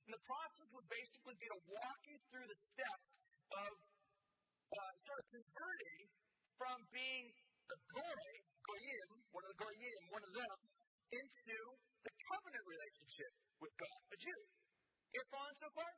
And 0.05 0.13
the 0.15 0.25
process 0.27 0.69
would 0.75 0.89
basically 0.91 1.37
be 1.39 1.47
to 1.49 1.61
walk 1.71 2.01
you 2.07 2.17
through 2.29 2.47
the 2.51 2.59
steps 2.61 3.09
of 3.55 3.71
uh, 4.75 4.93
sort 5.07 5.19
of 5.23 5.27
converting 5.33 6.03
from 6.59 6.79
being 6.91 7.25
a 7.71 7.77
goy, 7.95 8.29
goyim, 8.65 9.09
one 9.33 9.45
of 9.45 9.51
the 9.55 9.61
goyim, 9.65 10.03
one 10.13 10.25
of 10.25 10.33
them, 10.35 10.57
into 11.15 11.59
the 12.05 12.13
covenant 12.29 12.65
relationship 12.67 13.33
with 13.61 13.75
God, 13.81 14.01
a 14.13 14.17
Jew. 14.19 14.41
You 15.15 15.23
following 15.31 15.59
so 15.63 15.71
far? 15.73 15.91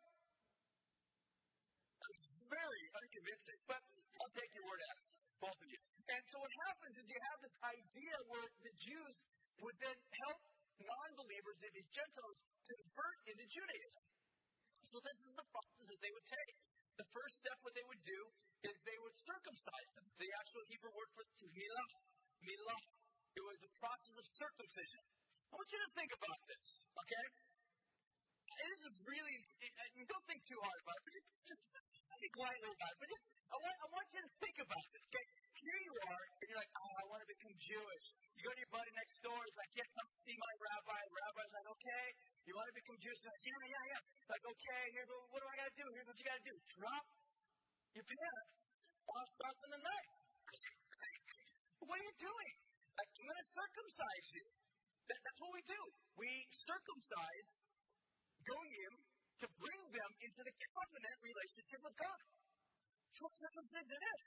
It's 2.07 2.29
very 2.46 2.85
unconvincing, 2.94 3.61
but 3.66 3.81
I'll 4.20 4.35
take 4.37 4.52
your 4.55 4.66
word 4.68 4.83
at 4.85 4.96
it, 5.00 5.07
both 5.40 5.59
of 5.59 5.68
you. 5.68 5.81
And 6.07 6.22
so 6.31 6.37
what 6.38 6.52
happens 6.70 6.94
is 7.00 7.05
you 7.11 7.20
have 7.33 7.38
this 7.42 7.57
idea 7.64 8.16
where 8.31 8.46
the 8.62 8.74
Jews 8.79 9.16
would 9.64 9.76
then 9.83 9.98
help 10.22 10.40
non-believers, 10.76 11.59
and 11.64 11.72
these 11.72 11.90
Gentiles, 11.90 12.37
to 12.68 12.72
convert 12.76 13.16
into 13.33 13.44
Judaism. 13.48 14.05
So 14.87 15.00
this 15.00 15.18
is 15.24 15.33
the 15.35 15.46
process 15.50 15.87
that 15.88 16.00
they 16.05 16.12
would 16.12 16.29
take. 16.29 16.57
The 16.97 17.09
first 17.13 17.35
step, 17.45 17.57
what 17.61 17.77
they 17.77 17.85
would 17.93 18.01
do, 18.01 18.21
is 18.65 18.73
they 18.89 18.99
would 19.05 19.17
circumcise 19.21 19.91
them. 20.01 20.07
The 20.17 20.31
actual 20.41 20.65
Hebrew 20.73 20.93
word 20.97 21.11
for 21.13 21.23
this 21.29 21.41
is 21.45 21.53
milah. 21.53 21.91
Milah. 22.41 22.83
It 23.37 23.45
was 23.45 23.61
a 23.61 23.73
process 23.77 24.17
of 24.17 24.25
circumcision. 24.33 25.03
I 25.53 25.61
want 25.61 25.69
you 25.69 25.81
to 25.85 25.93
think 25.93 26.11
about 26.17 26.41
this, 26.49 26.69
okay? 27.05 27.27
And 28.57 28.67
this 28.73 28.83
is 28.89 28.97
really, 29.05 29.37
I 29.61 30.05
don't 30.09 30.25
think 30.25 30.41
too 30.49 30.57
hard 30.57 30.81
about 30.81 30.97
it, 30.97 31.03
but 31.05 31.13
just, 31.13 31.29
just 31.45 31.65
think 32.20 32.35
lightly 32.37 32.70
about 32.72 32.90
it. 32.92 32.98
But 33.00 33.09
just, 33.12 33.26
I 33.46 33.57
want, 33.57 33.76
I 33.76 33.87
want 33.92 34.07
you 34.12 34.22
to 34.24 34.33
think 34.40 34.57
about 34.62 34.87
this, 34.92 35.02
okay? 35.07 35.26
Here 35.57 35.81
you 35.87 35.94
are, 35.96 36.24
and 36.40 36.46
you're 36.50 36.61
like, 36.61 36.74
oh, 36.76 36.92
I 37.00 37.05
want 37.09 37.20
to 37.24 37.29
become 37.29 37.55
Jewish. 37.57 38.07
You 38.37 38.40
go 38.44 38.52
to 38.52 38.61
your 38.61 38.72
buddy 38.72 38.92
next 38.96 39.16
door, 39.24 39.40
he's 39.40 39.59
like, 39.59 39.72
yeah, 39.76 39.88
come 39.96 40.09
see 40.24 40.37
my 40.37 40.52
rabbi. 40.61 40.98
The 41.00 41.14
rabbi's 41.16 41.55
like, 41.57 41.68
okay. 41.76 42.07
You 42.46 42.52
want 42.55 42.68
to 42.70 42.76
become 42.76 42.96
Jewish? 43.02 43.20
Like, 43.26 43.42
yeah, 43.42 43.62
yeah, 43.66 43.85
yeah. 43.96 44.02
Like, 44.31 44.44
okay, 44.44 44.83
here's 44.94 45.11
what, 45.11 45.22
what 45.35 45.40
do 45.42 45.46
I 45.50 45.57
got 45.59 45.68
to 45.72 45.76
do? 45.76 45.87
Here's 45.92 46.09
what 46.09 46.16
you 46.16 46.26
got 46.26 46.38
to 46.38 46.46
do. 46.46 46.57
Drop 46.79 47.05
your 47.96 48.07
pants 48.07 48.55
off 49.07 49.59
in 49.66 49.70
the 49.72 49.83
night. 49.83 50.11
What 51.87 52.02
are 52.02 52.07
you 52.07 52.16
doing? 52.18 52.55
Like, 52.98 53.11
I'm 53.14 53.26
going 53.31 53.42
to 53.46 53.50
circumcise 53.52 54.26
you. 54.35 54.46
That, 55.07 55.18
that's 55.22 55.38
what 55.38 55.52
we 55.55 55.62
do. 55.70 55.81
We 56.18 56.31
circumcise 56.50 57.48
Goyim 58.42 58.94
to 59.44 59.46
bring 59.61 59.83
them 59.92 60.11
into 60.25 60.40
the 60.40 60.55
covenant 60.72 61.16
relationship 61.20 61.81
with 61.85 61.96
God. 62.01 62.22
That's 63.07 63.20
what 63.20 63.33
circumcision 63.37 64.01
is. 64.01 64.22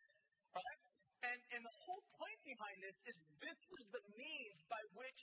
Right? 0.53 0.81
And, 1.19 1.39
and 1.53 1.61
the 1.65 1.75
whole 1.83 2.03
point 2.15 2.39
behind 2.45 2.77
this 2.79 2.97
is 3.09 3.17
this 3.43 3.59
was 3.73 3.83
the 3.91 4.03
means 4.15 4.59
by 4.71 4.81
which 4.95 5.21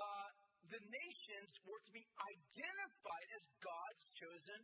uh, 0.00 0.30
the 0.72 0.82
nations 0.82 1.50
were 1.68 1.80
to 1.80 1.92
be 1.94 2.02
identified 2.02 3.28
as 3.36 3.44
God's 3.62 4.04
chosen 4.18 4.60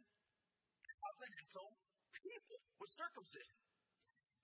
covenantal 1.06 1.70
people, 2.12 2.58
was 2.80 2.90
circumcision. 2.96 3.58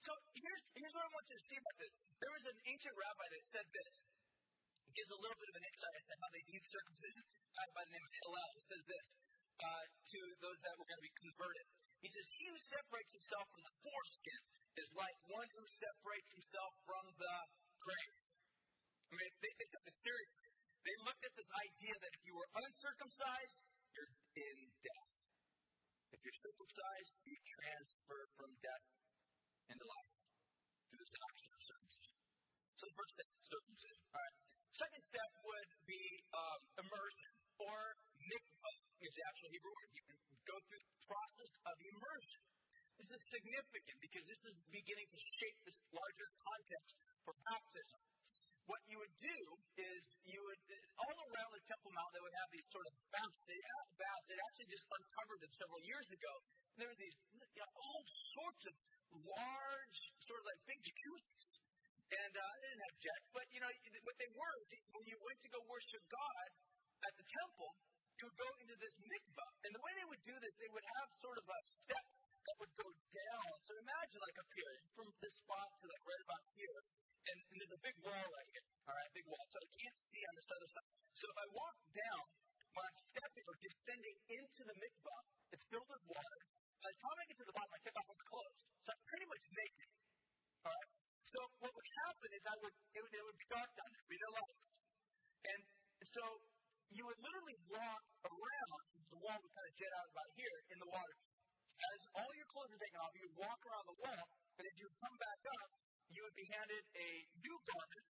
So 0.03 0.13
here's, 0.35 0.65
here's 0.75 0.95
what 0.95 1.07
I 1.07 1.11
want 1.15 1.27
you 1.31 1.37
to 1.39 1.47
see 1.47 1.59
about 1.59 1.77
this. 1.79 1.93
There 2.19 2.33
was 2.35 2.45
an 2.51 2.59
ancient 2.71 2.95
rabbi 2.95 3.27
that 3.33 3.45
said 3.51 3.67
this. 3.71 3.93
It 4.91 4.95
gives 4.99 5.11
a 5.15 5.21
little 5.23 5.39
bit 5.39 5.49
of 5.51 5.57
an 5.59 5.65
insight 5.67 5.95
as 5.95 6.07
to 6.11 6.15
how 6.19 6.29
they 6.35 6.43
viewed 6.51 6.67
circumcision. 6.67 7.23
A 7.23 7.53
guy 7.55 7.67
by 7.73 7.83
the 7.87 7.93
name 7.95 8.07
of 8.07 8.15
Hillel 8.23 8.53
says 8.67 8.83
this 8.87 9.07
to 9.61 10.21
those 10.45 10.59
that 10.61 10.77
were 10.77 10.89
going 10.89 11.01
to 11.01 11.09
be 11.09 11.17
converted. 11.17 11.67
He 12.05 12.11
says, 12.11 12.27
He 12.37 12.45
who 12.51 12.59
separates 12.59 13.13
himself 13.17 13.47
from 13.55 13.63
the 13.65 13.75
foreskin 13.81 14.41
is 14.77 14.89
like 14.93 15.17
one 15.33 15.49
who 15.57 15.65
separates 15.79 16.31
himself 16.37 16.73
from 16.85 17.05
the 17.17 17.37
grave. 17.81 18.17
I 19.09 19.13
mean, 19.17 19.33
they, 19.45 19.53
they 19.57 19.69
took 19.73 19.85
seriously. 19.89 20.49
They 20.83 20.97
looked 21.07 21.23
at 21.23 21.35
this 21.37 21.51
idea 21.63 21.95
that 21.95 22.13
if 22.13 22.23
you 22.27 22.35
were 22.35 22.51
uncircumcised, 22.59 23.59
you're 23.95 24.13
in 24.35 24.59
death. 24.83 25.11
If 26.11 26.21
you're 26.27 26.41
circumcised, 26.43 27.13
you 27.23 27.37
transfer 27.57 28.21
from 28.35 28.51
death 28.61 28.87
into 29.71 29.87
life 29.87 30.13
through 30.91 31.01
this 31.01 31.15
action 31.17 31.49
of 31.55 31.61
circumcision. 31.63 32.19
So 32.77 32.83
the 32.91 32.97
first 32.99 33.13
step 33.15 33.29
is 33.31 33.45
circumcision. 33.47 34.05
All 34.11 34.21
right. 34.21 34.37
Second 34.73 35.03
step 35.05 35.31
would 35.45 35.71
be 35.87 36.03
um, 36.35 36.61
immersion 36.83 37.33
or 37.63 37.77
mikvah 38.27 38.82
is 39.03 39.15
the 39.19 39.25
actual 39.27 39.49
Hebrew 39.51 39.75
word. 39.75 39.91
You 39.99 40.05
can 40.07 40.19
go 40.47 40.57
through 40.67 40.83
the 40.83 40.95
process 41.07 41.53
of 41.67 41.75
immersion. 41.83 42.43
This 43.03 43.11
is 43.19 43.23
significant 43.35 43.99
because 43.99 44.25
this 44.31 44.43
is 44.47 44.57
beginning 44.71 45.09
to 45.11 45.19
shape 45.19 45.59
this 45.67 45.79
larger 45.91 46.29
context 46.39 46.95
for 47.27 47.35
baptism. 47.43 48.01
What 48.71 48.79
you 48.87 49.03
would 49.03 49.17
do 49.19 49.39
is 49.75 50.03
you 50.23 50.39
would 50.39 50.63
all 51.03 51.19
around 51.35 51.51
the 51.51 51.65
Temple 51.67 51.91
Mount 51.99 52.15
they 52.15 52.23
would 52.23 52.39
have 52.47 52.51
these 52.55 52.69
sort 52.71 52.87
of 52.87 52.95
baths. 53.11 53.39
They 53.51 53.59
have 53.59 53.87
baths. 53.99 54.27
They 54.31 54.39
actually 54.39 54.71
just 54.71 54.87
uncovered 54.87 55.41
them 55.43 55.53
several 55.59 55.83
years 55.83 56.09
ago. 56.15 56.33
And 56.47 56.77
there 56.79 56.91
were 56.95 57.01
these 57.03 57.19
you 57.35 57.59
know, 57.59 57.71
all 57.75 58.03
sorts 58.39 58.63
of 58.71 58.75
large, 59.19 59.99
sort 60.31 60.39
of 60.39 60.47
like 60.47 60.61
big 60.71 60.79
jacuzzis. 60.79 61.47
And 62.13 62.33
uh, 62.39 62.43
they 62.63 62.69
didn't 62.71 62.87
have 62.87 62.97
jets, 63.03 63.27
but 63.35 63.45
you 63.51 63.59
know 63.59 63.73
what 64.07 64.17
they 64.21 64.31
were. 64.31 64.59
When 64.95 65.05
you 65.11 65.17
went 65.27 65.43
to 65.43 65.49
go 65.51 65.59
worship 65.67 66.03
God 66.07 66.49
at 67.03 67.13
the 67.19 67.27
temple, 67.27 67.73
would 68.27 68.39
go 68.39 68.51
into 68.63 68.77
this 68.79 68.95
mikvah. 69.03 69.51
And 69.67 69.71
the 69.75 69.83
way 69.83 69.93
they 69.99 70.09
would 70.09 70.25
do 70.27 70.37
this, 70.39 70.55
they 70.59 70.71
would 70.71 70.87
have 70.99 71.09
sort 71.19 71.39
of 71.39 71.47
a 71.47 71.61
step 71.83 72.07
that 72.47 72.57
would 72.59 72.75
go 72.79 72.89
down. 73.15 73.53
So 73.67 73.73
imagine 73.79 74.19
like 74.23 74.39
up 74.39 74.51
here, 74.55 74.75
from 74.95 75.09
this 75.23 75.35
spot 75.43 75.69
to 75.83 75.85
like 75.87 76.05
right 76.07 76.23
about 76.27 76.45
here, 76.55 76.79
and, 77.23 77.39
and 77.39 77.57
there's 77.63 77.75
a 77.75 77.83
big 77.83 77.97
wall 78.03 78.27
right 78.27 78.49
here. 78.51 78.67
All 78.91 78.95
right, 78.99 79.11
big 79.15 79.27
wall. 79.31 79.45
So 79.51 79.59
I 79.63 79.69
can't 79.71 79.99
see 80.11 80.23
on 80.27 80.35
this 80.35 80.49
other 80.51 80.69
side. 80.71 80.89
So 81.15 81.25
if 81.31 81.39
I 81.39 81.47
walk 81.55 81.77
down, 81.95 82.25
when 82.73 82.85
I'm 82.89 82.99
stepping 82.99 83.45
or 83.47 83.57
descending 83.61 84.17
into 84.33 84.61
the 84.65 84.77
mikvah, 84.81 85.21
it's 85.55 85.67
filled 85.69 85.87
with 85.87 86.03
water. 86.09 86.41
By 86.83 86.91
the 86.91 86.99
time 86.99 87.17
I 87.21 87.25
get 87.31 87.37
to 87.39 87.47
the 87.47 87.55
bottom, 87.55 87.71
I 87.71 87.81
take 87.85 87.95
off 87.95 88.09
my 88.11 88.19
clothes. 88.27 88.59
So 88.83 88.89
I'm 88.91 89.03
pretty 89.07 89.27
much 89.31 89.45
naked. 89.55 89.89
All 90.67 90.75
right. 90.75 90.91
So 91.23 91.39
what 91.63 91.71
would 91.73 91.91
happen 92.05 92.29
is 92.35 92.43
I 92.45 92.57
would 92.59 92.77
it 92.93 93.01
would, 93.01 93.15
it 93.15 93.23
would 93.23 93.39
be 93.39 93.49
dark 93.49 93.71
down 93.73 93.89
there, 93.89 94.05
be 94.11 94.21
no 94.21 94.31
lights, 94.37 94.65
and 95.49 95.61
so 96.13 96.23
you 96.97 97.05
would 97.09 97.21
literally 97.21 97.59
walk 97.73 98.05
around. 98.25 98.81
The 99.13 99.21
wall 99.21 99.37
would 99.37 99.53
kind 99.53 99.69
of 99.69 99.75
jet 99.77 99.93
out 99.97 100.09
about 100.13 100.29
here 100.37 100.59
in 100.73 100.79
the 100.81 100.89
water. 100.89 101.17
As 101.83 102.01
all 102.15 102.33
your 102.37 102.49
clothes 102.53 102.73
are 102.73 102.83
taken 102.83 102.99
off, 103.03 103.13
you 103.17 103.25
would 103.27 103.39
walk 103.43 103.61
around 103.67 103.87
the 103.91 103.99
wall, 104.07 104.25
but 104.55 104.65
as 104.69 104.75
you 104.79 104.87
come 105.03 105.17
back 105.19 105.41
up, 105.61 105.71
you 106.13 106.21
would 106.23 106.37
be 106.37 106.47
handed 106.47 106.85
a 106.95 107.09
new 107.43 107.57
garment. 107.67 108.07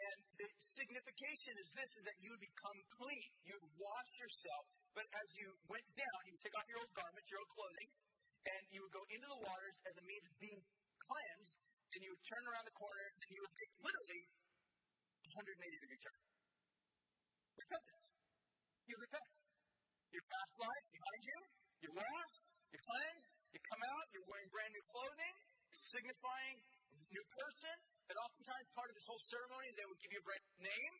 And 0.00 0.18
the 0.38 0.48
signification 0.78 1.54
is 1.60 1.68
this 1.76 1.90
is 1.98 2.02
that 2.06 2.16
you 2.22 2.30
would 2.32 2.40
become 2.40 2.78
clean. 2.96 3.28
You 3.44 3.58
would 3.58 3.74
wash 3.76 4.10
yourself, 4.16 4.64
but 4.94 5.04
as 5.12 5.28
you 5.36 5.50
went 5.68 5.84
down, 5.98 6.18
you 6.24 6.32
would 6.36 6.44
take 6.44 6.56
off 6.56 6.64
your 6.70 6.80
old 6.80 6.92
garments, 6.96 7.28
your 7.28 7.40
old 7.42 7.52
clothing, 7.52 7.90
and 8.48 8.62
you 8.72 8.80
would 8.80 8.94
go 8.94 9.04
into 9.12 9.28
the 9.28 9.40
waters 9.44 9.76
as 9.90 9.94
a 10.00 10.04
means 10.06 10.24
of 10.24 10.34
being 10.40 10.60
cleansed, 11.04 11.54
and 11.92 11.98
you 12.00 12.10
would 12.14 12.24
turn 12.30 12.44
around 12.48 12.64
the 12.64 12.76
corner, 12.78 13.06
and 13.20 13.28
you 13.34 13.40
would 13.42 13.56
take 13.58 13.72
literally 13.82 14.22
180 15.36 15.84
degree 15.84 16.00
turn. 16.00 16.20
Repentance. 17.60 17.99
You 18.90 18.98
repent. 18.98 19.30
Your 20.10 20.26
past 20.26 20.54
life 20.58 20.86
behind 20.90 21.22
you, 21.22 21.38
you're 21.86 21.94
washed, 21.94 22.42
you're 22.74 22.82
cleansed, 22.82 23.30
you 23.54 23.62
come 23.70 23.82
out, 23.86 24.04
you're 24.10 24.26
wearing 24.26 24.50
brand 24.50 24.74
new 24.74 24.82
clothing, 24.90 25.34
signifying 25.94 26.58
new 27.06 27.24
person. 27.30 27.76
And 28.10 28.18
oftentimes, 28.18 28.66
part 28.74 28.90
of 28.90 28.98
this 28.98 29.06
whole 29.06 29.22
ceremony, 29.30 29.70
they 29.78 29.86
would 29.86 30.00
give 30.02 30.10
you 30.10 30.18
a 30.18 30.26
brand 30.26 30.42
name, 30.58 30.94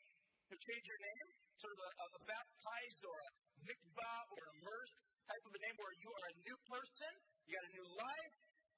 to 0.51 0.55
change 0.55 0.85
your 0.87 1.03
name, 1.03 1.27
sort 1.59 1.75
of 1.75 1.81
a, 1.83 1.91
a 2.15 2.23
baptized 2.31 3.03
or 3.03 3.17
a 3.27 3.31
mikvah 3.67 4.19
or 4.39 4.43
immersed 4.63 4.99
type 5.27 5.43
of 5.47 5.53
a 5.55 5.61
name 5.67 5.75
where 5.83 5.95
you 5.99 6.11
are 6.15 6.27
a 6.31 6.37
new 6.47 6.59
person, 6.71 7.13
you 7.47 7.59
got 7.59 7.67
a 7.67 7.75
new 7.75 7.89
life, 7.99 8.35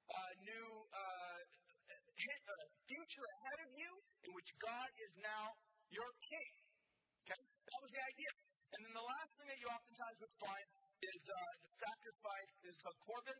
a 0.08 0.24
new 0.40 0.68
uh, 0.88 1.40
future 2.88 3.26
ahead 3.28 3.58
of 3.60 3.70
you 3.76 3.92
in 4.24 4.30
which 4.32 4.48
God 4.56 4.88
is 5.04 5.12
now 5.20 5.52
your 5.92 6.08
king. 6.24 6.52
Okay? 7.28 7.40
That 7.40 7.80
was 7.84 7.92
the 7.92 8.04
idea. 8.08 8.51
And 8.72 8.80
then 8.88 8.94
the 8.96 9.04
last 9.04 9.32
thing 9.36 9.48
that 9.52 9.60
you 9.60 9.68
oftentimes 9.68 10.16
would 10.24 10.36
find 10.40 10.66
is 11.02 11.22
uh, 11.28 11.52
the 11.60 11.72
sacrifice 11.76 12.52
is 12.72 12.76
a 12.88 12.92
korban, 13.04 13.38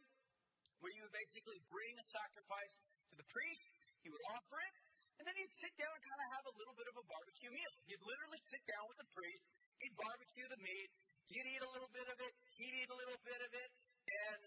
where 0.84 0.92
you 0.92 1.02
would 1.06 1.14
basically 1.14 1.58
bring 1.72 1.94
a 1.96 2.06
sacrifice 2.10 2.74
to 3.08 3.14
the 3.16 3.26
priest, 3.32 3.72
he 4.02 4.08
would 4.12 4.24
offer 4.34 4.58
it, 4.60 4.74
and 5.16 5.24
then 5.24 5.36
he'd 5.38 5.54
sit 5.54 5.72
down 5.78 5.94
and 5.94 6.02
kind 6.02 6.20
of 6.20 6.28
have 6.34 6.44
a 6.50 6.54
little 6.58 6.74
bit 6.74 6.88
of 6.90 6.96
a 6.98 7.04
barbecue 7.06 7.52
meal. 7.54 7.74
He'd 7.86 8.02
literally 8.02 8.42
sit 8.50 8.62
down 8.66 8.84
with 8.90 8.98
the 8.98 9.08
priest, 9.14 9.46
he'd 9.78 9.94
barbecue 9.94 10.46
the 10.50 10.60
meat, 10.60 10.90
he'd 11.30 11.46
eat 11.46 11.62
a 11.62 11.70
little 11.70 11.92
bit 11.94 12.08
of 12.10 12.18
it, 12.18 12.32
he'd 12.58 12.74
eat 12.82 12.90
a 12.90 12.98
little 12.98 13.20
bit 13.22 13.40
of 13.40 13.50
it, 13.54 13.70
and 14.10 14.40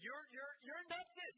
you're 0.00 0.24
you're 0.32 0.54
you're 0.64 0.80
inducted. 0.82 1.34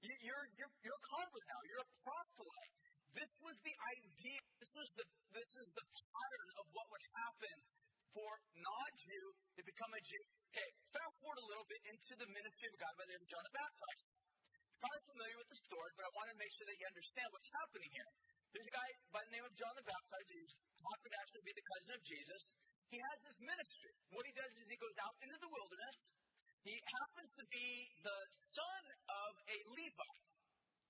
You're 0.00 0.46
you're 0.56 0.72
you're 0.80 0.96
a 0.96 1.04
convert 1.12 1.44
now. 1.48 1.60
You're 1.68 1.84
a 1.84 1.90
proselyte. 2.00 2.85
This 3.16 3.32
was 3.40 3.56
the 3.64 3.74
idea. 3.96 4.40
This 4.60 4.72
was 4.76 4.88
the 5.00 5.04
this 5.32 5.50
is 5.56 5.68
the 5.72 5.86
pattern 5.88 6.48
of 6.60 6.66
what 6.76 6.86
would 6.92 7.06
happen 7.16 7.56
for 8.12 8.30
non-Jew 8.56 9.26
to 9.56 9.60
become 9.64 9.92
a 9.92 10.02
Jew. 10.04 10.24
Okay, 10.52 10.70
fast 10.92 11.16
forward 11.20 11.40
a 11.40 11.48
little 11.48 11.68
bit 11.68 11.80
into 11.88 12.12
the 12.20 12.28
ministry 12.28 12.68
of 12.68 12.76
God 12.76 12.92
by 12.96 13.04
the 13.08 13.12
name 13.16 13.24
of 13.24 13.28
John 13.28 13.44
the 13.44 13.54
Baptizer 13.56 14.16
probably 14.80 15.02
familiar 15.08 15.36
with 15.40 15.48
the 15.48 15.60
story, 15.66 15.90
but 15.96 16.04
I 16.04 16.10
want 16.12 16.28
to 16.30 16.36
make 16.36 16.52
sure 16.52 16.66
that 16.68 16.76
you 16.76 16.86
understand 16.86 17.28
what's 17.32 17.48
happening 17.48 17.90
here. 17.90 18.10
There's 18.52 18.68
a 18.68 18.76
guy 18.76 18.88
by 19.12 19.22
the 19.24 19.32
name 19.32 19.46
of 19.48 19.52
John 19.56 19.72
the 19.76 19.86
Baptist 19.88 20.28
who's 20.32 20.54
thought 20.80 21.00
to 21.00 21.08
actually 21.16 21.44
be 21.48 21.54
the 21.56 21.66
cousin 21.66 21.92
of 21.96 22.02
Jesus. 22.04 22.42
He 22.92 22.98
has 23.00 23.16
this 23.24 23.38
ministry. 23.40 23.92
What 24.14 24.24
he 24.28 24.32
does 24.36 24.52
is 24.54 24.64
he 24.68 24.78
goes 24.78 24.96
out 25.02 25.16
into 25.24 25.38
the 25.42 25.50
wilderness. 25.50 25.96
He 26.62 26.76
happens 26.76 27.30
to 27.34 27.44
be 27.50 27.68
the 28.04 28.18
son 28.52 28.82
of 29.10 29.32
a 29.48 29.58
Levite. 29.74 30.24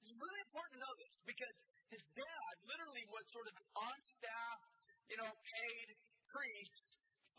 It's 0.03 0.13
really 0.13 0.43
important 0.45 0.73
to 0.77 0.81
know 0.83 0.95
this 1.01 1.15
because 1.25 1.57
his 1.91 2.03
dad 2.17 2.55
literally 2.67 3.05
was 3.11 3.25
sort 3.31 3.47
of 3.51 3.55
an 3.57 3.67
on 3.79 3.99
staff, 4.03 4.61
you 5.11 5.17
know, 5.19 5.31
paid 5.31 5.89
priest 6.31 6.87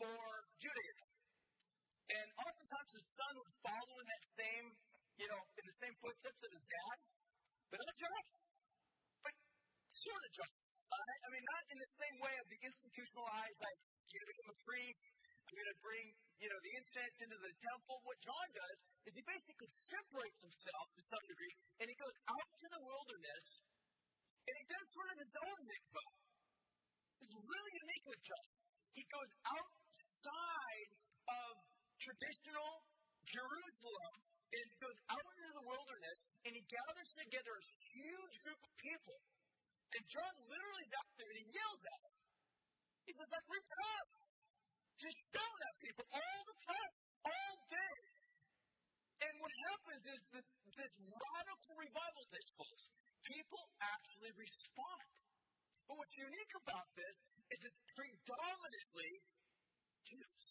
for 0.00 0.18
Judaism. 0.60 1.08
And 2.08 2.28
oftentimes 2.40 2.90
his 2.96 3.06
son 3.12 3.32
would 3.36 3.54
follow 3.60 3.94
in 4.00 4.06
that 4.08 4.24
same 4.32 4.66
you 5.18 5.26
know, 5.26 5.42
in 5.58 5.64
the 5.66 5.76
same 5.82 5.94
footsteps 5.98 6.40
of 6.46 6.50
his 6.54 6.64
dad, 6.70 6.96
but 7.74 7.78
not 7.82 7.94
John. 7.98 8.24
But 9.26 9.34
sort 9.90 10.22
of 10.22 10.30
John. 10.38 10.50
I 10.88 11.28
mean, 11.34 11.44
not 11.44 11.62
in 11.68 11.78
the 11.82 11.92
same 12.00 12.16
way 12.22 12.34
of 12.40 12.46
the 12.48 12.58
institutionalized, 12.64 13.58
like, 13.60 13.78
you're 14.08 14.24
going 14.24 14.24
to 14.24 14.32
become 14.32 14.50
a 14.56 14.60
priest, 14.64 15.04
I'm 15.44 15.52
going 15.52 15.68
to 15.68 15.80
bring, 15.84 16.04
you 16.40 16.48
know, 16.48 16.60
the 16.64 16.72
incense 16.80 17.16
into 17.20 17.36
the 17.44 17.52
temple. 17.60 18.00
What 18.08 18.16
John 18.24 18.46
does 18.56 18.78
is 19.04 19.12
he 19.12 19.24
basically 19.28 19.68
separates 19.68 20.40
himself 20.40 20.86
to 20.96 21.02
some 21.12 21.24
degree, 21.28 21.54
and 21.84 21.86
he 21.92 21.96
goes 22.00 22.16
out 22.24 22.48
to 22.56 22.66
the 22.72 22.80
wilderness, 22.88 23.44
and 24.48 24.54
he 24.56 24.64
does 24.64 24.86
sort 24.96 25.08
of 25.12 25.16
his 25.20 25.34
own 25.44 25.58
mikvah. 25.68 26.08
It's 27.20 27.34
really 27.36 27.72
unique 27.84 28.06
with. 28.08 28.22
He 28.96 29.04
goes 29.12 29.30
outside 29.44 30.90
of 31.28 31.52
traditional 32.00 32.72
Jerusalem 33.28 34.14
and 34.48 34.66
goes 34.80 34.98
out 35.12 35.28
into 35.36 35.52
the 35.60 35.66
wilderness 35.68 36.18
and 36.48 36.56
he 36.56 36.64
gathers 36.64 37.10
together 37.12 37.52
a 37.52 37.64
huge 37.92 38.34
group 38.40 38.60
of 38.64 38.72
people. 38.80 39.18
And 39.92 40.02
John 40.08 40.34
literally 40.48 40.84
is 40.88 40.94
out 40.96 41.12
there 41.20 41.28
and 41.28 41.38
he 41.44 41.46
yells 41.52 41.82
at 41.84 42.00
them. 42.00 42.16
He 43.04 43.12
says, 43.12 43.28
like, 43.28 43.48
repent. 43.48 44.08
Just 44.98 45.20
yell 45.30 45.54
at 45.68 45.74
people 45.78 46.06
all 46.10 46.40
the 46.48 46.56
time, 46.64 46.92
all 47.24 47.54
day. 47.70 47.96
And 49.18 49.34
what 49.38 49.52
happens 49.70 50.04
is 50.10 50.20
this, 50.32 50.48
this 50.74 50.92
radical 50.96 51.72
revival 51.78 52.24
takes 52.34 52.50
place. 52.58 52.84
People 53.28 53.64
actually 53.84 54.32
respond. 54.40 55.12
But 55.84 56.00
what's 56.00 56.16
unique 56.16 56.54
about 56.64 56.88
this 56.96 57.16
is 57.52 57.60
it's 57.60 57.80
predominantly 57.92 59.12
Jews. 60.08 60.44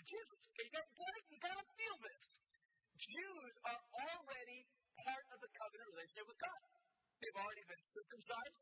Jews. 0.00 0.40
You 0.56 0.68
gotta, 0.72 0.88
gotta 1.44 1.66
feel 1.76 1.96
this. 2.00 2.26
Jews 2.96 3.54
are 3.68 3.82
already 4.00 4.60
part 5.04 5.24
of 5.32 5.38
the 5.44 5.50
covenant 5.60 5.88
relationship 5.92 6.26
with 6.28 6.40
God. 6.40 6.60
They've 7.20 7.38
already 7.38 7.64
been 7.68 7.84
circumcised. 7.92 8.60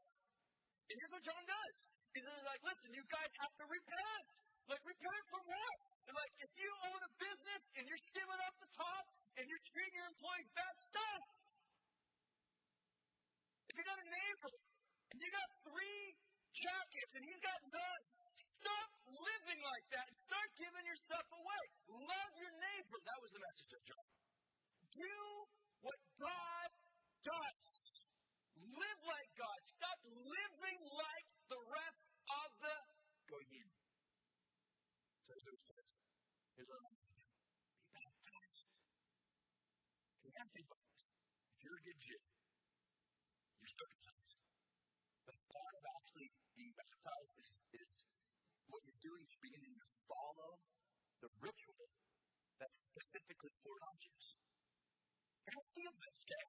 And 0.90 0.94
here's 0.98 1.14
what 1.14 1.22
John 1.22 1.44
does. 1.46 1.76
He's 2.10 2.26
like, 2.26 2.62
listen, 2.66 2.90
you 2.90 3.06
guys 3.06 3.30
have 3.38 3.54
to 3.62 3.64
repent. 3.70 4.26
Like, 4.66 4.82
repent 4.82 5.22
from 5.30 5.42
what? 5.46 5.78
They're 6.06 6.18
like, 6.18 6.34
if 6.42 6.50
you 6.58 6.70
own 6.90 7.00
a 7.06 7.12
business 7.22 7.62
and 7.78 7.86
you're 7.86 8.02
skimming 8.10 8.40
up 8.46 8.54
the 8.58 8.70
top 8.74 9.04
and 9.38 9.46
you're 9.46 9.62
treating 9.70 9.94
your 9.94 10.10
employees 10.10 10.50
bad 10.58 10.74
stuff. 10.90 11.22
If 13.70 13.74
you 13.78 13.84
got 13.86 14.02
a 14.02 14.08
neighbor 14.10 14.54
and 15.14 15.16
you 15.22 15.30
got 15.30 15.48
three 15.62 16.02
jackets 16.50 17.12
and 17.14 17.22
he's 17.22 17.38
got 17.38 17.60
none, 17.70 18.02
stop 18.34 18.90
living 19.06 19.60
like 19.62 19.86
that 19.94 20.10
and 20.10 20.16
start 20.26 20.48
giving 20.58 20.84
your 20.90 20.98
stuff 21.06 21.26
away. 21.30 21.64
Love 21.86 22.32
your 22.34 22.50
neighbor. 22.50 22.98
That 23.06 23.18
was 23.22 23.30
the 23.30 23.42
message 23.46 23.70
of 23.78 23.82
John. 23.86 24.06
Do 24.90 25.16
what 25.86 25.98
God 26.18 26.68
does. 27.22 27.78
Live 28.58 29.00
like 29.06 29.30
God. 29.38 29.60
Stop 29.70 29.98
living 30.04 30.80
like 30.90 31.26
the 31.46 31.60
rest 31.70 32.04
of 32.26 32.48
the 32.58 32.76
goyim. 33.30 33.70
So 35.24 35.30
here's 35.30 35.46
what 35.46 35.62
says. 35.62 35.90
Here's 36.58 36.68
what 36.68 36.82
I'm 36.82 36.90
going 36.90 36.98
to. 36.98 37.14
Be 40.26 40.34
baptized. 40.34 40.66
About 40.66 40.82
this? 40.90 41.02
If 41.54 41.58
you're 41.62 41.78
a 41.78 41.84
good 41.84 42.00
Jew, 42.00 42.22
you're 43.60 43.76
circumcised. 43.76 44.34
The 45.28 45.36
thought 45.52 45.74
of 45.76 45.84
actually 46.00 46.28
being 46.56 46.74
baptized 46.76 47.34
is, 47.40 47.50
is 47.76 47.90
what 48.80 48.88
you're 48.88 49.12
doing 49.12 49.24
is 49.28 49.36
beginning 49.44 49.76
to 49.76 49.88
follow 50.08 50.56
the 51.20 51.28
ritual 51.44 51.84
that's 52.56 52.80
specifically 52.88 53.52
for 53.60 53.76
non-Jews. 53.76 54.26
And 55.44 55.52
I 55.52 55.62
feel 55.76 55.92
this, 56.00 56.16
okay? 56.24 56.46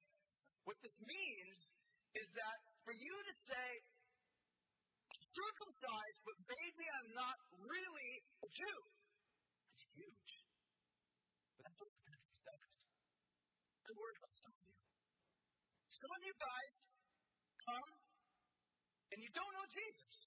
What 0.64 0.80
this 0.80 0.96
means 1.04 1.56
is 2.16 2.28
that 2.32 2.56
for 2.88 2.96
you 2.96 3.12
to 3.12 3.34
say, 3.36 3.68
circumcised, 5.36 6.18
but 6.24 6.36
maybe 6.48 6.84
I'm 6.88 7.12
not 7.12 7.36
really 7.68 8.12
a 8.44 8.48
Jew, 8.48 8.78
that's 9.68 9.84
huge. 9.92 10.32
But 11.60 11.68
that's 11.68 11.78
what 11.84 11.88
repentance 12.00 12.40
does. 12.48 12.74
I 13.84 13.88
worry 13.92 14.16
about 14.16 14.34
some 14.40 14.52
of 14.56 14.64
you. 14.64 14.76
Some 16.00 16.12
of 16.16 16.20
you 16.24 16.34
guys 16.40 16.72
come 17.60 17.92
and 19.12 19.18
you 19.20 19.28
don't 19.36 19.52
know 19.52 19.68
Jesus. 19.68 20.21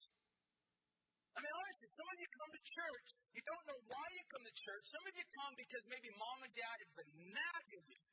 I 1.36 1.44
mean, 1.44 1.52
honestly, 1.52 1.90
some 2.00 2.08
of 2.08 2.18
you 2.18 2.28
come 2.32 2.52
to 2.56 2.64
church, 2.64 3.08
you 3.36 3.44
don't 3.44 3.66
know 3.68 3.80
why 3.92 4.06
you 4.16 4.24
come 4.32 4.44
to 4.48 4.56
church. 4.56 4.84
Some 4.88 5.04
of 5.04 5.14
you 5.20 5.26
come 5.36 5.52
because 5.60 5.84
maybe 5.92 6.08
mom 6.16 6.40
and 6.48 6.54
dad 6.56 6.76
have 6.80 6.94
been 6.96 7.12
nagging 7.36 7.86
you. 7.92 8.04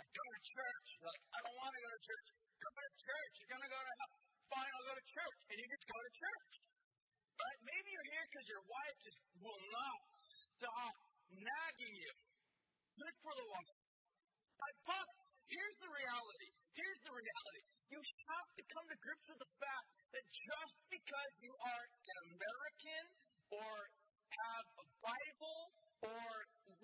Like, 0.00 0.08
go 0.16 0.24
to 0.24 0.40
church. 0.40 0.86
You're 0.96 1.12
like, 1.12 1.24
I 1.28 1.38
don't 1.44 1.58
want 1.60 1.72
to 1.76 1.80
go 1.84 1.90
to 1.92 2.02
church. 2.08 2.26
Go 2.56 2.70
to 2.72 2.92
church. 3.04 3.32
You're 3.36 3.52
going 3.52 3.66
to 3.68 3.72
go 3.72 3.80
to 3.84 3.92
hell. 4.00 4.14
Fine, 4.48 4.72
I'll 4.72 4.88
go 4.88 4.96
to 4.96 5.06
church. 5.12 5.40
And 5.52 5.56
you 5.60 5.66
just 5.68 5.84
go 5.84 5.98
to 6.00 6.12
church. 6.16 6.52
Right? 7.36 7.58
Maybe 7.68 7.88
you're 7.92 8.10
here 8.16 8.26
because 8.32 8.46
your 8.48 8.64
wife 8.64 8.96
just 9.04 9.20
will 9.44 9.62
not 9.68 10.00
stop 10.16 10.94
nagging 11.28 11.94
you. 12.00 12.14
Good 12.96 13.16
for 13.20 13.32
the 13.36 13.46
woman. 13.46 13.76
But 14.56 14.74
here's 15.52 15.78
the 15.84 15.90
reality. 15.92 16.50
Here's 16.72 17.00
the 17.04 17.12
reality. 17.14 17.64
You 17.88 18.00
have 18.00 18.48
to 18.52 18.62
come 18.68 18.86
to 18.88 18.96
grips 19.00 19.26
with 19.32 19.40
the 19.40 19.52
fact 19.56 19.88
that 20.12 20.24
just 20.28 20.78
because 20.92 21.32
you 21.40 21.52
are 21.56 21.84
an 21.88 22.16
American 22.36 23.04
or 23.48 23.74
have 24.28 24.66
a 24.76 24.86
Bible 25.00 25.60
or 26.04 26.28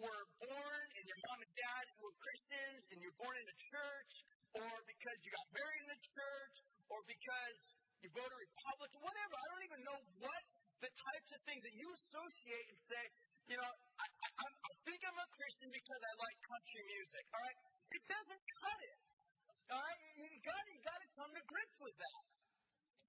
were 0.00 0.24
born 0.40 0.84
and 0.96 1.04
your 1.04 1.20
mom 1.28 1.38
and 1.44 1.52
dad 1.54 1.84
were 2.00 2.14
Christians 2.18 2.82
and 2.88 2.98
you're 3.04 3.18
born 3.20 3.36
in 3.36 3.46
a 3.46 3.58
church 3.68 4.12
or 4.56 4.70
because 4.88 5.16
you 5.22 5.30
got 5.30 5.48
married 5.52 5.82
in 5.86 5.90
a 5.92 6.02
church 6.08 6.56
or 6.88 6.98
because 7.04 7.58
you 8.00 8.08
vote 8.12 8.28
a 8.28 8.38
Republican, 8.40 8.98
whatever. 9.00 9.34
I 9.36 9.46
don't 9.52 9.64
even 9.68 9.80
know 9.84 9.98
what 10.24 10.42
the 10.80 10.90
types 10.92 11.30
of 11.32 11.40
things 11.48 11.62
that 11.64 11.74
you 11.76 11.88
associate 11.88 12.66
and 12.68 12.78
say, 12.80 13.04
you 13.48 13.56
know, 13.60 13.70
I, 14.00 14.06
I, 14.08 14.46
I 14.48 14.72
think 14.88 15.00
I'm 15.04 15.18
a 15.20 15.28
Christian 15.36 15.68
because 15.68 16.00
I 16.00 16.12
like 16.16 16.36
country 16.48 16.82
music. 16.88 17.24
All 17.32 17.40
right? 17.44 17.58
It 17.92 18.02
doesn't 18.08 18.42
cut 18.60 18.78
it. 18.88 18.98
All 19.72 19.80
right? 19.80 20.00
You 20.20 20.24
you 20.28 20.40
got 20.84 21.00
to 21.00 21.08
come 21.16 21.30
to 21.32 21.42
grips 21.48 21.76
with 21.80 21.96
that. 21.96 22.22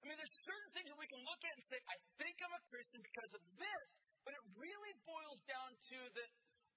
I 0.00 0.02
mean, 0.08 0.18
there's 0.22 0.38
certain 0.46 0.70
things 0.72 0.88
that 0.88 0.98
we 1.00 1.05
can 1.16 1.24
look 1.24 1.40
at 1.48 1.56
and 1.56 1.64
say, 1.64 1.80
I 1.88 1.96
think 2.20 2.36
I'm 2.44 2.52
a 2.52 2.60
Christian 2.68 3.00
because 3.00 3.32
of 3.32 3.40
this. 3.56 3.88
But 4.28 4.36
it 4.36 4.44
really 4.52 4.92
boils 5.08 5.40
down 5.48 5.72
to 5.72 5.98
the 6.12 6.26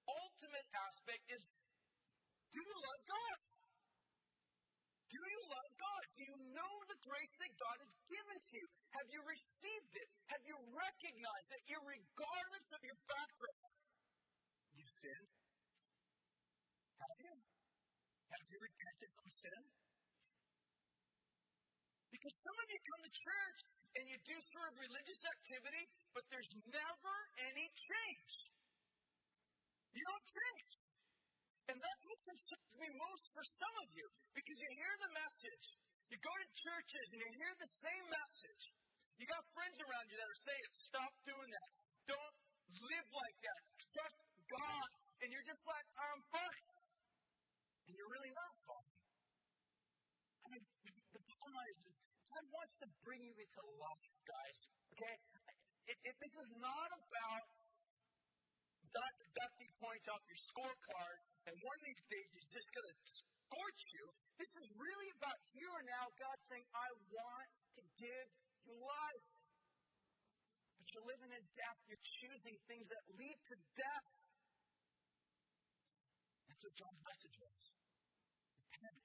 ultimate 0.08 0.64
aspect 0.88 1.28
is, 1.28 1.44
do 2.56 2.64
you 2.64 2.76
love 2.80 3.02
God? 3.04 3.38
Do 5.12 5.20
you 5.20 5.40
love 5.44 5.70
God? 5.76 6.04
Do 6.16 6.22
you 6.24 6.36
know 6.56 6.74
the 6.88 6.96
grace 7.04 7.34
that 7.42 7.52
God 7.60 7.76
has 7.84 7.92
given 8.08 8.38
to 8.40 8.54
you? 8.56 8.66
Have 8.96 9.08
you 9.12 9.20
received 9.28 9.92
it? 9.98 10.08
Have 10.32 10.40
you 10.48 10.56
recognized 10.72 11.48
that 11.52 11.60
regardless 11.68 12.66
of 12.72 12.80
your 12.86 12.96
background, 13.10 13.74
you've 14.72 14.94
sinned? 15.02 15.30
Have 17.02 17.18
you? 17.18 17.34
Have 18.30 18.46
you 18.46 18.58
repented 18.62 19.10
from 19.18 19.28
sin? 19.34 19.62
Because 22.14 22.34
some 22.46 22.56
of 22.56 22.66
you 22.70 22.78
come 22.86 23.02
to 23.02 23.10
church 23.10 23.58
and 23.98 24.04
you 24.06 24.18
do 24.22 24.36
sort 24.54 24.66
of 24.70 24.74
religious 24.78 25.22
activity, 25.26 25.84
but 26.14 26.22
there's 26.30 26.50
never 26.70 27.16
any 27.50 27.66
change. 27.74 28.32
You 29.90 30.02
don't 30.06 30.26
change. 30.30 30.70
And 31.70 31.76
that's 31.78 32.02
what 32.06 32.18
concerns 32.26 32.74
me 32.78 32.88
most 32.98 33.24
for 33.34 33.44
some 33.46 33.74
of 33.82 33.88
you, 33.94 34.06
because 34.34 34.58
you 34.58 34.70
hear 34.74 34.94
the 35.06 35.12
message. 35.14 35.66
You 36.10 36.18
go 36.18 36.34
to 36.34 36.46
churches 36.58 37.06
and 37.14 37.18
you 37.22 37.30
hear 37.38 37.54
the 37.62 37.70
same 37.70 38.04
message. 38.10 38.62
You 39.22 39.26
got 39.30 39.42
friends 39.54 39.78
around 39.78 40.06
you 40.10 40.16
that 40.18 40.26
are 40.26 40.42
saying, 40.42 40.66
stop 40.90 41.12
doing 41.22 41.50
that. 41.54 41.70
Don't 42.10 42.36
live 42.74 43.08
like 43.14 43.36
that. 43.46 43.60
Trust 43.78 44.18
God. 44.50 44.88
And 45.22 45.28
you're 45.30 45.46
just 45.46 45.62
like, 45.68 45.86
I'm 45.94 46.22
fine. 46.34 46.66
And 47.86 47.92
you're 47.94 48.10
really 48.10 48.34
not 48.34 48.54
fine. 48.66 48.94
I 50.42 50.46
mean, 50.58 50.64
the 50.66 51.22
bottom 51.22 51.52
line 51.54 51.70
is 51.70 51.99
God 52.30 52.46
wants 52.54 52.74
to 52.78 52.86
bring 53.02 53.20
you 53.22 53.34
into 53.34 53.60
life, 53.82 54.14
guys. 54.22 54.58
Okay? 54.94 55.16
It, 55.90 55.98
it, 56.06 56.14
this 56.22 56.34
is 56.38 56.48
not 56.62 56.90
about 56.94 57.46
deducting 59.30 59.70
points 59.78 60.06
off 60.10 60.22
your 60.26 60.40
scorecard, 60.50 61.18
and 61.46 61.54
one 61.62 61.76
of 61.78 61.84
these 61.86 62.04
days 62.10 62.28
He's 62.34 62.50
just 62.50 62.68
going 62.74 62.86
to 62.90 62.96
scorch 63.50 63.82
you. 63.94 64.04
This 64.38 64.50
is 64.58 64.66
really 64.74 65.08
about 65.18 65.38
here 65.54 65.70
and 65.70 65.86
now, 65.86 66.10
God 66.18 66.38
saying, 66.50 66.66
I 66.74 66.88
want 67.10 67.48
to 67.78 67.82
give 67.98 68.26
you 68.66 68.74
life. 68.82 69.26
But 70.78 70.86
you're 70.90 71.06
living 71.06 71.30
in 71.30 71.44
death. 71.54 71.78
You're 71.86 72.06
choosing 72.24 72.56
things 72.66 72.86
that 72.90 73.02
lead 73.14 73.38
to 73.50 73.56
death. 73.78 74.08
That's 76.50 76.62
what 76.66 76.74
John's 76.74 77.02
message 77.04 77.36
was. 77.38 77.62
Repent. 78.58 78.98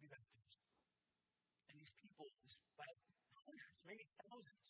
Be 0.00 0.06
baptized. 0.10 0.48
And 2.18 2.74
by 2.74 2.90
hundreds, 3.46 3.78
maybe 3.86 4.02
thousands, 4.26 4.66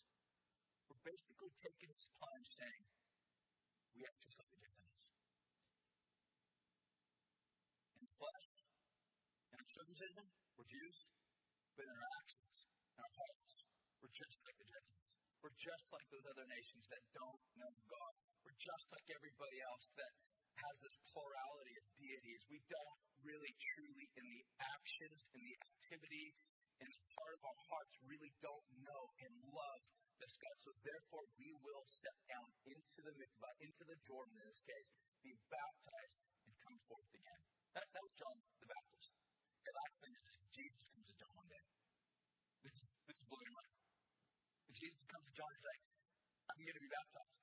were 0.92 1.00
basically 1.00 1.48
taking 1.64 1.88
this 1.88 2.04
plunge 2.20 2.48
saying, 2.60 2.84
we 3.96 4.04
have 4.04 4.18
to 4.20 4.28
something 4.36 4.60
different. 4.60 5.00
In 7.96 8.04
the 8.04 8.12
flesh, 8.20 8.48
in 9.48 9.56
our 9.56 9.70
circumcision, 9.72 10.24
we're 10.60 10.68
Jews, 10.68 10.98
but 11.72 11.88
in 11.88 11.94
our 11.96 12.06
actions, 12.20 12.56
in 12.68 12.98
our 13.00 13.14
hearts, 13.16 13.52
we're 14.04 14.12
just 14.12 14.36
like 14.44 14.56
the 14.60 14.68
Gentiles. 14.68 15.08
We're 15.40 15.56
just 15.56 15.86
like 15.88 16.06
those 16.12 16.26
other 16.28 16.46
nations 16.52 16.84
that 16.92 17.02
don't 17.16 17.42
know 17.56 17.72
God. 17.88 18.14
We're 18.44 18.60
just 18.60 18.86
like 18.92 19.06
everybody 19.08 19.58
else 19.72 19.86
that 19.96 20.12
has 20.60 20.76
this 20.84 20.96
plurality 21.14 21.74
of 21.80 21.86
deities. 21.96 22.42
We 22.52 22.60
don't 22.68 22.98
really, 23.24 23.52
truly, 23.72 24.06
in 24.20 24.26
the 24.28 24.42
actions, 24.60 25.20
in 25.32 25.40
the 25.40 25.56
activity, 25.64 26.26
the 26.78 27.10
part 27.18 27.32
of 27.34 27.42
our 27.42 27.60
hearts, 27.74 27.92
really 28.06 28.32
don't 28.38 28.66
know 28.86 29.02
and 29.18 29.32
love 29.50 29.82
this 30.22 30.34
God. 30.38 30.56
So 30.62 30.70
therefore, 30.86 31.24
we 31.38 31.50
will 31.58 31.84
step 31.90 32.18
down 32.30 32.46
into 32.66 32.98
the 33.02 33.14
mikvah, 33.18 33.52
into 33.62 33.82
the 33.82 33.98
Jordan 34.06 34.34
in 34.38 34.46
this 34.46 34.62
case, 34.62 34.88
be 35.22 35.34
baptized, 35.50 36.18
and 36.46 36.52
come 36.62 36.78
forth 36.86 37.10
again. 37.14 37.40
That, 37.74 37.86
that 37.90 38.02
was 38.02 38.14
John 38.14 38.36
the 38.62 38.68
Baptist. 38.70 39.10
The 39.66 39.74
last 39.74 39.94
thing 40.00 40.12
is 40.14 40.24
this, 40.26 40.38
Jesus 40.54 40.82
comes 40.94 41.06
to 41.10 41.14
John 41.18 41.32
one 41.34 41.50
day. 41.50 41.64
This 42.62 42.74
is, 42.78 42.88
this 43.10 43.16
is 43.18 43.26
blowing 43.26 43.52
my 43.52 43.62
mind. 43.62 43.74
Jesus 44.78 45.02
comes 45.10 45.26
to 45.26 45.34
John 45.34 45.50
and 45.50 45.62
says, 45.66 45.80
I'm 46.46 46.58
going 46.62 46.78
to 46.78 46.84
be 46.86 46.92
baptized. 46.94 47.34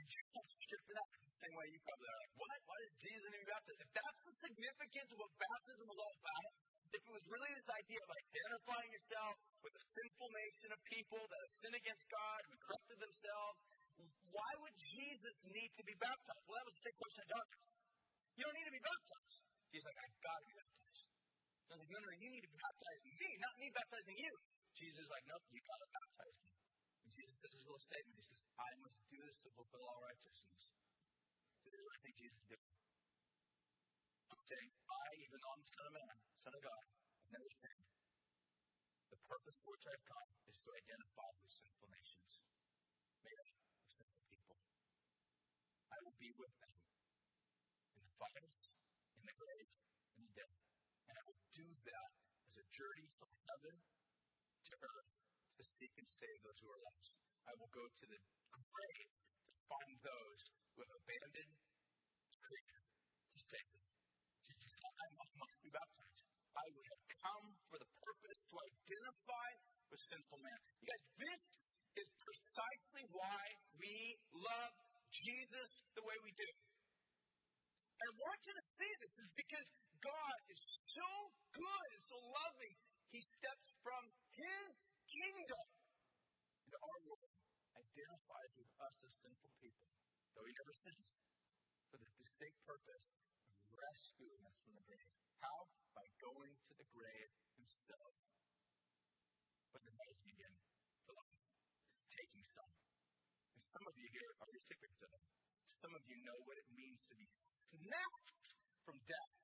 And 0.00 0.04
John 0.08 0.26
wants 0.32 0.52
to 0.56 0.76
for 0.88 0.94
that. 0.96 1.08
It's 1.18 1.28
the 1.28 1.38
same 1.44 1.54
way 1.58 1.66
you 1.68 1.80
probably 1.84 2.08
are 2.08 2.20
like, 2.22 2.34
what? 2.38 2.58
Why 2.64 2.76
does 2.80 2.94
Jesus 3.02 3.24
need 3.28 3.40
to 3.40 3.44
be 3.44 3.50
baptized? 3.52 3.80
If 3.84 3.90
that's 3.92 4.20
the 4.24 4.34
significance 4.40 5.08
of 5.12 5.18
what 5.20 5.32
baptism 5.36 5.84
was 5.88 5.98
all 6.00 6.14
about, 6.18 6.50
if 6.94 7.02
it 7.04 7.12
was 7.12 7.24
really 7.28 7.52
this 7.52 7.68
idea 7.68 8.00
of 8.00 8.10
identifying 8.10 8.90
yourself 8.92 9.34
with 9.60 9.74
a 9.76 9.82
sinful 9.92 10.28
nation 10.32 10.68
of 10.72 10.78
people 10.88 11.20
that 11.20 11.40
have 11.44 11.54
sinned 11.60 11.76
against 11.76 12.04
God, 12.08 12.40
who 12.48 12.54
corrupted 12.64 12.98
themselves, 13.02 13.58
why 14.32 14.50
would 14.64 14.76
Jesus 14.78 15.36
need 15.52 15.70
to 15.76 15.84
be 15.84 15.96
baptized? 15.98 16.44
Well, 16.48 16.56
that 16.56 16.66
was 16.68 16.76
a 16.76 16.82
trick 16.84 16.96
question 16.96 17.20
of 17.24 17.28
doctors. 17.34 17.66
You 18.38 18.42
don't 18.46 18.56
need 18.56 18.68
to 18.70 18.76
be 18.76 18.84
baptized. 18.84 19.36
He's 19.68 19.84
like, 19.84 19.98
I've 19.98 20.18
got 20.22 20.38
to 20.38 20.46
be 20.48 20.56
baptized. 20.56 21.02
So 21.68 21.76
like, 21.76 21.90
no, 21.92 22.00
no, 22.00 22.12
you 22.16 22.28
need 22.32 22.44
to 22.46 22.52
be 22.52 22.60
baptizing 22.60 23.12
me, 23.20 23.28
not 23.42 23.52
me 23.60 23.68
baptizing 23.68 24.16
you. 24.16 24.32
Jesus 24.72 25.04
is 25.04 25.10
like, 25.12 25.26
nope, 25.28 25.44
you 25.52 25.60
got 25.60 25.80
to 25.84 25.88
baptize 25.92 26.36
me. 26.40 26.52
And 27.04 27.10
Jesus 27.12 27.34
says 27.44 27.52
his 27.52 27.64
little 27.68 27.82
statement. 27.82 28.16
He 28.16 28.24
says, 28.24 28.40
I 28.56 28.70
must 28.80 28.98
do 29.12 29.18
this 29.20 29.36
to 29.44 29.48
fulfill 29.52 29.84
all 29.84 30.00
righteousness. 30.00 30.62
So 31.60 31.66
here's 31.68 31.84
what 31.84 31.96
I 31.98 32.00
think 32.06 32.16
Jesus 32.16 32.40
did. 32.48 32.60
Saying, 34.48 34.72
I, 34.88 35.08
even 35.28 35.36
though 35.44 35.52
I'm 35.52 35.66
Son 35.68 35.84
of 35.84 35.92
Man, 35.92 36.16
Son 36.40 36.56
of 36.56 36.62
God, 36.64 36.84
never 37.28 37.50
sinned. 37.60 37.84
The 39.12 39.20
purpose 39.28 39.60
for 39.60 39.76
which 39.76 39.84
I've 39.92 40.06
come 40.08 40.28
is 40.48 40.56
to 40.64 40.72
identify 40.72 41.28
with 41.36 41.52
sinful 41.52 41.88
nations, 41.92 42.32
made 43.20 43.36
up 43.44 43.52
of 43.52 43.88
sinful 43.92 44.24
people. 44.32 44.56
I 45.92 45.96
will 46.00 46.16
be 46.16 46.32
with 46.40 46.54
them 46.64 46.80
in 47.92 48.00
the 48.00 48.12
fires, 48.16 48.64
in 49.20 49.24
the 49.28 49.36
grave, 49.36 49.68
in 50.16 50.20
the 50.24 50.32
death. 50.32 50.56
And 51.12 51.14
I 51.20 51.22
will 51.28 51.44
do 51.52 51.68
that 51.68 52.10
as 52.48 52.56
a 52.56 52.64
journey 52.72 53.08
from 53.20 53.28
heaven 53.52 53.76
to 53.76 54.72
earth 54.80 55.12
to 55.60 55.62
seek 55.76 55.92
and 56.00 56.08
save 56.08 56.38
those 56.40 56.56
who 56.64 56.72
are 56.72 56.82
lost. 56.88 57.12
I 57.44 57.52
will 57.60 57.72
go 57.76 57.84
to 57.84 58.04
the 58.08 58.20
grave 58.56 59.12
to 59.12 59.60
find 59.68 59.96
those 60.00 60.40
who 60.72 60.88
have 60.88 60.94
abandoned 61.04 61.52
the 62.32 62.40
Creator 62.40 62.80
to 63.28 63.38
save 63.44 63.77
would 66.74 66.88
have 66.92 67.04
come 67.22 67.46
for 67.72 67.78
the 67.80 67.90
purpose 68.02 68.40
to 68.50 68.54
identify 68.60 69.48
with 69.88 70.00
sinful 70.08 70.40
man. 70.40 70.58
You 70.80 70.86
guys, 70.88 71.04
this 71.16 71.42
is 72.04 72.08
precisely 72.20 73.04
why 73.14 73.42
we 73.80 74.16
love 74.34 74.74
Jesus 75.10 75.68
the 75.96 76.04
way 76.04 76.16
we 76.22 76.32
do. 76.36 76.50
And 77.98 78.06
I 78.08 78.14
want 78.14 78.40
you 78.46 78.54
to 78.54 78.64
see 78.78 78.90
this 79.02 79.16
is 79.18 79.30
because 79.34 79.68
God 79.98 80.36
is 80.52 80.62
so 80.94 81.10
good 81.50 81.88
and 81.98 82.02
so 82.06 82.16
loving. 82.22 82.74
He 83.10 83.20
steps 83.24 83.66
from 83.82 84.02
His 84.38 84.70
kingdom 85.10 85.66
into 86.68 86.78
our 86.78 86.98
world, 87.08 87.32
identifies 87.74 88.52
with 88.54 88.70
us 88.78 88.94
as 89.02 89.12
sinful 89.24 89.52
people, 89.58 89.88
though 90.36 90.46
He 90.46 90.54
never 90.54 90.74
sins, 90.84 91.08
for 91.90 91.98
the 91.98 92.10
distinct 92.20 92.58
purpose 92.68 93.06
rescuing 93.78 94.42
us 94.42 94.56
from 94.62 94.72
the 94.74 94.84
grave. 94.84 95.10
How? 95.38 95.58
By 95.94 96.06
going 96.18 96.54
to 96.54 96.72
the 96.74 96.86
grave 96.90 97.30
Himself. 97.54 98.14
But 99.70 99.82
the 99.86 99.92
rise 99.94 100.20
again 100.26 100.54
to 101.06 101.10
life, 101.14 101.38
taking 102.10 102.42
some. 102.42 102.72
And 103.54 103.62
some 103.62 103.84
of 103.86 103.94
you 103.94 104.08
here 104.10 104.30
are 104.42 104.50
recipients 104.50 105.00
of 105.06 105.10
it. 105.14 105.24
Some 105.78 105.94
of 105.94 106.02
you 106.10 106.18
know 106.26 106.38
what 106.48 106.58
it 106.58 106.68
means 106.74 107.00
to 107.06 107.14
be 107.14 107.28
snatched 107.28 108.46
from 108.82 108.98
death 109.06 109.34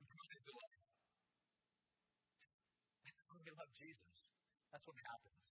and 0.00 0.06
brought 0.08 0.32
into 0.32 0.52
life. 0.56 0.84
That's 3.04 3.20
why 3.28 3.36
we 3.36 3.50
love 3.52 3.72
Jesus. 3.76 4.16
That's 4.72 4.86
what 4.88 4.96
happens. 4.96 5.48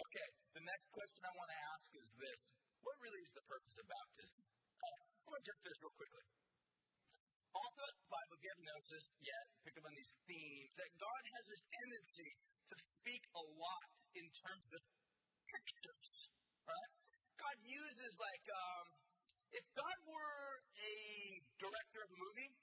Okay, 0.00 0.28
the 0.56 0.64
next 0.64 0.88
question 0.96 1.20
I 1.28 1.32
want 1.36 1.50
to 1.52 1.60
ask 1.76 1.88
is 2.00 2.08
this 2.16 2.40
What 2.80 2.96
really 3.04 3.20
is 3.20 3.32
the 3.36 3.44
purpose 3.44 3.76
of 3.76 3.84
baptism? 3.84 4.40
Uh, 4.80 5.00
I'm 5.28 5.30
going 5.36 5.44
to 5.44 5.48
jump 5.52 5.60
this 5.60 5.76
real 5.84 5.92
quickly. 5.92 6.24
All 7.50 7.70
throughout 7.74 7.98
the 7.98 8.10
Bible, 8.10 8.32
if 8.38 8.40
you 8.46 8.50
haven't 8.54 8.68
noticed 8.70 8.92
this 8.94 9.08
yet, 9.26 9.44
pick 9.66 9.74
up 9.74 9.84
on 9.90 9.94
these 9.98 10.14
themes, 10.30 10.72
that 10.78 10.90
God 11.02 11.22
has 11.34 11.44
this 11.50 11.62
tendency 11.66 12.30
to 12.70 12.74
speak 12.94 13.22
a 13.34 13.44
lot 13.58 13.88
in 14.14 14.26
terms 14.38 14.68
of 14.70 14.82
pictures. 15.50 16.08
Right? 16.62 16.94
God 17.34 17.56
uses 17.66 18.12
like 18.22 18.46
um, 18.54 18.86
if 19.50 19.66
God 19.74 19.98
were 20.06 20.62
a 20.78 20.94
director 21.58 22.00
of 22.06 22.10
a 22.14 22.18
movie, 22.22 22.54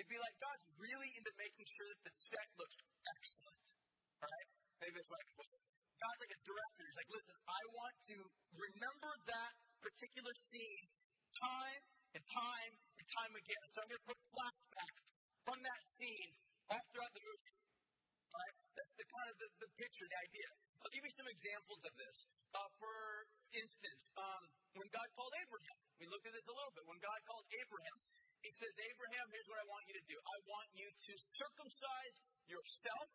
it'd 0.00 0.08
be 0.08 0.16
like 0.16 0.36
God's 0.40 0.64
really 0.80 1.10
into 1.20 1.32
making 1.36 1.68
sure 1.76 1.88
that 1.92 2.00
the 2.00 2.12
set 2.32 2.48
looks 2.56 2.78
excellent. 3.12 3.60
Right? 4.24 4.48
Maybe 4.80 4.96
it's 4.96 5.12
like 5.12 5.28
God's 6.00 6.20
like 6.24 6.32
a 6.32 6.40
director. 6.48 6.82
He's 6.88 6.96
like, 6.96 7.12
listen, 7.12 7.36
I 7.44 7.60
want 7.76 7.96
to 8.08 8.16
remember 8.56 9.12
that 9.28 9.52
particular 9.84 10.32
scene 10.48 10.88
time 11.36 11.84
and 12.14 12.22
time 12.30 12.72
and 12.98 13.06
time 13.06 13.32
again. 13.38 13.64
So 13.74 13.76
I'm 13.82 13.88
going 13.90 14.02
to 14.02 14.08
put 14.10 14.18
flashbacks 14.34 15.04
from 15.46 15.58
that 15.62 15.80
scene 15.98 16.30
all 16.70 16.82
throughout 16.90 17.14
the 17.14 17.24
movie. 17.24 17.54
Right? 18.30 18.54
That's 18.78 18.94
the 18.94 19.06
kind 19.10 19.28
of 19.30 19.36
the, 19.42 19.48
the 19.66 19.70
picture, 19.74 20.06
the 20.06 20.20
idea. 20.22 20.48
I'll 20.80 20.94
give 20.94 21.04
you 21.04 21.14
some 21.14 21.28
examples 21.28 21.80
of 21.84 21.92
this. 21.98 22.16
Uh, 22.54 22.70
for 22.78 22.96
instance, 23.52 24.02
um, 24.16 24.42
when 24.78 24.88
God 24.90 25.06
called 25.18 25.34
Abraham, 25.38 25.78
we 25.98 26.06
looked 26.08 26.26
at 26.26 26.34
this 26.34 26.46
a 26.46 26.54
little 26.54 26.72
bit. 26.72 26.84
When 26.86 27.00
God 27.02 27.18
called 27.26 27.46
Abraham, 27.50 27.98
he 28.40 28.50
says, 28.56 28.72
Abraham, 28.72 29.26
here's 29.34 29.48
what 29.50 29.60
I 29.60 29.66
want 29.68 29.84
you 29.90 29.94
to 30.00 30.06
do. 30.08 30.16
I 30.16 30.38
want 30.48 30.68
you 30.72 30.88
to 30.88 31.12
circumcise 31.36 32.16
yourself. 32.48 33.06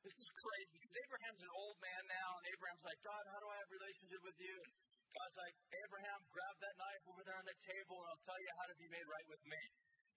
This 0.00 0.16
is 0.16 0.28
crazy 0.32 0.76
because 0.80 0.96
Abraham's 0.96 1.42
an 1.44 1.52
old 1.52 1.76
man 1.78 2.02
now, 2.08 2.28
and 2.40 2.44
Abraham's 2.56 2.84
like, 2.88 3.00
God, 3.04 3.20
how 3.30 3.38
do 3.44 3.46
I 3.52 3.56
have 3.60 3.68
a 3.68 3.76
relationship 3.76 4.22
with 4.24 4.38
you? 4.40 4.56
God's 5.10 5.36
like, 5.42 5.56
Abraham, 5.74 6.20
grab 6.30 6.54
that 6.62 6.74
knife 6.78 7.04
over 7.10 7.22
there 7.26 7.38
on 7.38 7.46
the 7.46 7.58
table, 7.66 7.96
and 7.98 8.06
I'll 8.14 8.24
tell 8.26 8.40
you 8.40 8.52
how 8.62 8.66
to 8.70 8.76
be 8.78 8.88
made 8.90 9.06
right 9.10 9.26
with 9.26 9.42
me. 9.42 9.62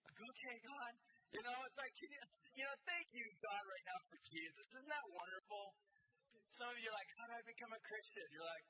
Like, 0.06 0.20
okay, 0.22 0.56
God. 0.62 0.94
You 1.34 1.42
know, 1.42 1.58
it's 1.66 1.80
like, 1.82 1.96
you, 1.98 2.08
you 2.54 2.64
know, 2.64 2.76
thank 2.86 3.08
you, 3.10 3.26
God, 3.42 3.64
right 3.66 3.86
now 3.90 4.00
for 4.06 4.20
Jesus. 4.30 4.66
Isn't 4.70 4.92
that 4.94 5.08
wonderful? 5.10 5.66
Some 6.54 6.70
of 6.70 6.78
you 6.78 6.94
are 6.94 6.98
like, 6.98 7.10
how 7.18 7.26
do 7.26 7.34
I 7.34 7.44
become 7.50 7.74
a 7.74 7.82
Christian? 7.82 8.26
You're 8.38 8.46
like, 8.46 8.66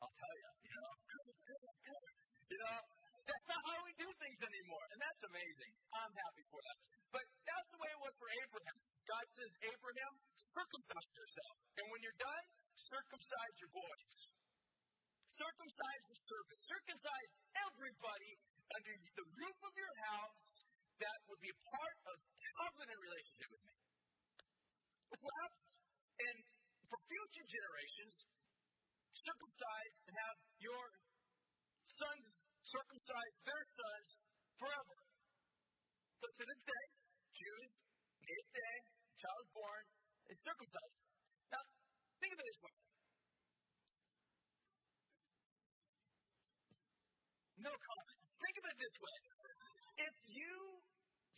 I'll 0.00 0.16
tell 0.16 0.34
you, 0.40 0.50
you 0.64 0.72
know. 0.80 0.92
you 2.52 2.58
know, 2.64 2.76
that's 3.28 3.46
not 3.48 3.60
how 3.68 3.78
we 3.84 3.92
do 4.00 4.08
things 4.20 4.40
anymore. 4.40 4.84
And 4.92 4.98
that's 5.00 5.22
amazing. 5.28 5.72
I'm 5.92 6.12
happy 6.16 6.44
for 6.48 6.60
that. 6.64 6.76
But 7.12 7.24
that's 7.44 7.68
the 7.68 7.78
way 7.84 7.90
it 7.92 8.00
was 8.00 8.14
for 8.16 8.28
Abraham. 8.32 8.76
God 9.04 9.26
says, 9.36 9.52
Abraham, 9.68 10.12
circumcise 10.56 11.12
yourself. 11.12 11.54
And 11.76 11.84
when 11.92 12.00
you're 12.00 12.20
done, 12.20 12.44
circumcise 12.72 13.54
your 13.60 13.72
boys. 13.76 14.33
Circumcise 15.34 16.02
the 16.06 16.18
servants. 16.30 16.62
Circumcise 16.70 17.30
everybody 17.58 18.32
under 18.70 18.94
the 19.18 19.26
roof 19.34 19.58
of 19.66 19.74
your 19.74 19.94
house 20.06 20.46
that 21.02 21.18
would 21.26 21.42
be 21.42 21.50
a 21.50 21.58
part 21.74 21.96
of 22.06 22.16
covenant 22.54 22.98
relationship 23.02 23.50
with 23.50 23.62
me. 23.66 23.74
That's 25.10 25.24
what 25.26 25.34
happens. 25.42 25.70
And 26.22 26.36
for 26.86 26.98
future 27.10 27.46
generations, 27.50 28.14
circumcise 29.10 29.94
and 30.06 30.14
have 30.14 30.36
your 30.62 30.84
sons 31.98 32.26
circumcise 32.62 33.34
their 33.42 33.64
sons 33.74 34.08
forever. 34.58 34.96
So 36.22 36.26
to 36.30 36.42
this 36.46 36.62
day, 36.62 36.84
Jews, 37.34 37.72
eighth 38.22 38.50
day, 38.54 38.76
child 39.18 39.46
born, 39.50 39.84
is 40.30 40.38
circumcised. 40.40 41.02
Now, 41.50 41.62
think 42.22 42.32
of 42.32 42.38
it 42.38 42.46
this 42.46 42.60
way. 42.62 42.93
No 47.60 47.70
comment. 47.70 48.18
Think 48.40 48.56
of 48.58 48.64
it 48.70 48.76
this 48.78 48.96
way. 48.98 49.18
If 50.10 50.14
you, 50.26 50.54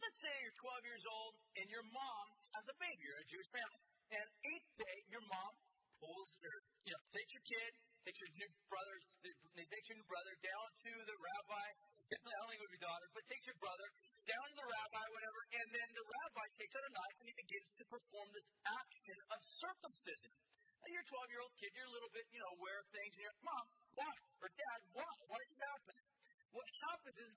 let's 0.01 0.19
say 0.21 0.33
you're 0.41 0.59
12 0.65 0.89
years 0.89 1.05
old 1.05 1.35
and 1.61 1.67
your 1.69 1.85
mom 1.93 2.27
has 2.57 2.65
a 2.67 2.77
baby, 2.81 3.03
you're 3.05 3.21
a 3.21 3.29
Jewish 3.29 3.51
family, 3.53 3.83
and 4.17 4.27
eighth 4.49 4.71
day, 4.81 4.97
your 5.13 5.25
mom 5.29 5.53
pulls, 6.01 6.31
or, 6.41 6.55
you 6.89 6.93
know, 6.95 7.03
takes 7.13 7.33
your 7.37 7.45
kid, 7.45 7.71
takes 8.07 8.21
your 8.23 8.33
new 8.39 8.51
brother, 8.71 8.97
takes 9.25 9.87
your 9.93 9.99
new 9.99 10.09
brother 10.09 10.35
down 10.41 10.69
to 10.89 10.93
the 11.05 11.17
rabbi, 11.21 11.67
don't 12.07 12.23
think 12.23 12.63
it 12.63 12.71
would 12.71 12.85
daughter, 12.87 13.09
but 13.11 13.23
takes 13.27 13.47
your 13.51 13.59
brother 13.59 13.89
down 14.31 14.47
to 14.47 14.57
the 14.63 14.69
rabbi, 14.71 15.05
whatever, 15.11 15.41
and 15.59 15.67
then 15.75 15.89
the 15.91 16.07
rabbi 16.07 16.47
takes 16.55 16.75
out 16.79 16.85
a 16.87 16.93
knife 16.95 17.17
and 17.19 17.27
he 17.27 17.35
begins 17.35 17.69
to 17.75 17.85
perform 17.91 18.29
this 18.31 18.47
action 18.63 19.19
of 19.35 19.39
circumcision. 19.59 20.31
Now 20.79 20.87
you're 20.95 21.03
a 21.03 21.11
12 21.11 21.35
year 21.35 21.43
old 21.43 21.55
kid, 21.59 21.71
you're 21.75 21.91
a 21.91 21.95
little 21.99 22.13
bit, 22.15 22.23
you 22.31 22.39
know, 22.39 22.51
aware 22.63 22.79
of 22.79 22.87
things, 22.95 23.11
and 23.19 23.23
you're, 23.27 23.39
Mom, 23.43 23.67
why? 23.99 24.15
Or 24.39 24.49
Dad, 24.55 24.81
why? 24.95 25.15
Why 25.27 25.39
is 25.43 25.51
it 25.51 25.63
happening? 25.67 26.07
What 26.55 26.69
happens 26.89 27.17
is 27.27 27.31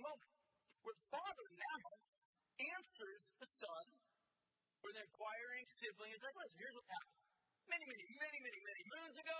moment 0.00 0.34
where 0.82 0.96
the 0.96 1.08
father 1.10 1.46
now 1.54 1.86
answers 2.60 3.22
the 3.40 3.48
son 3.60 3.86
or 4.84 4.92
the 4.92 5.02
inquiring 5.02 5.64
sibling 5.80 6.12
is 6.12 6.20
like, 6.20 6.36
listen, 6.36 6.56
here's 6.60 6.76
what 6.76 6.86
happened. 6.92 7.20
Many, 7.64 7.86
many, 7.88 8.06
many, 8.20 8.38
many, 8.44 8.60
many 8.60 8.82
moons 8.92 9.16
ago, 9.16 9.38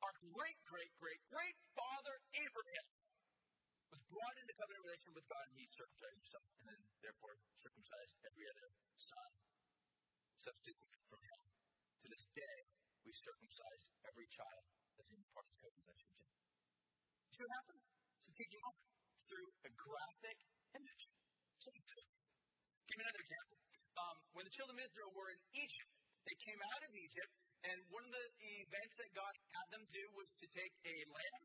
our 0.00 0.14
great, 0.32 0.56
great, 0.64 0.92
great, 0.96 1.20
great 1.28 1.56
father 1.76 2.16
Abraham 2.32 2.88
was 3.92 4.00
brought 4.08 4.36
into 4.40 4.56
covenant 4.56 4.80
relation 4.88 5.12
with 5.12 5.26
God 5.28 5.44
and 5.52 5.56
he 5.60 5.68
circumcised 5.68 6.16
himself 6.24 6.48
and 6.56 6.66
then 6.72 6.80
therefore 7.04 7.36
circumcised 7.60 8.16
every 8.24 8.46
other 8.48 8.68
son 8.96 9.30
subsequent 10.40 10.96
from 11.12 11.20
him. 11.20 11.40
To 12.00 12.06
this 12.08 12.24
day, 12.32 12.58
we 13.04 13.12
circumcise 13.12 13.84
every 14.08 14.28
child 14.32 14.64
that's 14.96 15.12
in 15.12 15.20
part 15.36 15.44
of 15.44 15.52
the 15.52 15.60
covenant 15.60 15.84
relationship. 15.84 16.28
See 17.36 17.44
what 17.44 17.52
happened? 17.60 17.82
It's 18.16 18.30
a 18.32 18.36
teaching 18.40 18.60
moment 18.64 18.99
through 19.30 19.48
a 19.62 19.70
graphic 19.78 20.38
image. 20.74 21.04
Give 21.62 22.96
me 22.98 23.02
another 23.06 23.22
example. 23.22 23.56
Um, 23.94 24.16
when 24.34 24.42
the 24.42 24.54
children 24.58 24.74
of 24.74 24.82
Israel 24.82 25.10
were 25.14 25.30
in 25.30 25.40
Egypt, 25.54 25.92
they 26.26 26.34
came 26.42 26.58
out 26.58 26.82
of 26.82 26.90
Egypt, 26.90 27.32
and 27.62 27.78
one 27.94 28.02
of 28.02 28.10
the 28.10 28.26
events 28.66 28.94
that 28.98 29.10
God 29.14 29.34
had 29.54 29.66
them 29.70 29.84
do 29.94 30.04
was 30.18 30.26
to 30.42 30.46
take 30.50 30.74
a 30.82 30.96
lamb, 31.14 31.42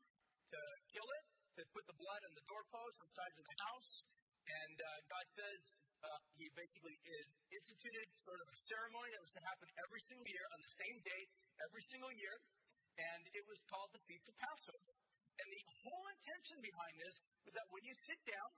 to 0.49 0.59
kill 0.89 1.05
it, 1.05 1.25
to 1.55 1.61
put 1.77 1.85
the 1.85 1.97
blood 2.01 2.21
on 2.25 2.33
the 2.33 2.45
doorpost 2.49 2.95
on 2.97 3.05
the 3.05 3.15
sides 3.15 3.37
of 3.37 3.45
the 3.45 3.57
house. 3.69 3.91
And 4.45 4.77
uh, 4.77 4.89
God 5.09 5.25
says 5.37 5.61
uh, 6.01 6.19
He 6.41 6.49
basically 6.57 6.97
instituted 7.53 8.07
sort 8.25 8.41
of 8.41 8.47
a 8.49 8.57
ceremony 8.65 9.13
that 9.13 9.21
was 9.21 9.33
to 9.37 9.43
happen 9.45 9.67
every 9.85 10.01
single 10.09 10.25
year 10.25 10.45
on 10.53 10.59
the 10.65 10.73
same 10.81 10.97
day, 11.05 11.21
every 11.61 11.83
single 11.93 12.13
year, 12.13 12.35
and 12.97 13.21
it 13.37 13.43
was 13.45 13.61
called 13.69 13.93
the 13.93 14.01
Feast 14.09 14.25
of 14.29 14.35
Passover. 14.41 15.04
And 15.35 15.47
the 15.51 15.63
whole 15.83 16.05
intention 16.15 16.57
behind 16.63 16.95
this 16.99 17.15
was 17.43 17.53
that 17.55 17.67
when 17.69 17.83
you 17.83 17.95
sit 18.07 18.19
down 18.23 18.49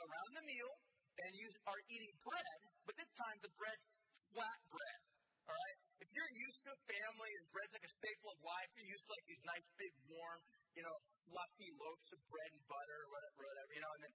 around 0.00 0.30
the 0.36 0.44
meal, 0.44 0.72
and 1.16 1.32
you 1.32 1.48
are 1.64 1.80
eating 1.88 2.12
bread, 2.20 2.58
but 2.84 2.92
this 3.00 3.08
time 3.16 3.36
the 3.40 3.52
bread's 3.56 3.88
flat 4.32 4.60
bread. 4.68 5.00
All 5.48 5.54
right? 5.54 5.78
If 6.02 6.08
you're 6.12 6.32
used 6.36 6.60
to 6.66 6.72
family 6.84 7.30
and 7.40 7.44
bread's 7.54 7.72
like 7.72 7.86
a 7.86 7.94
staple 7.96 8.28
of 8.34 8.38
life, 8.42 8.68
you're 8.76 8.90
used 8.90 9.06
to 9.08 9.12
like 9.14 9.26
these 9.30 9.44
nice, 9.46 9.66
big, 9.80 9.92
warm, 10.10 10.40
you 10.76 10.82
know, 10.84 10.96
fluffy 11.24 11.70
loaves 11.80 12.08
of 12.12 12.20
bread 12.28 12.50
and 12.52 12.64
butter 12.68 12.98
or 13.00 13.08
whatever, 13.14 13.48
whatever 13.48 13.70
you 13.72 13.82
know, 13.82 13.92
and 13.96 14.02
then 14.04 14.14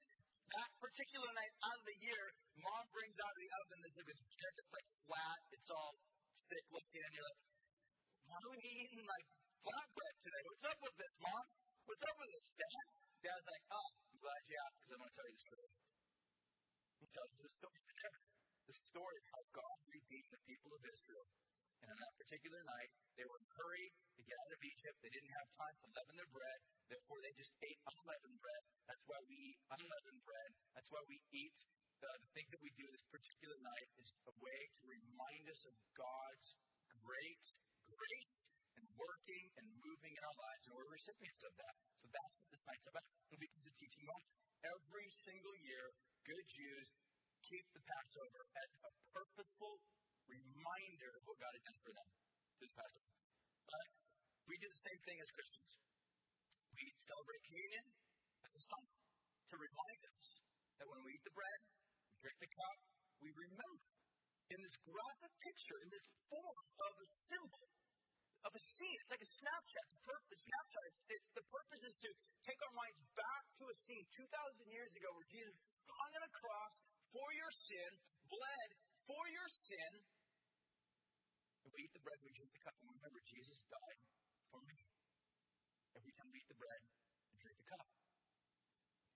that 0.52 0.72
particular 0.84 1.30
night 1.32 1.54
out 1.64 1.78
of 1.80 1.86
the 1.88 1.97
year, 2.04 2.24
mom 2.60 2.84
brings 2.91 3.16
out 3.24 3.32
of 3.32 3.39
the 3.39 3.52
oven 3.64 3.78
this 3.88 3.95
like 3.95 4.10
this 4.12 4.20
bread 4.20 4.54
that's 4.60 4.74
like 4.76 4.88
flat, 5.08 5.39
it's 5.56 5.70
all 5.72 5.93
sick 6.36 6.66
looking, 6.76 7.02
and 7.08 7.14
you're 7.16 7.24
like, 7.24 7.41
why 8.28 8.36
are 8.36 8.52
we 8.52 8.60
eating 8.84 9.04
like 9.08 9.28
flat 9.64 9.88
bread 9.95 10.16
today? 10.22 10.41
What's 10.52 10.66
up 10.68 10.80
with 10.84 10.95
this, 10.99 11.14
mom? 11.24 11.45
What's 11.86 12.04
up 12.06 12.18
with 12.22 12.32
this, 12.32 12.48
dad? 12.62 12.86
Dad's 13.26 13.48
like, 13.50 13.66
oh, 13.74 13.90
I'm 13.90 14.20
glad 14.22 14.42
you 14.46 14.58
asked 14.62 14.78
because 14.82 14.92
I'm 14.94 15.02
going 15.02 15.12
to 15.12 15.18
tell 15.18 15.30
you 15.30 15.38
the 15.38 15.46
story. 15.46 15.72
He 17.02 17.08
tells 17.10 17.32
the 17.42 17.54
story 17.58 17.82
there. 17.90 18.18
The 18.70 18.78
story 18.78 19.16
of 19.18 19.26
how 19.34 19.42
God 19.58 19.78
redeemed 19.90 20.32
the 20.32 20.44
people 20.46 20.72
of 20.78 20.82
Israel. 20.86 21.28
And 21.82 21.90
on 21.90 21.98
that 21.98 22.14
particular 22.22 22.62
night, 22.62 22.92
they 23.18 23.26
were 23.26 23.38
in 23.42 23.46
a 23.50 23.54
hurry 23.58 23.88
to 23.90 24.22
get 24.22 24.38
out 24.38 24.54
of 24.54 24.62
Egypt. 24.62 24.98
They 25.02 25.10
didn't 25.10 25.34
have 25.34 25.50
time 25.58 25.76
to 25.82 25.88
leaven 25.98 26.16
their 26.22 26.30
bread. 26.30 26.60
Therefore, 26.86 27.18
they 27.26 27.34
just 27.34 27.54
ate 27.66 27.82
unleavened 27.90 28.38
bread. 28.38 28.64
That's 28.86 29.06
why 29.10 29.20
we 29.26 29.36
eat 29.50 29.60
unleavened 29.74 30.22
bread. 30.22 30.52
That's 30.78 30.92
why 30.94 31.02
we 31.10 31.18
eat 31.34 31.58
uh, 32.02 32.18
the 32.22 32.30
things 32.38 32.50
that 32.54 32.62
we 32.62 32.70
do 32.78 32.86
this 32.94 33.06
particular 33.10 33.58
night 33.62 33.90
is 33.98 34.14
a 34.30 34.34
way 34.38 34.60
to 34.78 34.82
remind 34.86 35.46
us 35.50 35.62
of 35.66 35.74
God's 35.98 36.48
great 37.02 37.46
grace 37.90 38.41
working 38.98 39.46
and 39.60 39.66
moving 39.80 40.14
in 40.16 40.24
our 40.24 40.38
lives, 40.38 40.64
and 40.68 40.74
we're 40.76 40.92
recipients 40.92 41.42
of 41.48 41.54
that. 41.56 41.76
So 42.02 42.06
that's 42.12 42.34
what 42.39 42.48
this 42.52 42.64
night's 42.68 42.88
about. 42.88 43.06
And 43.32 43.38
we 43.39 43.48
can 43.48 43.62
teaching 43.82 44.08
on 44.12 44.22
every 44.62 45.08
single 45.26 45.56
year, 45.66 45.86
good 46.28 46.46
Jews 46.54 46.88
keep 47.48 47.66
the 47.74 47.82
Passover 47.82 48.42
as 48.62 48.72
a 48.86 48.92
purposeful 49.10 49.76
reminder 50.30 51.12
of 51.18 51.22
what 51.26 51.38
God 51.42 51.52
had 51.52 51.66
done 51.66 51.80
for 51.82 51.94
them 51.98 52.10
through 52.62 52.70
the 52.70 52.78
Passover. 52.78 53.10
But 53.66 53.88
we 54.46 54.56
do 54.62 54.70
the 54.70 54.84
same 54.86 55.00
thing 55.02 55.18
as 55.18 55.28
Christians. 55.34 55.72
We 56.78 56.84
celebrate 57.02 57.42
communion 57.50 57.86
as 58.46 58.54
a 58.54 58.64
sign 58.70 58.89
to 59.52 59.56
remind 59.58 60.02
us 60.08 60.26
that 60.80 60.88
when 60.88 61.02
we 61.04 61.18
eat 61.18 61.26
the 61.26 61.36
bread, 61.36 61.60
we 62.08 62.16
drink 62.22 62.38
the 62.39 62.52
cup, 62.54 62.78
we 63.20 63.30
remember 63.34 63.92
in 64.52 64.60
this 64.60 64.76
graphic 64.84 65.34
picture, 65.39 65.78
in 65.84 65.89
this 65.89 66.08
form 66.28 66.60
of 66.84 66.92
a 67.00 67.08
symbol, 67.32 67.71
of 68.46 68.52
a 68.58 68.62
scene. 68.62 68.98
It's 69.02 69.12
like 69.14 69.22
a 69.22 69.32
snapshot. 69.38 69.86
The 69.94 70.02
purpose, 70.02 70.42
snapshot. 70.42 70.84
It's, 70.89 71.02
it's, 71.14 71.30
the 71.38 71.46
purpose 71.54 71.82
is 71.86 71.96
to 72.02 72.10
take 72.42 72.58
our 72.66 72.74
minds 72.74 72.98
back 73.14 73.44
to 73.62 73.64
a 73.70 73.76
scene 73.86 74.06
2,000 74.18 74.26
years 74.74 74.92
ago 74.98 75.10
where 75.14 75.30
Jesus 75.30 75.58
hung 75.86 76.12
on 76.18 76.24
a 76.26 76.32
cross 76.34 76.74
for 77.14 77.28
your 77.38 77.52
sin, 77.70 77.92
bled 78.26 78.70
for 79.06 79.24
your 79.30 79.48
sin. 79.70 79.92
And 81.62 81.70
we 81.70 81.86
eat 81.86 81.94
the 81.94 82.02
bread, 82.02 82.18
we 82.26 82.34
drink 82.34 82.50
the 82.58 82.64
cup, 82.66 82.74
and 82.82 82.89
remember 82.89 83.22
Jesus 83.30 83.62
died 83.70 84.00
for 84.50 84.62
me. 84.66 84.80
Every 85.94 86.14
time 86.18 86.34
we 86.34 86.42
eat 86.42 86.50
the 86.50 86.58
bread 86.58 86.82
and 87.30 87.38
drink 87.38 87.58
the 87.62 87.70
cup. 87.70 87.86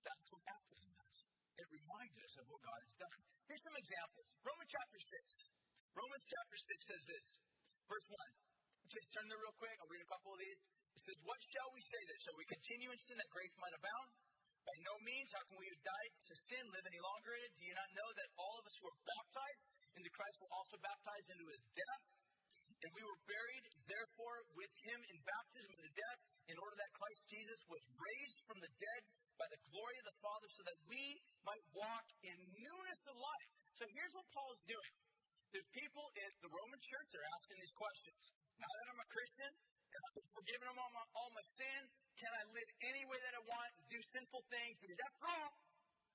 That's 0.05 0.27
what 0.29 0.45
baptism 0.45 0.93
does. 0.93 1.17
It 1.57 1.67
reminds 1.73 2.17
us 2.21 2.33
of 2.37 2.45
what 2.51 2.61
God 2.61 2.77
has 2.77 2.93
done. 3.01 3.19
Here's 3.49 3.63
some 3.65 3.73
examples. 3.73 4.27
Romans 4.45 4.69
chapter 4.69 4.99
6. 5.01 5.09
Romans 5.97 6.25
chapter 6.29 6.57
6 6.61 6.91
says 6.93 7.03
this. 7.09 7.25
Verse 7.89 8.05
1. 8.11 8.19
Just 8.89 9.09
turn 9.17 9.25
there 9.25 9.41
real 9.41 9.57
quick. 9.57 9.73
I'll 9.81 9.89
read 9.89 10.05
a 10.05 10.11
couple 10.13 10.29
of 10.29 10.39
these. 10.39 10.61
It 10.93 11.01
says, 11.01 11.17
What 11.25 11.41
shall 11.41 11.69
we 11.73 11.81
say 11.81 12.01
then? 12.05 12.19
Shall 12.21 12.37
we 12.37 12.45
continue 12.45 12.89
in 12.93 12.99
sin 13.01 13.17
that 13.17 13.29
grace 13.33 13.55
might 13.57 13.73
abound? 13.73 14.09
By 14.61 14.77
no 14.85 14.95
means. 15.01 15.29
How 15.33 15.41
can 15.49 15.57
we 15.57 15.69
who 15.69 15.77
died 15.81 16.13
to 16.29 16.33
sin 16.49 16.63
live 16.69 16.85
any 16.85 17.01
longer 17.01 17.33
in 17.33 17.41
it? 17.49 17.53
Do 17.57 17.65
you 17.65 17.75
not 17.77 17.89
know 17.97 18.09
that 18.13 18.29
all 18.37 18.55
of 18.61 18.65
us 18.65 18.75
who 18.77 18.85
are 18.89 18.99
baptized 19.05 19.65
into 19.97 20.09
Christ 20.13 20.37
were 20.41 20.53
also 20.53 20.77
baptized 20.81 21.29
into 21.33 21.45
his 21.49 21.61
death? 21.73 22.03
And 22.85 22.91
we 22.93 23.01
were 23.01 23.19
buried, 23.25 23.65
therefore, 23.89 24.37
with 24.53 24.73
him 24.85 24.99
in 25.09 25.17
baptism 25.25 25.73
into 25.73 25.93
death, 25.97 26.19
in 26.53 26.57
order 26.61 26.77
that 26.77 26.91
Christ 26.93 27.21
Jesus 27.25 27.57
was 27.65 27.81
raised 27.97 28.39
from 28.45 28.61
the 28.61 28.69
dead 28.77 29.01
by 29.41 29.49
the 29.49 29.61
glory 29.73 29.97
of 29.97 30.05
the 30.05 30.19
Father, 30.21 30.49
so 30.53 30.61
that 30.69 30.77
we 30.85 31.01
might 31.41 31.65
walk 31.73 32.05
in 32.21 32.37
newness 32.53 33.01
of 33.09 33.17
life. 33.17 33.49
So 33.73 33.89
here's 33.89 34.13
what 34.13 34.27
Paul's 34.29 34.61
doing. 34.69 34.93
There's 35.49 35.67
people 35.71 36.05
in 36.19 36.29
the 36.43 36.51
Roman 36.51 36.81
church 36.83 37.07
that 37.15 37.19
are 37.23 37.31
asking 37.41 37.57
these 37.63 37.75
questions. 37.79 38.21
Now 38.59 38.71
that 38.71 38.87
I'm 38.91 39.01
a 39.03 39.09
Christian, 39.11 39.51
and 39.51 39.99
I've 40.05 40.27
forgiven 40.35 40.65
of 40.71 40.75
all 40.79 40.91
my, 40.95 41.05
all 41.15 41.31
my 41.35 41.45
sin, 41.55 41.81
can 42.15 42.31
I 42.31 42.43
live 42.55 42.69
any 42.87 43.03
way 43.07 43.19
that 43.19 43.33
I 43.35 43.41
want 43.43 43.69
and 43.75 43.85
do 43.91 43.99
sinful 44.15 44.43
things? 44.47 44.75
Because 44.79 44.99
after 45.03 45.23
all, 45.27 45.51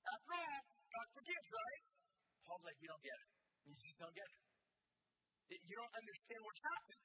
after 0.01 0.31
all, 0.33 0.61
God 0.91 1.07
forgives, 1.13 1.47
right? 1.53 1.83
Paul's 2.45 2.65
like, 2.65 2.77
you 2.81 2.89
don't 2.89 3.03
get 3.05 3.13
it. 3.13 3.29
You 3.69 3.73
just 3.77 3.97
don't 4.01 4.15
get 4.17 4.25
it. 4.25 4.41
You 5.67 5.75
don't 5.77 5.93
understand 5.93 6.41
what's 6.41 6.63
happened. 6.63 7.03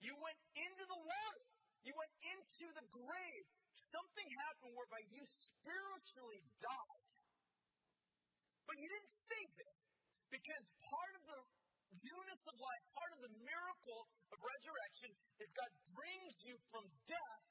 You 0.00 0.14
went 0.22 0.38
into 0.54 0.84
the 0.86 1.00
water. 1.02 1.44
You 1.82 1.92
went 1.94 2.14
into 2.22 2.66
the 2.72 2.84
grave. 2.94 3.46
Something 3.90 4.28
happened 4.46 4.72
whereby 4.74 5.02
you 5.12 5.22
spiritually 5.26 6.42
died. 6.62 7.02
But 8.66 8.76
you 8.78 8.88
didn't 8.90 9.14
stay 9.14 9.44
there. 9.60 9.78
Because 10.30 10.64
part 10.90 11.12
of 11.14 11.22
the 11.26 11.38
newness 12.02 12.42
of 12.46 12.56
life, 12.58 12.82
part 12.94 13.10
of 13.16 13.20
the 13.22 13.32
miracle 13.42 14.02
of 14.32 14.38
resurrection 14.40 15.10
is 15.42 15.48
God 15.54 15.70
brings 15.94 16.34
you 16.42 16.54
from 16.70 16.84
death 17.06 17.44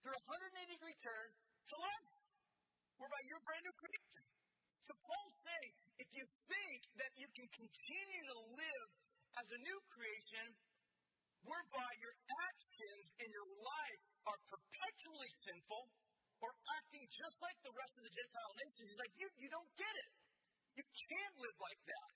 through 0.00 0.16
a 0.16 0.24
180 0.26 0.74
degree 0.74 0.96
turn 1.04 1.28
to 1.70 1.74
life, 1.76 2.10
whereby 2.96 3.20
you're 3.28 3.40
a 3.40 3.46
brand 3.46 3.64
new 3.64 3.76
creature. 3.76 4.24
So 4.88 4.96
Paul's 5.04 5.36
saying, 5.44 5.72
if 6.00 6.08
you 6.16 6.24
think 6.48 6.80
that 6.98 7.12
you 7.20 7.28
can 7.36 7.46
continue 7.52 8.22
to 8.32 8.38
live 8.56 8.88
as 9.38 9.46
a 9.52 9.58
new 9.60 9.78
creation, 9.92 10.56
whereby 11.44 11.90
your 12.00 12.16
actions 12.48 13.06
in 13.20 13.28
your 13.30 13.48
life 13.60 14.02
are 14.28 14.40
perpetually 14.48 15.30
sinful 15.44 15.88
or 16.40 16.50
acting 16.80 17.04
just 17.12 17.36
like 17.44 17.56
the 17.60 17.72
rest 17.76 17.92
of 18.00 18.02
the 18.04 18.12
Gentile 18.12 18.52
nations, 18.56 18.88
he's 18.88 19.00
like, 19.00 19.14
you, 19.20 19.28
you 19.36 19.48
don't 19.52 19.68
get 19.76 19.94
it. 20.08 20.12
You 20.80 20.84
can't 20.84 21.36
live 21.44 21.56
like 21.60 21.80
that. 21.84 22.10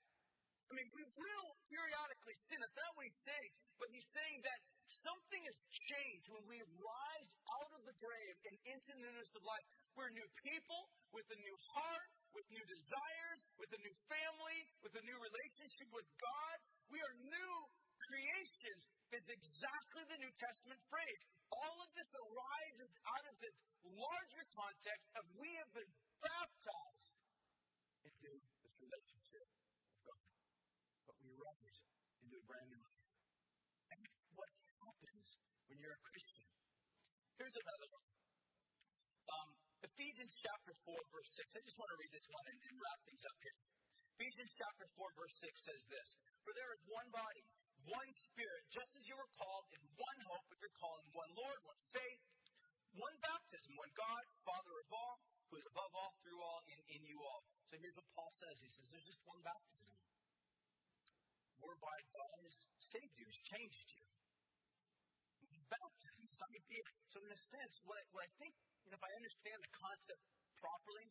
I 0.69 0.73
mean, 0.73 0.89
we 0.97 1.05
will 1.13 1.49
periodically 1.69 2.37
sin. 2.49 2.57
That's 2.57 2.73
not 2.73 2.93
what 2.97 3.05
he's 3.05 3.23
saying. 3.25 3.51
But 3.77 3.91
he's 3.93 4.07
saying 4.15 4.41
that 4.41 4.59
something 5.05 5.43
has 5.45 5.59
changed 5.91 6.27
when 6.33 6.45
we 6.49 6.57
rise 6.81 7.31
out 7.61 7.69
of 7.77 7.81
the 7.85 7.95
grave 8.01 8.35
and 8.49 8.55
into 8.65 8.91
the 8.97 9.01
newness 9.01 9.33
of 9.37 9.43
life. 9.45 9.65
We're 9.93 10.11
new 10.11 10.29
people 10.41 10.89
with 11.13 11.27
a 11.29 11.39
new 11.39 11.57
heart, 11.75 12.09
with 12.33 12.45
new 12.49 12.65
desires, 12.65 13.39
with 13.61 13.71
a 13.77 13.81
new 13.81 13.95
family, 14.09 14.59
with 14.81 14.93
a 14.97 15.03
new 15.05 15.17
relationship 15.21 15.87
with 15.93 16.07
God. 16.17 16.57
We 16.89 16.99
are 16.99 17.15
new 17.23 17.55
creations. 18.09 18.83
It's 19.13 19.31
exactly 19.31 20.03
the 20.11 20.19
New 20.19 20.33
Testament 20.35 20.81
phrase. 20.91 21.21
All 21.53 21.77
of 21.79 21.89
this 21.95 22.09
arises 22.11 22.91
out 23.05 23.25
of 23.31 23.35
this 23.39 23.55
larger 23.85 24.45
context 24.51 25.07
of 25.15 25.23
we 25.39 25.47
have 25.61 25.71
been 25.71 25.91
baptized 26.19 27.15
into 28.03 28.29
this 28.65 28.75
relationship 28.81 29.47
but 30.05 30.17
we 30.21 30.34
rise 31.35 31.77
into 32.23 32.35
a 32.39 32.45
brand 32.47 32.69
new 32.71 32.79
life. 32.79 33.05
That's 33.91 34.15
what 34.35 34.51
happens 34.79 35.25
when 35.67 35.77
you're 35.83 35.95
a 35.95 36.03
Christian. 36.07 36.47
Here's 37.35 37.57
another 37.59 37.87
one. 37.91 38.07
Um, 39.25 39.49
Ephesians 39.83 40.31
chapter 40.39 40.73
4, 40.87 40.95
verse 41.11 41.31
6. 41.35 41.59
I 41.59 41.61
just 41.67 41.75
want 41.75 41.91
to 41.91 41.97
read 41.99 42.13
this 42.15 42.27
one 42.31 42.45
and, 42.47 42.59
and 42.71 42.75
wrap 42.79 42.99
things 43.03 43.23
up 43.27 43.37
here. 43.43 43.59
Ephesians 44.15 44.51
chapter 44.55 44.87
4, 44.95 45.19
verse 45.19 45.35
6 45.43 45.67
says 45.67 45.81
this 45.91 46.09
For 46.47 46.55
there 46.55 46.71
is 46.71 46.81
one 46.87 47.09
body, 47.11 47.43
one 47.83 48.09
spirit, 48.31 48.63
just 48.71 48.95
as 48.95 49.03
you 49.03 49.19
were 49.19 49.31
called 49.35 49.67
in 49.75 49.81
one 49.99 50.19
hope 50.31 50.47
of 50.47 50.57
your 50.63 50.71
calling, 50.79 51.07
one 51.11 51.31
Lord, 51.35 51.59
one 51.67 51.81
faith, 51.91 52.23
one 52.95 53.15
baptism, 53.19 53.75
one 53.75 53.91
God, 53.91 54.23
Father 54.47 54.75
of 54.79 54.89
all, 54.95 55.19
who 55.51 55.59
is 55.59 55.67
above 55.67 55.91
all, 55.91 56.15
through 56.23 56.39
all, 56.39 56.63
in, 56.71 56.79
in 56.95 57.01
you 57.03 57.19
all. 57.19 57.43
So 57.67 57.75
here's 57.75 57.95
what 57.99 58.07
Paul 58.15 58.31
says. 58.39 58.55
He 58.63 58.71
says, 58.71 58.87
There's 58.87 59.03
just 59.03 59.19
one 59.27 59.43
baptism 59.43 59.99
whereby 61.65 61.97
God 62.13 62.37
has 62.45 62.57
saved 62.79 63.15
you, 63.17 63.25
has 63.25 63.41
changed 63.49 63.89
you. 63.97 64.05
It's 65.49 65.65
baptism. 65.65 66.25
So, 67.15 67.23
in 67.23 67.31
a 67.31 67.41
sense, 67.47 67.73
what 67.87 67.95
I, 67.95 68.03
what 68.11 68.23
I 68.27 68.31
think, 68.37 68.53
you 68.83 68.91
know, 68.91 68.99
if 68.99 69.05
I 69.07 69.13
understand 69.15 69.57
the 69.63 69.71
concept 69.71 70.21
properly, 70.59 71.07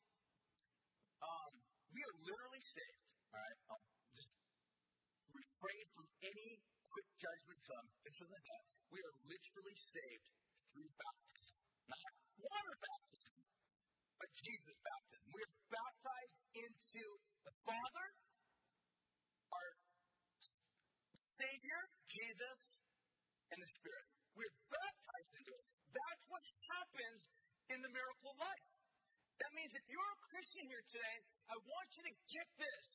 um, 1.24 1.52
we 1.90 2.00
are 2.05 2.16
literally 2.22 2.61
saved. 2.61 3.02
All 3.32 3.40
right, 3.40 3.59
I'll 3.72 3.86
just 4.14 4.36
refrain 5.32 5.84
from 5.96 6.07
any 6.22 6.61
quick 6.92 7.09
judgment 7.18 7.59
from 7.66 7.82
picture 8.05 8.28
that. 8.28 8.62
We 8.92 9.00
are 9.00 9.16
literally 9.26 9.74
saved 9.74 10.26
through 10.70 10.90
baptism, 10.92 11.57
not 11.88 12.12
water 12.38 12.76
baptism, 12.78 13.40
but 14.20 14.28
Jesus 14.38 14.76
baptism. 14.84 15.28
We 15.34 15.42
are 15.42 15.55
baptized 15.72 16.38
into 16.55 17.05
the 17.48 17.55
Father, 17.64 18.07
our 19.50 19.70
Savior, 21.35 21.80
Jesus, 22.11 22.61
and 23.51 23.59
the 23.59 23.70
Spirit. 23.78 24.07
We're 24.39 24.57
baptized 24.70 25.32
into 25.39 25.53
it. 25.55 25.64
That's 25.95 26.24
what 26.30 26.43
happens 26.74 27.20
in 27.70 27.78
the 27.82 27.91
miracle 27.91 28.35
of 28.35 28.39
life. 28.39 28.66
That 29.43 29.51
means 29.55 29.74
if 29.74 29.87
you're 29.91 30.12
a 30.14 30.20
Christian 30.30 30.66
here 30.70 30.82
today, 30.91 31.18
I 31.51 31.57
want 31.66 31.89
you 31.99 32.03
to 32.07 32.14
get 32.30 32.49
this. 32.59 32.89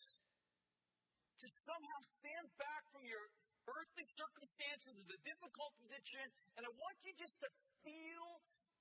To 1.40 1.48
somehow 1.64 2.00
stand 2.20 2.52
back 2.60 2.84
from 2.92 3.08
your 3.08 3.24
earthly 3.64 4.04
circumstances 4.20 5.00
of 5.00 5.08
the 5.08 5.20
difficult 5.24 5.72
position, 5.80 6.26
and 6.60 6.68
I 6.68 6.72
want 6.76 6.96
you 7.08 7.16
just 7.16 7.36
to 7.40 7.50
feel 7.80 8.28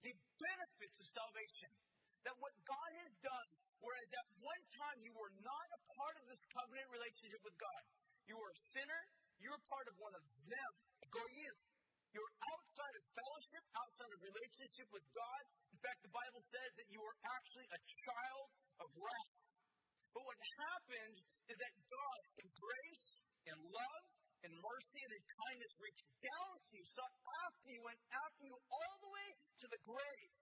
the 0.03 0.15
benefits 0.39 0.97
of 0.99 1.07
salvation. 1.07 1.71
That 2.27 2.35
what 2.43 2.51
God 2.67 2.91
has 3.07 3.15
done, 3.23 3.49
whereas 3.79 4.11
at 4.11 4.27
one 4.43 4.65
time 4.75 4.99
you 5.07 5.15
were 5.15 5.31
not 5.39 5.67
a 5.71 5.81
part 5.95 6.19
of 6.19 6.27
this 6.27 6.43
covenant 6.51 6.91
relationship 6.91 7.39
with 7.47 7.55
God, 7.63 7.83
you 8.27 8.35
were 8.35 8.51
a 8.51 8.59
sinner, 8.75 9.03
you 9.39 9.49
were 9.51 9.65
part 9.71 9.87
of 9.87 9.95
one 9.99 10.15
of 10.15 10.25
them, 10.47 10.73
Goyim. 11.09 11.57
You're 12.11 12.35
outside 12.41 12.95
of 12.99 13.05
fellowship, 13.13 13.63
outside 13.77 14.11
of 14.17 14.21
relationship 14.25 14.89
with 14.91 15.05
God. 15.13 15.43
In 15.71 15.79
fact, 15.79 16.01
the 16.03 16.11
Bible 16.11 16.41
says 16.41 16.71
that 16.81 16.89
you 16.89 17.01
are 17.05 17.17
actually 17.37 17.69
a 17.69 17.81
child 18.09 18.49
of 18.81 18.89
wrath. 18.97 19.35
But 20.17 20.25
what 20.25 20.41
happened 20.41 21.17
is 21.53 21.57
that 21.61 21.75
God, 21.85 22.21
in 22.41 22.49
grace 22.57 23.07
and 23.53 23.59
love 23.61 24.05
and 24.43 24.53
mercy 24.57 25.01
and 25.05 25.13
in 25.15 25.25
kindness, 25.37 25.73
reached 25.79 26.09
down 26.25 26.53
to 26.59 26.71
you, 26.75 26.85
sought 26.97 27.17
after 27.45 27.69
you, 27.71 27.81
went 27.85 28.01
after 28.09 28.43
you 28.49 28.57
all 28.57 28.97
the 29.05 29.13
way 29.13 29.29
to 29.63 29.67
the 29.69 29.81
grave, 29.85 30.33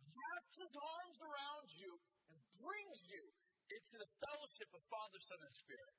wraps 0.00 0.54
his 0.56 0.74
arms 0.74 1.18
around 1.20 1.66
you, 1.76 1.92
and 2.32 2.38
brings 2.56 2.98
you 3.12 3.24
into 3.66 3.94
the 4.00 4.10
fellowship 4.22 4.70
of 4.72 4.82
Father, 4.88 5.20
Son, 5.28 5.40
and 5.44 5.54
Spirit. 5.60 5.94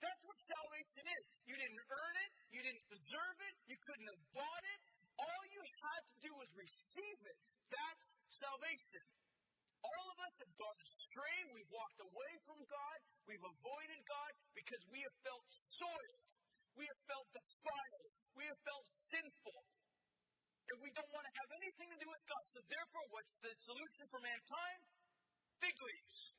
That's 0.00 0.22
what 0.28 0.38
salvation 0.44 1.04
is. 1.08 1.24
You 1.48 1.56
didn't 1.56 1.80
earn 1.80 2.16
it. 2.26 2.32
You 2.52 2.60
didn't 2.60 2.86
deserve 2.88 3.38
it. 3.40 3.54
You 3.68 3.76
couldn't 3.80 4.08
have 4.08 4.22
bought 4.36 4.64
it. 4.64 4.80
All 5.16 5.42
you 5.48 5.62
had 5.64 6.02
to 6.12 6.16
do 6.20 6.30
was 6.36 6.48
receive 6.52 7.20
it. 7.24 7.38
That's 7.72 8.06
salvation. 8.28 9.04
All 9.80 10.06
of 10.12 10.18
us 10.26 10.34
have 10.42 10.52
gone 10.60 10.78
astray. 10.82 11.38
We've 11.54 11.72
walked 11.72 12.00
away 12.02 12.32
from 12.44 12.60
God. 12.68 12.98
We've 13.24 13.46
avoided 13.46 14.00
God 14.04 14.32
because 14.52 14.82
we 14.92 15.00
have 15.00 15.16
felt 15.24 15.46
soiled. 15.78 16.22
We 16.76 16.84
have 16.84 17.00
felt 17.08 17.28
defiled. 17.32 18.12
We 18.36 18.44
have 18.50 18.60
felt 18.66 18.86
sinful. 19.08 19.60
And 20.66 20.82
we 20.82 20.90
don't 20.92 21.08
want 21.14 21.24
to 21.24 21.34
have 21.40 21.50
anything 21.62 21.88
to 21.94 21.98
do 22.02 22.08
with 22.10 22.24
God. 22.26 22.44
So 22.52 22.60
therefore, 22.66 23.06
what's 23.14 23.34
the 23.40 23.54
solution 23.64 24.04
for 24.10 24.20
mankind? 24.20 24.80
Fig 25.62 25.76
leaves. 25.78 26.35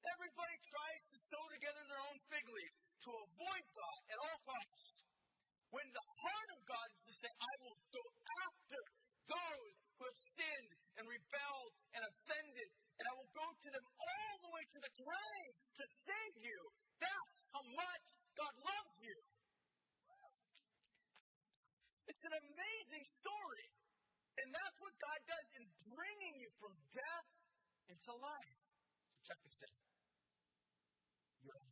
Everybody 0.00 0.56
tries 0.64 1.02
to 1.12 1.16
sew 1.28 1.44
together 1.52 1.82
their 1.84 2.02
own 2.08 2.18
fig 2.32 2.46
leaves 2.48 2.78
to 3.04 3.10
avoid 3.12 3.64
God 3.76 4.00
at 4.08 4.18
all 4.20 4.38
costs. 4.48 4.88
When 5.70 5.86
the 5.92 6.06
heart 6.24 6.50
of 6.56 6.60
God 6.66 6.88
is 6.96 7.02
to 7.06 7.14
say, 7.20 7.30
I 7.30 7.54
will 7.62 7.78
go 7.92 8.04
after 8.48 8.80
those 9.28 9.74
who 10.00 10.02
have 10.08 10.20
sinned 10.34 10.72
and 10.98 11.04
rebelled 11.06 11.72
and 11.94 12.02
offended, 12.02 12.70
and 12.98 13.04
I 13.06 13.14
will 13.14 13.30
go 13.36 13.46
to 13.46 13.68
them 13.70 13.86
all 14.00 14.34
the 14.42 14.50
way 14.50 14.64
to 14.66 14.78
the 14.82 14.92
grave 14.98 15.54
to 15.78 15.84
save 15.86 16.34
you. 16.42 16.60
That's 16.98 17.32
how 17.54 17.62
much 17.62 18.04
God 18.34 18.54
loves 18.56 18.96
you. 19.04 19.18
It's 22.10 22.24
an 22.24 22.34
amazing 22.34 23.04
story. 23.20 23.68
And 24.40 24.48
that's 24.56 24.78
what 24.80 24.96
God 24.96 25.20
does 25.28 25.46
in 25.60 25.64
bringing 25.92 26.34
you 26.40 26.48
from 26.56 26.72
death 26.96 27.28
into 27.92 28.12
life. 28.16 28.58
So 29.12 29.20
check 29.28 29.38
this 29.44 29.60
out. 29.68 29.89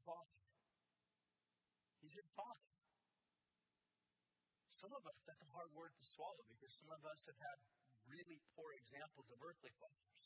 Father. 0.09 0.37
He's 2.01 2.15
your 2.17 2.31
father. 2.33 2.65
Some 4.73 4.93
of 4.97 5.03
us, 5.05 5.19
that's 5.29 5.45
a 5.45 5.51
hard 5.53 5.71
word 5.77 5.93
to 5.93 6.05
swallow 6.17 6.45
because 6.49 6.73
some 6.81 6.93
of 6.97 7.03
us 7.05 7.21
have 7.29 7.41
had 7.45 7.59
really 8.09 8.39
poor 8.57 8.73
examples 8.73 9.29
of 9.29 9.39
earthly 9.45 9.75
fathers. 9.77 10.25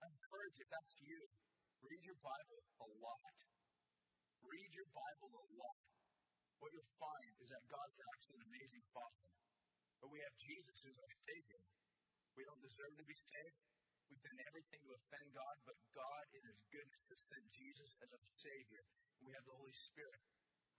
I 0.00 0.06
encourage 0.08 0.56
you, 0.56 0.64
if 0.64 0.70
that's 0.72 0.94
you, 1.04 1.20
read 1.84 2.02
your 2.06 2.20
Bible 2.24 2.60
a 2.80 2.88
lot. 3.02 3.36
Read 4.40 4.70
your 4.72 4.88
Bible 4.88 5.32
a 5.36 5.44
lot. 5.58 5.80
What 6.64 6.72
you'll 6.72 6.96
find 6.96 7.30
is 7.44 7.48
that 7.52 7.62
God's 7.68 7.98
actually 7.98 8.36
an 8.40 8.44
amazing 8.48 8.84
Father. 8.94 9.28
But 10.00 10.08
we 10.14 10.18
have 10.22 10.34
Jesus 10.38 10.76
who's 10.86 10.96
our 10.96 11.14
Savior. 11.28 11.60
We 12.38 12.46
don't 12.46 12.62
deserve 12.62 12.94
to 12.94 13.04
be 13.04 13.18
saved. 13.18 13.58
We've 14.08 14.24
done 14.24 14.40
everything 14.48 14.80
to 14.86 14.92
offend 14.94 15.26
God, 15.34 15.56
but 15.68 15.76
God, 15.92 16.24
in 16.32 16.42
His 16.48 16.58
goodness, 16.70 17.02
has 17.10 17.20
sent 17.28 17.44
Jesus 17.52 17.90
as 18.06 18.10
our 18.14 18.30
Savior. 18.30 18.82
And 19.17 19.17
we 19.28 19.36
have 19.36 19.44
the 19.44 19.60
Holy 19.60 19.76
Spirit 19.92 20.24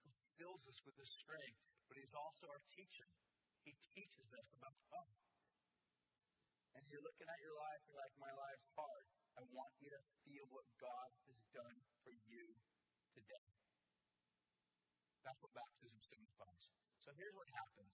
who 0.02 0.10
fills 0.42 0.66
us 0.66 0.82
with 0.82 0.98
His 0.98 1.12
strength, 1.22 1.62
but 1.86 2.02
He's 2.02 2.18
also 2.18 2.50
our 2.50 2.64
teacher. 2.74 3.06
He 3.62 3.78
teaches 3.94 4.26
us 4.34 4.50
about 4.58 4.74
God. 4.90 5.14
And 6.74 6.82
you're 6.90 7.06
looking 7.06 7.30
at 7.30 7.40
your 7.46 7.54
life, 7.54 7.82
you're 7.86 8.02
like, 8.02 8.16
my 8.18 8.34
life's 8.34 8.70
hard. 8.74 9.06
I 9.38 9.46
want 9.54 9.70
you 9.78 9.94
to 9.94 10.02
feel 10.26 10.50
what 10.50 10.66
God 10.82 11.10
has 11.30 11.38
done 11.54 11.78
for 12.02 12.10
you 12.26 12.46
today. 13.14 13.48
That's 15.22 15.38
what 15.46 15.54
baptism 15.54 16.02
signifies. 16.02 16.64
So 17.06 17.14
here's 17.22 17.38
what 17.38 17.46
happens. 17.54 17.94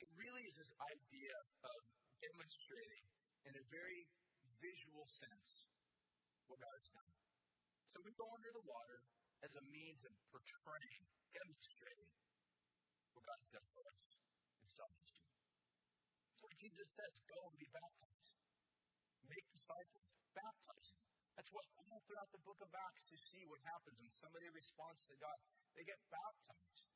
It 0.00 0.08
really 0.16 0.40
is 0.48 0.56
this 0.56 0.72
idea 0.88 1.36
of 1.68 1.80
demonstrating 2.16 3.04
in 3.44 3.52
a 3.60 3.64
very 3.68 4.08
visual 4.56 5.04
sense 5.20 5.68
what 6.48 6.56
God 6.64 6.72
has 6.80 6.88
done. 6.96 7.12
So 7.92 8.00
we 8.00 8.16
go 8.16 8.24
under 8.32 8.48
the 8.56 8.64
water 8.64 9.04
as 9.42 9.52
a 9.58 9.64
means 9.74 10.02
of 10.06 10.14
portraying, 10.30 11.02
demonstrating 11.34 12.10
what 13.12 13.26
God 13.26 13.38
has 13.42 13.50
done 13.50 13.66
for 13.74 13.82
us 13.90 14.02
in 14.62 14.66
salvation. 14.70 15.22
That's 16.30 16.42
what 16.46 16.54
Jesus 16.58 16.88
says 16.94 17.12
go 17.26 17.38
and 17.50 17.56
be 17.58 17.66
baptized. 17.74 18.38
Make 19.26 19.46
disciples. 19.50 20.06
Baptize 20.32 20.88
them. 20.94 21.04
That's 21.34 21.50
what 21.50 21.66
all 21.92 22.00
throughout 22.06 22.30
the 22.32 22.42
book 22.46 22.60
of 22.62 22.70
Acts 22.72 23.04
you 23.10 23.18
see 23.18 23.42
what 23.50 23.60
happens 23.68 23.98
when 24.00 24.12
somebody 24.16 24.48
responds 24.48 25.04
to 25.10 25.16
God. 25.20 25.36
They 25.76 25.84
get 25.84 26.00
baptized. 26.08 26.86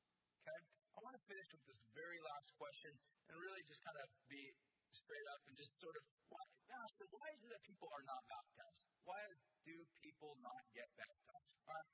Okay? 0.40 0.60
I 0.96 0.98
want 1.04 1.18
to 1.18 1.22
finish 1.28 1.48
with 1.52 1.64
this 1.68 1.82
very 1.92 2.16
last 2.24 2.54
question 2.56 2.94
and 3.28 3.34
really 3.36 3.60
just 3.68 3.82
kind 3.84 3.98
of 4.00 4.08
be 4.30 4.54
straight 4.94 5.26
up 5.34 5.42
and 5.50 5.54
just 5.58 5.76
sort 5.82 5.92
of 5.98 6.04
why, 6.32 6.40
ask 6.80 6.96
them, 6.96 7.10
why 7.12 7.26
is 7.36 7.44
it 7.44 7.50
that 7.52 7.62
people 7.68 7.90
are 7.92 8.04
not 8.08 8.22
baptized? 8.30 8.80
Why 9.04 9.20
do 9.68 9.76
people 10.00 10.32
not 10.40 10.62
get 10.72 10.88
baptized? 10.96 11.52
Uh, 11.68 11.84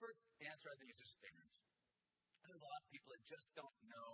first 0.00 0.20
answer, 0.44 0.68
I 0.68 0.76
think, 0.76 0.88
is 0.92 1.00
just 1.00 1.16
ignorance. 1.24 1.58
There's 2.44 2.56
a 2.56 2.62
lot 2.62 2.78
of 2.78 2.88
people 2.92 3.10
that 3.10 3.22
just 3.26 3.48
don't 3.56 3.78
know. 3.88 4.10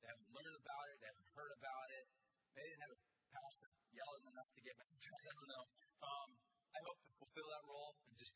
They 0.00 0.08
haven't 0.08 0.30
learned 0.30 0.56
about 0.56 0.84
it. 0.92 0.96
They 1.00 1.08
haven't 1.10 1.30
heard 1.34 1.52
about 1.54 1.88
it. 1.94 2.06
They 2.54 2.64
didn't 2.64 2.82
have 2.86 2.94
a 2.94 3.00
pastor 3.34 3.68
yelling 3.92 4.24
enough 4.30 4.50
to 4.54 4.60
get 4.62 4.74
baptized. 4.78 5.26
I 5.26 5.34
don't 5.34 5.50
know. 5.50 5.64
Um, 6.04 6.28
I 6.74 6.80
hope 6.86 6.98
to 7.02 7.10
fulfill 7.18 7.48
that 7.50 7.64
role 7.66 7.92
and 8.08 8.14
just 8.18 8.34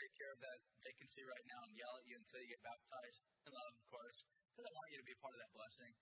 take 0.00 0.12
care 0.16 0.32
of 0.32 0.40
that 0.40 0.58
vacancy 0.80 1.22
right 1.28 1.44
now 1.46 1.60
and 1.64 1.72
yell 1.76 1.94
at 2.00 2.04
you 2.08 2.16
until 2.18 2.40
you 2.40 2.48
get 2.50 2.62
baptized. 2.64 3.18
And 3.46 3.52
love, 3.52 3.74
of 3.76 3.84
course, 3.92 4.18
because 4.52 4.66
I 4.66 4.72
want 4.74 4.88
you 4.90 4.98
to 4.98 5.06
be 5.06 5.14
a 5.14 5.20
part 5.20 5.34
of 5.36 5.40
that 5.44 5.52
blessing. 5.54 5.92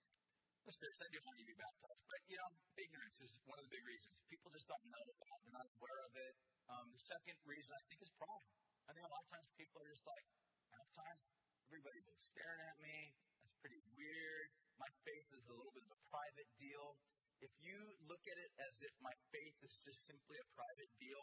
The 0.67 0.73
Spirit 0.75 0.95
said 1.01 1.09
you 1.11 1.21
want 1.25 1.37
you 1.39 1.45
to 1.49 1.51
be 1.55 1.59
baptized. 1.59 2.03
But, 2.09 2.21
you 2.29 2.37
know, 2.37 2.49
ignorance 2.77 3.17
is 3.25 3.31
one 3.49 3.57
of 3.57 3.65
the 3.65 3.73
big 3.73 3.83
reasons. 3.85 4.21
People 4.29 4.49
just 4.53 4.67
don't 4.69 4.85
know 4.91 5.05
about 5.07 5.35
it. 5.39 5.41
They're 5.49 5.59
not 5.59 5.69
aware 5.77 5.99
of 6.05 6.13
it. 6.13 6.33
Um, 6.69 6.85
the 6.93 7.01
second 7.09 7.37
reason, 7.47 7.71
I 7.73 7.81
think, 7.89 7.99
is 8.05 8.11
pride. 8.17 8.49
I 8.89 8.93
think 8.97 9.05
a 9.05 9.13
lot 9.13 9.21
of 9.21 9.29
times 9.29 9.45
people 9.53 9.77
are 9.85 9.85
just 9.85 10.01
like, 10.09 10.25
baptized? 10.73 11.21
Everybody's 11.69 12.09
been 12.09 12.23
staring 12.25 12.57
at 12.65 12.73
me. 12.81 13.13
That's 13.45 13.53
pretty 13.61 13.77
weird. 13.93 14.49
My 14.81 14.89
faith 15.05 15.29
is 15.29 15.45
a 15.45 15.53
little 15.53 15.69
bit 15.77 15.85
of 15.85 15.93
a 15.93 16.01
private 16.09 16.49
deal. 16.57 16.97
If 17.37 17.53
you 17.61 17.77
look 18.09 18.25
at 18.25 18.41
it 18.41 18.49
as 18.57 18.73
if 18.81 18.89
my 18.97 19.13
faith 19.29 19.53
is 19.61 19.77
just 19.85 20.09
simply 20.09 20.41
a 20.41 20.47
private 20.57 20.89
deal, 20.97 21.21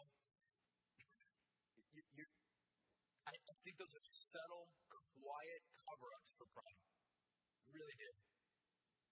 you, 1.91 2.07
you, 2.15 2.23
I, 3.27 3.35
think 3.67 3.75
those 3.75 3.91
are 3.91 4.07
subtle, 4.31 4.71
quiet 5.19 5.61
cover 5.83 6.07
ups 6.15 6.31
for 6.39 6.47
pride. 6.55 6.79
Really 7.75 7.99
do. 7.99 8.11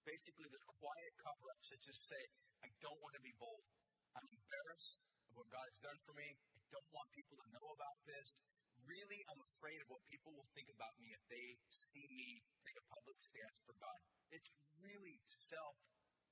Basically, 0.07 0.47
the 0.47 0.63
quiet 0.79 1.11
cover 1.19 1.51
ups 1.51 1.67
that 1.75 1.83
just 1.83 2.07
say, 2.07 2.23
I 2.63 2.71
don't 2.79 3.03
want 3.03 3.19
to 3.19 3.23
be 3.25 3.35
bold. 3.35 3.67
I'm 4.15 4.23
embarrassed 4.31 4.95
what 5.35 5.51
God's 5.51 5.79
done 5.83 5.99
for 6.07 6.15
me. 6.15 6.31
I 6.31 6.67
don't 6.71 6.89
want 6.95 7.11
people 7.11 7.35
to 7.43 7.47
know 7.51 7.67
about 7.75 7.99
this. 8.07 8.39
Really, 8.87 9.19
I'm 9.27 9.41
afraid 9.55 9.83
of 9.83 9.87
what 9.91 9.99
people 10.07 10.31
will 10.31 10.47
think 10.55 10.71
about 10.71 10.95
me 10.95 11.11
if 11.11 11.23
they 11.27 11.59
see 11.91 12.07
me 12.15 12.39
take 12.63 12.77
a 12.79 12.85
public 12.87 13.19
stance 13.19 13.59
for 13.67 13.75
God. 13.75 13.99
It's 14.31 14.47
really 14.79 15.19
self 15.51 15.75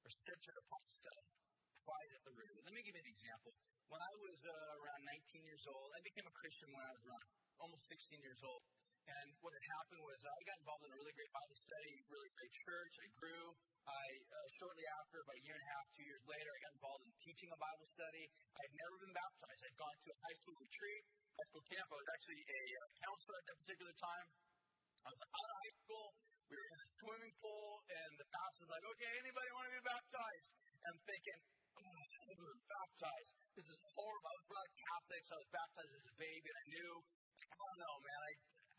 or 0.08 0.10
centered 0.12 0.56
upon 0.56 0.84
self, 0.88 1.26
pride 1.84 2.12
at 2.16 2.24
the 2.24 2.34
root. 2.36 2.56
Let 2.64 2.72
me 2.72 2.84
give 2.84 2.96
you 2.96 3.04
an 3.04 3.12
example. 3.12 3.52
When 3.92 4.00
I 4.00 4.14
was 4.24 4.38
uh, 4.48 4.80
around 4.80 5.04
19 5.04 5.44
years 5.44 5.64
old, 5.68 5.92
I 5.92 6.00
became 6.04 6.26
a 6.26 6.36
Christian 6.40 6.72
when 6.72 6.84
I 6.88 6.92
was 6.96 7.04
around 7.04 7.24
almost 7.60 7.84
16 7.92 8.24
years 8.24 8.40
old. 8.44 8.64
And 9.04 9.28
what 9.44 9.52
had 9.52 9.66
happened 9.68 10.02
was 10.08 10.20
I 10.24 10.42
got 10.48 10.58
involved 10.64 10.84
in 10.88 10.92
a 10.92 10.98
really 11.00 11.16
great 11.16 11.34
Bible 11.36 11.58
study, 11.60 11.94
really 12.08 12.32
great 12.40 12.54
church. 12.64 12.94
I 13.04 13.08
grew. 13.20 13.46
I 13.84 14.06
uh, 14.16 14.48
shortly 14.56 14.86
after, 15.04 15.20
about 15.20 15.36
a 15.36 15.44
year 15.44 15.60
and 15.60 15.66
a 15.68 15.72
half, 15.76 15.86
two 15.92 16.08
years 16.08 16.24
later, 16.24 16.48
I 16.48 16.60
got 16.64 16.74
involved 16.80 17.04
in 17.04 17.12
teaching 17.20 17.52
a 17.52 17.60
Bible 17.60 17.88
study. 17.92 18.24
I 18.56 18.62
had 18.64 18.74
never 18.80 18.96
been 19.04 19.12
baptized. 19.12 19.60
I'd 19.68 19.76
gone 19.76 19.98
to 20.00 20.10
a 20.16 20.20
high 20.24 20.38
school 20.40 20.56
retreat, 20.56 21.04
high 21.36 21.48
school 21.52 21.66
camp. 21.68 21.88
I 21.92 21.98
was 22.00 22.10
actually 22.16 22.42
a 22.48 22.64
uh, 22.80 22.88
counselor 23.04 23.36
at 23.44 23.46
that 23.52 23.58
particular 23.60 23.94
time. 24.00 24.26
I 25.04 25.10
was 25.12 25.22
out 25.28 25.48
of 25.52 25.58
high 25.68 25.76
school. 25.84 26.08
We 26.48 26.56
were 26.56 26.70
in 26.72 26.80
a 26.80 26.90
swimming 27.04 27.36
pool, 27.44 27.84
and 27.92 28.12
the 28.16 28.28
pastor's 28.32 28.72
like, 28.72 28.86
"Okay, 28.88 29.12
anybody 29.20 29.48
want 29.52 29.68
to 29.68 29.74
be 29.74 29.84
baptized?" 29.84 30.48
And 30.80 30.96
I'm 30.96 31.02
thinking, 31.04 31.40
oh, 31.76 32.04
baptized. 32.84 33.32
This 33.56 33.68
is 33.68 33.78
horrible. 33.96 34.28
I 34.28 34.36
was 34.38 34.46
brought 34.48 34.68
up 34.68 34.76
Catholic, 34.76 35.22
so 35.28 35.32
I 35.34 35.40
was 35.44 35.52
baptized 35.52 35.94
as 35.98 36.06
a 36.08 36.16
baby, 36.20 36.48
and 36.48 36.58
I 36.58 36.66
knew, 36.72 36.92
I 37.04 37.56
don't 37.58 37.80
know, 37.84 37.96
man, 38.04 38.22
I, 38.24 38.32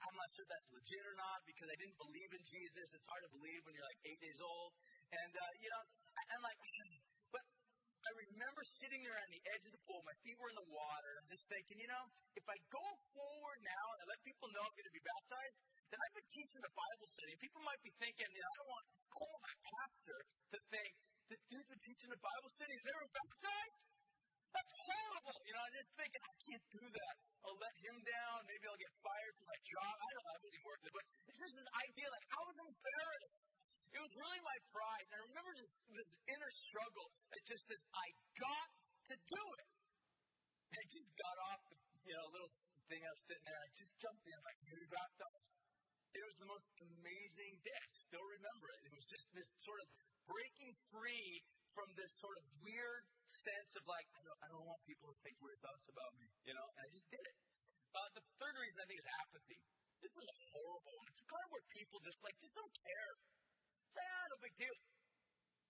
I'm 0.04 0.16
not 0.20 0.28
sure 0.36 0.44
that's 0.44 0.68
legit 0.68 1.04
or 1.08 1.16
not 1.16 1.40
because 1.48 1.68
I 1.72 1.76
didn't 1.80 1.96
believe 1.96 2.30
in 2.36 2.42
Jesus. 2.44 2.92
It's 2.92 3.08
hard 3.08 3.24
to 3.24 3.30
believe 3.32 3.64
when 3.64 3.72
you're 3.72 3.88
like 3.88 4.02
eight 4.04 4.20
days 4.20 4.36
old. 4.44 4.76
And, 5.08 5.32
uh, 5.32 5.52
you 5.64 5.70
know, 5.72 5.82
I'm 6.28 6.42
like, 6.44 6.60
but 7.34 7.44
I 8.04 8.10
remember 8.28 8.60
sitting 8.84 9.00
there 9.00 9.16
on 9.16 9.30
the 9.32 9.40
edge 9.56 9.64
of 9.64 9.72
the 9.72 9.82
pool, 9.88 10.04
my 10.04 10.12
feet 10.20 10.36
were 10.36 10.52
in 10.52 10.58
the 10.60 10.68
water, 10.68 11.24
just 11.32 11.48
thinking, 11.48 11.80
you 11.80 11.88
know, 11.88 12.04
if 12.36 12.44
I 12.44 12.56
go 12.68 12.84
forward 13.16 13.58
now 13.64 13.86
and 14.00 14.04
let 14.12 14.20
people 14.28 14.52
know 14.52 14.60
I'm 14.60 14.76
going 14.76 14.88
to 14.92 14.96
be 14.96 15.04
baptized, 15.04 15.56
then 15.88 15.98
I've 16.04 16.16
been 16.20 16.30
teaching 16.36 16.60
a 16.60 16.72
Bible 16.76 17.08
study. 17.08 17.32
People 17.40 17.64
might 17.64 17.80
be 17.80 17.92
thinking, 17.96 18.28
you 18.28 18.42
know, 18.44 18.50
I 18.52 18.56
don't 18.60 18.70
want, 18.76 18.86
I 19.08 19.16
don't 19.24 19.40
my 19.40 19.56
pastor 19.72 20.18
to 20.52 20.58
think, 20.68 20.92
this 21.32 21.40
dude's 21.48 21.68
been 21.72 21.80
teaching 21.80 22.12
a 22.12 22.20
Bible 22.20 22.50
study, 22.52 22.76
he's 22.76 22.84
never 22.84 23.08
baptized? 23.08 23.93
That's 24.54 24.74
horrible. 24.86 25.38
You 25.42 25.52
know, 25.58 25.62
I'm 25.66 25.74
just 25.74 25.92
thinking, 25.98 26.22
I 26.22 26.34
can't 26.46 26.66
do 26.70 26.84
that. 26.86 27.14
I'll 27.42 27.58
let 27.58 27.74
him 27.82 27.96
down. 28.06 28.38
Maybe 28.46 28.64
I'll 28.70 28.78
get 28.78 28.94
fired 29.02 29.34
from 29.34 29.46
my 29.50 29.60
job. 29.66 29.94
I 29.98 30.10
don't. 30.14 30.28
I 30.30 30.38
wouldn't 30.40 30.64
work. 30.64 30.80
But 30.94 31.04
it's 31.26 31.40
just 31.42 31.56
an 31.58 31.70
idea 31.74 32.06
like 32.08 32.26
I 32.30 32.40
was 32.46 32.56
embarrassed. 32.62 33.38
It 33.94 34.00
was 34.02 34.14
really 34.14 34.42
my 34.42 34.58
pride. 34.74 35.04
And 35.10 35.14
I 35.18 35.20
remember 35.30 35.52
this, 35.58 35.72
this 35.94 36.10
inner 36.30 36.52
struggle 36.70 37.06
that 37.34 37.42
just 37.46 37.62
says, 37.66 37.82
I 37.94 38.06
got 38.38 38.68
to 39.10 39.14
do 39.18 39.44
it. 39.58 39.68
And 40.70 40.76
I 40.82 40.86
just 40.90 41.10
got 41.14 41.36
off 41.50 41.60
the 41.70 41.76
you 42.04 42.14
know, 42.14 42.26
little 42.30 42.52
thing 42.90 43.00
I 43.00 43.10
was 43.10 43.22
sitting 43.24 43.46
there. 43.48 43.58
I 43.58 43.68
just 43.74 43.94
jumped 43.98 44.24
in 44.28 44.38
like, 44.44 44.58
maybe 44.66 44.86
baptized. 44.92 45.50
It 46.14 46.22
was 46.22 46.36
the 46.38 46.46
most 46.46 46.66
amazing 46.78 47.54
day. 47.66 47.74
I 47.74 47.90
still 47.90 48.22
remember 48.22 48.66
it. 48.70 48.80
It 48.86 48.92
was 48.94 49.06
just 49.10 49.26
this 49.34 49.50
sort 49.66 49.82
of 49.82 49.88
breaking 50.30 50.72
free 50.94 51.42
from 51.74 51.90
this 51.98 52.10
sort 52.22 52.38
of 52.38 52.44
weird 52.62 53.04
sense 53.26 53.70
of 53.74 53.84
like, 53.90 54.06
I 54.14 54.22
don't, 54.22 54.40
I 54.40 54.48
don't 54.54 54.66
want 54.66 54.80
people 54.86 55.10
to 55.10 55.16
think 55.26 55.34
weird 55.42 55.58
thoughts 55.60 55.84
about 55.90 56.14
me, 56.16 56.30
you 56.46 56.54
know, 56.54 56.64
and 56.64 56.78
I 56.86 56.88
just 56.94 57.06
did 57.10 57.20
it. 57.20 57.36
Uh, 57.94 58.08
the 58.14 58.24
third 58.38 58.54
reason 58.58 58.78
I 58.78 58.86
think 58.86 59.02
is 59.02 59.10
apathy. 59.22 59.60
This 60.02 60.14
is 60.14 60.26
a 60.26 60.36
horrible. 60.54 60.94
one. 60.98 61.06
It's 61.10 61.22
kind 61.26 61.44
of 61.44 61.50
where 61.50 61.66
people 61.74 61.98
just 62.02 62.20
like, 62.22 62.34
just 62.38 62.54
don't 62.54 62.74
care. 62.82 63.12
Say, 63.94 64.02
ah, 64.02 64.24
no 64.30 64.36
big 64.42 64.54
deal. 64.58 64.76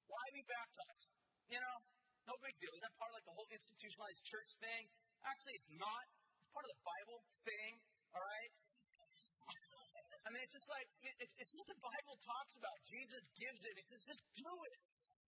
Why 0.09 0.23
be 0.33 0.45
baptized? 0.45 1.09
You 1.49 1.61
know, 1.61 1.77
no 2.29 2.35
big 2.41 2.57
deal. 2.61 2.73
Is 2.73 2.83
that 2.85 2.93
part 2.97 3.13
of 3.13 3.17
like 3.21 3.29
the 3.29 3.37
whole 3.37 3.49
institutionalized 3.53 4.21
church 4.25 4.51
thing? 4.61 4.89
Actually, 5.25 5.57
it's 5.61 5.73
not. 5.77 6.05
It's 6.41 6.51
part 6.53 6.65
of 6.69 6.73
the 6.73 6.83
Bible 6.85 7.21
thing, 7.45 7.73
all 8.13 8.25
right? 8.25 8.53
I 10.25 10.29
mean, 10.33 10.41
it's 10.41 10.57
just 10.57 10.69
like, 10.73 10.89
it's, 11.21 11.35
it's 11.37 11.53
what 11.53 11.69
the 11.69 11.81
Bible 11.85 12.17
talks 12.25 12.57
about. 12.57 12.77
Jesus 12.89 13.25
gives 13.37 13.61
it. 13.65 13.73
He 13.77 13.85
says, 13.85 14.01
just 14.09 14.25
do 14.37 14.53
it. 14.73 14.81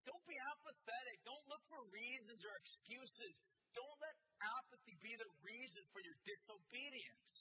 Don't 0.05 0.25
be 0.29 0.37
apathetic. 0.37 1.17
Don't 1.25 1.45
look 1.49 1.63
for 1.65 1.81
reasons 1.89 2.39
or 2.45 2.53
excuses. 2.61 3.33
Don't 3.73 3.97
let 3.99 4.15
apathy 4.39 4.95
be 5.01 5.13
the 5.17 5.29
reason 5.41 5.81
for 5.89 5.99
your 6.05 6.17
disobedience. 6.21 7.33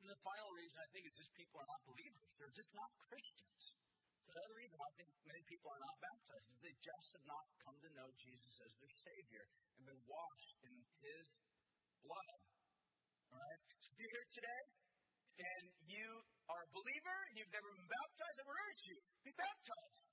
And 0.00 0.08
the 0.08 0.20
final 0.24 0.50
reason 0.56 0.76
I 0.80 0.88
think 0.96 1.04
is 1.04 1.14
just 1.20 1.30
people 1.36 1.60
are 1.60 1.68
not 1.68 1.82
believers. 1.84 2.26
They're 2.40 2.56
just 2.56 2.72
not 2.72 2.90
Christians. 3.12 3.62
The 4.24 4.36
other 4.40 4.56
reason 4.56 4.78
I 4.80 4.92
think 4.96 5.08
many 5.24 5.42
people 5.48 5.68
are 5.68 5.82
not 5.84 5.96
baptized 6.00 6.48
is 6.52 6.58
they 6.64 6.76
just 6.80 7.08
have 7.12 7.26
not 7.28 7.44
come 7.64 7.76
to 7.76 7.90
know 7.92 8.08
Jesus 8.16 8.54
as 8.64 8.72
their 8.80 8.94
Savior 9.04 9.44
and 9.76 9.82
been 9.88 10.02
washed 10.08 10.52
in 10.64 10.74
His 11.04 11.26
blood. 12.04 12.40
All 13.32 13.40
right? 13.40 13.60
So 13.84 13.88
if 13.92 13.96
you're 14.00 14.14
here 14.16 14.28
today 14.32 14.62
and 15.38 15.64
you 15.92 16.08
are 16.48 16.60
a 16.64 16.70
believer 16.72 17.18
and 17.28 17.34
you've 17.36 17.52
never 17.52 17.68
been 17.72 17.88
baptized, 17.88 18.36
I 18.40 18.44
would 18.48 18.60
urge 18.64 18.82
you, 18.88 18.98
be 19.28 19.32
baptized. 19.36 20.07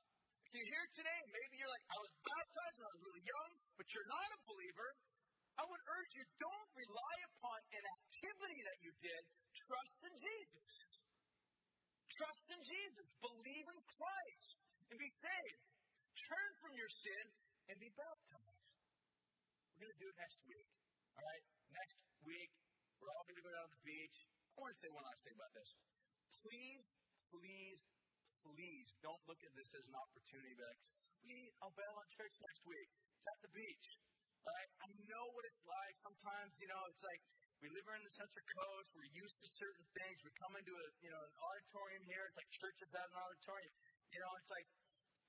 You're 0.56 0.72
here 0.72 0.88
today, 0.96 1.20
maybe 1.36 1.60
you're 1.60 1.68
like, 1.68 1.84
I 1.92 2.00
was 2.00 2.12
baptized 2.24 2.76
when 2.80 2.88
I 2.88 2.92
was 2.96 3.04
really 3.04 3.26
young, 3.28 3.52
but 3.76 3.88
you're 3.92 4.08
not 4.08 4.24
a 4.24 4.40
believer, 4.48 4.90
I 5.60 5.68
would 5.68 5.84
urge 5.84 6.12
you, 6.16 6.24
don't 6.40 6.70
rely 6.80 7.16
upon 7.28 7.60
an 7.76 7.84
activity 7.84 8.60
that 8.64 8.78
you 8.80 8.92
did. 9.04 9.22
Trust 9.52 10.00
in 10.08 10.16
Jesus. 10.16 10.72
Trust 12.08 12.46
in 12.56 12.62
Jesus. 12.64 13.08
Believe 13.20 13.68
in 13.68 13.80
Christ 13.84 14.56
and 14.88 14.96
be 14.96 15.12
saved. 15.20 15.64
Turn 16.24 16.50
from 16.64 16.72
your 16.80 16.92
sin 17.04 17.26
and 17.68 17.76
be 17.76 17.92
baptized. 17.92 18.64
We're 19.76 19.92
going 19.92 19.96
to 19.96 20.02
do 20.08 20.08
it 20.08 20.18
next 20.24 20.40
week. 20.48 20.68
All 21.20 21.24
right? 21.36 21.44
Next 21.76 22.00
week, 22.24 22.52
we're 23.04 23.12
all 23.12 23.28
going 23.28 23.40
to 23.40 23.44
go 23.44 23.52
down 23.52 23.68
to 23.68 23.76
the 23.76 23.84
beach. 23.84 24.18
I 24.56 24.64
want 24.64 24.72
to 24.72 24.80
say 24.80 24.88
one 24.88 25.04
last 25.04 25.20
thing 25.20 25.36
about 25.36 25.52
this. 25.52 25.70
Please, 26.48 26.84
please, 27.28 27.80
please 28.46 28.88
don't 29.02 29.22
look 29.26 29.42
at 29.42 29.54
this 29.58 29.70
as 29.74 29.86
an 29.90 29.98
opportunity 29.98 30.54
to 30.54 30.60
be 30.62 30.66
like, 30.66 30.84
sweet, 31.18 31.52
I'll 31.66 31.74
bail 31.74 31.96
on 31.98 32.06
church 32.14 32.36
next 32.38 32.62
week. 32.70 32.90
It's 32.94 33.26
at 33.26 33.40
the 33.42 33.54
beach. 33.58 33.88
I 34.46 34.94
know 35.10 35.26
what 35.34 35.42
it's 35.50 35.66
like. 35.66 35.96
Sometimes, 36.06 36.54
you 36.62 36.70
know, 36.70 36.78
it's 36.94 37.02
like 37.02 37.18
we 37.66 37.74
live 37.74 37.82
in 37.90 38.06
the 38.06 38.14
Central 38.14 38.46
Coast. 38.54 38.94
We're 38.94 39.10
used 39.10 39.42
to 39.42 39.48
certain 39.58 39.86
things. 39.98 40.22
We 40.22 40.30
come 40.38 40.54
into 40.54 40.70
a, 40.70 40.88
you 41.02 41.10
know, 41.10 41.18
an 41.18 41.34
auditorium 41.34 42.06
here. 42.06 42.30
It's 42.30 42.38
like 42.38 42.52
churches 42.54 42.94
have 42.94 43.10
an 43.10 43.18
auditorium. 43.26 43.74
You 44.14 44.22
know, 44.22 44.30
it's 44.38 44.52
like, 44.54 44.70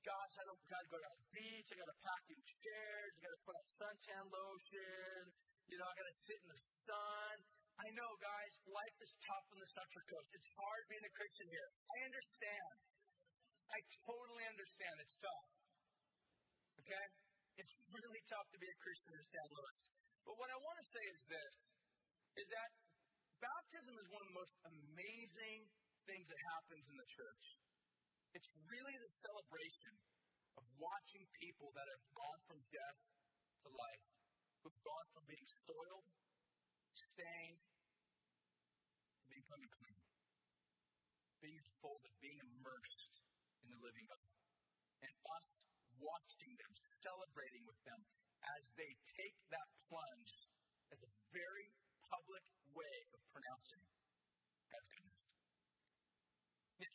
gosh, 0.04 0.34
I 0.36 0.44
don't 0.44 0.60
got 0.68 0.84
to 0.84 0.90
go 0.92 1.00
to 1.00 1.08
the 1.16 1.24
beach. 1.32 1.66
I 1.72 1.80
got 1.80 1.88
to 1.88 1.98
pack 2.04 2.24
in 2.28 2.36
chairs. 2.44 3.10
I 3.16 3.18
got 3.24 3.32
to 3.32 3.42
put 3.48 3.54
on 3.56 3.66
suntan 3.80 4.24
lotion. 4.28 5.32
You 5.72 5.80
know, 5.80 5.88
I 5.88 5.94
got 5.96 6.08
to 6.12 6.18
sit 6.28 6.36
in 6.44 6.48
the 6.52 6.62
sun. 6.84 7.34
I 7.80 7.88
know, 7.96 8.10
guys, 8.20 8.52
life 8.68 8.96
is 9.00 9.12
tough 9.24 9.46
on 9.52 9.58
the 9.60 9.68
Central 9.72 10.04
Coast. 10.12 10.28
It's 10.36 10.48
hard 10.60 10.82
being 10.92 11.04
a 11.08 11.12
Christian 11.16 11.48
here. 11.48 11.68
I 11.88 11.96
understand. 12.04 12.95
I 13.72 13.78
totally 14.06 14.44
understand. 14.46 14.94
It's 15.02 15.16
tough. 15.18 15.48
Okay? 16.82 17.06
It's 17.58 17.74
really 17.90 18.22
tough 18.28 18.46
to 18.52 18.58
be 18.60 18.68
a 18.68 18.78
Christian 18.78 19.12
in 19.16 19.24
San 19.26 19.48
Luis. 19.50 19.82
But 20.28 20.34
what 20.36 20.50
I 20.50 20.58
want 20.60 20.76
to 20.82 20.86
say 20.90 21.04
is 21.14 21.20
this, 21.30 21.54
is 22.36 22.46
that 22.52 22.70
baptism 23.40 23.94
is 23.96 24.06
one 24.12 24.20
of 24.22 24.28
the 24.28 24.38
most 24.38 24.54
amazing 24.66 25.60
things 26.04 26.26
that 26.28 26.40
happens 26.54 26.84
in 26.90 26.96
the 26.98 27.08
church. 27.10 27.44
It's 28.36 28.48
really 28.68 28.96
the 29.00 29.12
celebration 29.24 29.94
of 30.60 30.64
watching 30.76 31.24
people 31.40 31.72
that 31.72 31.86
have 31.88 32.04
gone 32.12 32.40
from 32.44 32.58
death 32.68 32.98
to 33.64 33.68
life, 33.72 34.06
who've 34.60 34.82
gone 34.84 35.06
from 35.16 35.24
being 35.24 35.48
soiled, 35.64 36.06
stained, 36.92 37.60
to 39.24 39.26
becoming 39.32 39.70
clean, 39.72 40.04
being 41.40 41.64
folded, 41.80 42.12
being 42.20 42.40
immersed 42.44 43.05
in 43.66 43.74
the 43.74 43.82
living 43.82 44.06
God. 44.06 44.22
And 45.02 45.10
us 45.10 45.46
watching 45.98 46.52
them, 46.54 46.72
celebrating 47.02 47.66
with 47.66 47.80
them 47.82 48.00
as 48.46 48.62
they 48.78 48.90
take 49.18 49.36
that 49.50 49.68
plunge 49.90 50.32
as 50.94 51.02
a 51.02 51.10
very 51.34 51.66
public 52.06 52.46
way 52.70 52.96
of 53.10 53.20
pronouncing 53.34 53.82
God's 54.70 54.90
goodness. 54.94 55.22
Yeah. 56.78 56.94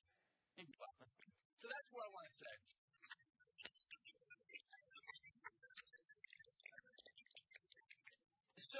So 1.59 1.65
that's 1.67 1.89
what 1.91 2.07
I 2.07 2.09
want 2.15 2.27
to 2.31 2.37
say. 2.39 2.55
So, 8.71 8.79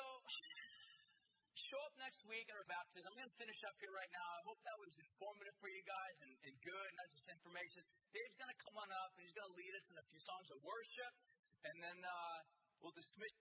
show 1.71 1.79
up 1.87 1.95
next 2.03 2.19
week 2.27 2.51
at 2.51 2.55
our 2.59 2.67
baptism. 2.67 3.07
I'm 3.07 3.15
going 3.15 3.31
to 3.31 3.39
finish 3.39 3.55
up 3.63 3.79
here 3.79 3.95
right 3.95 4.11
now. 4.11 4.27
I 4.27 4.43
hope 4.43 4.59
that 4.67 4.75
was 4.75 4.91
informative 4.99 5.55
for 5.63 5.71
you 5.71 5.79
guys 5.87 6.19
and, 6.19 6.35
and 6.43 6.51
good, 6.59 6.89
not 6.99 7.07
just 7.15 7.31
information. 7.31 7.79
Dave's 8.11 8.35
going 8.35 8.51
to 8.51 8.59
come 8.59 8.75
on 8.75 8.91
up 8.91 9.15
and 9.15 9.23
he's 9.23 9.31
going 9.31 9.47
to 9.47 9.55
lead 9.55 9.71
us 9.79 9.87
in 9.87 9.95
a 9.95 10.03
few 10.11 10.19
songs 10.19 10.51
of 10.51 10.59
worship, 10.67 11.15
and 11.63 11.79
then 11.79 11.95
uh, 12.03 12.37
we'll 12.83 12.91
dismiss. 12.91 13.31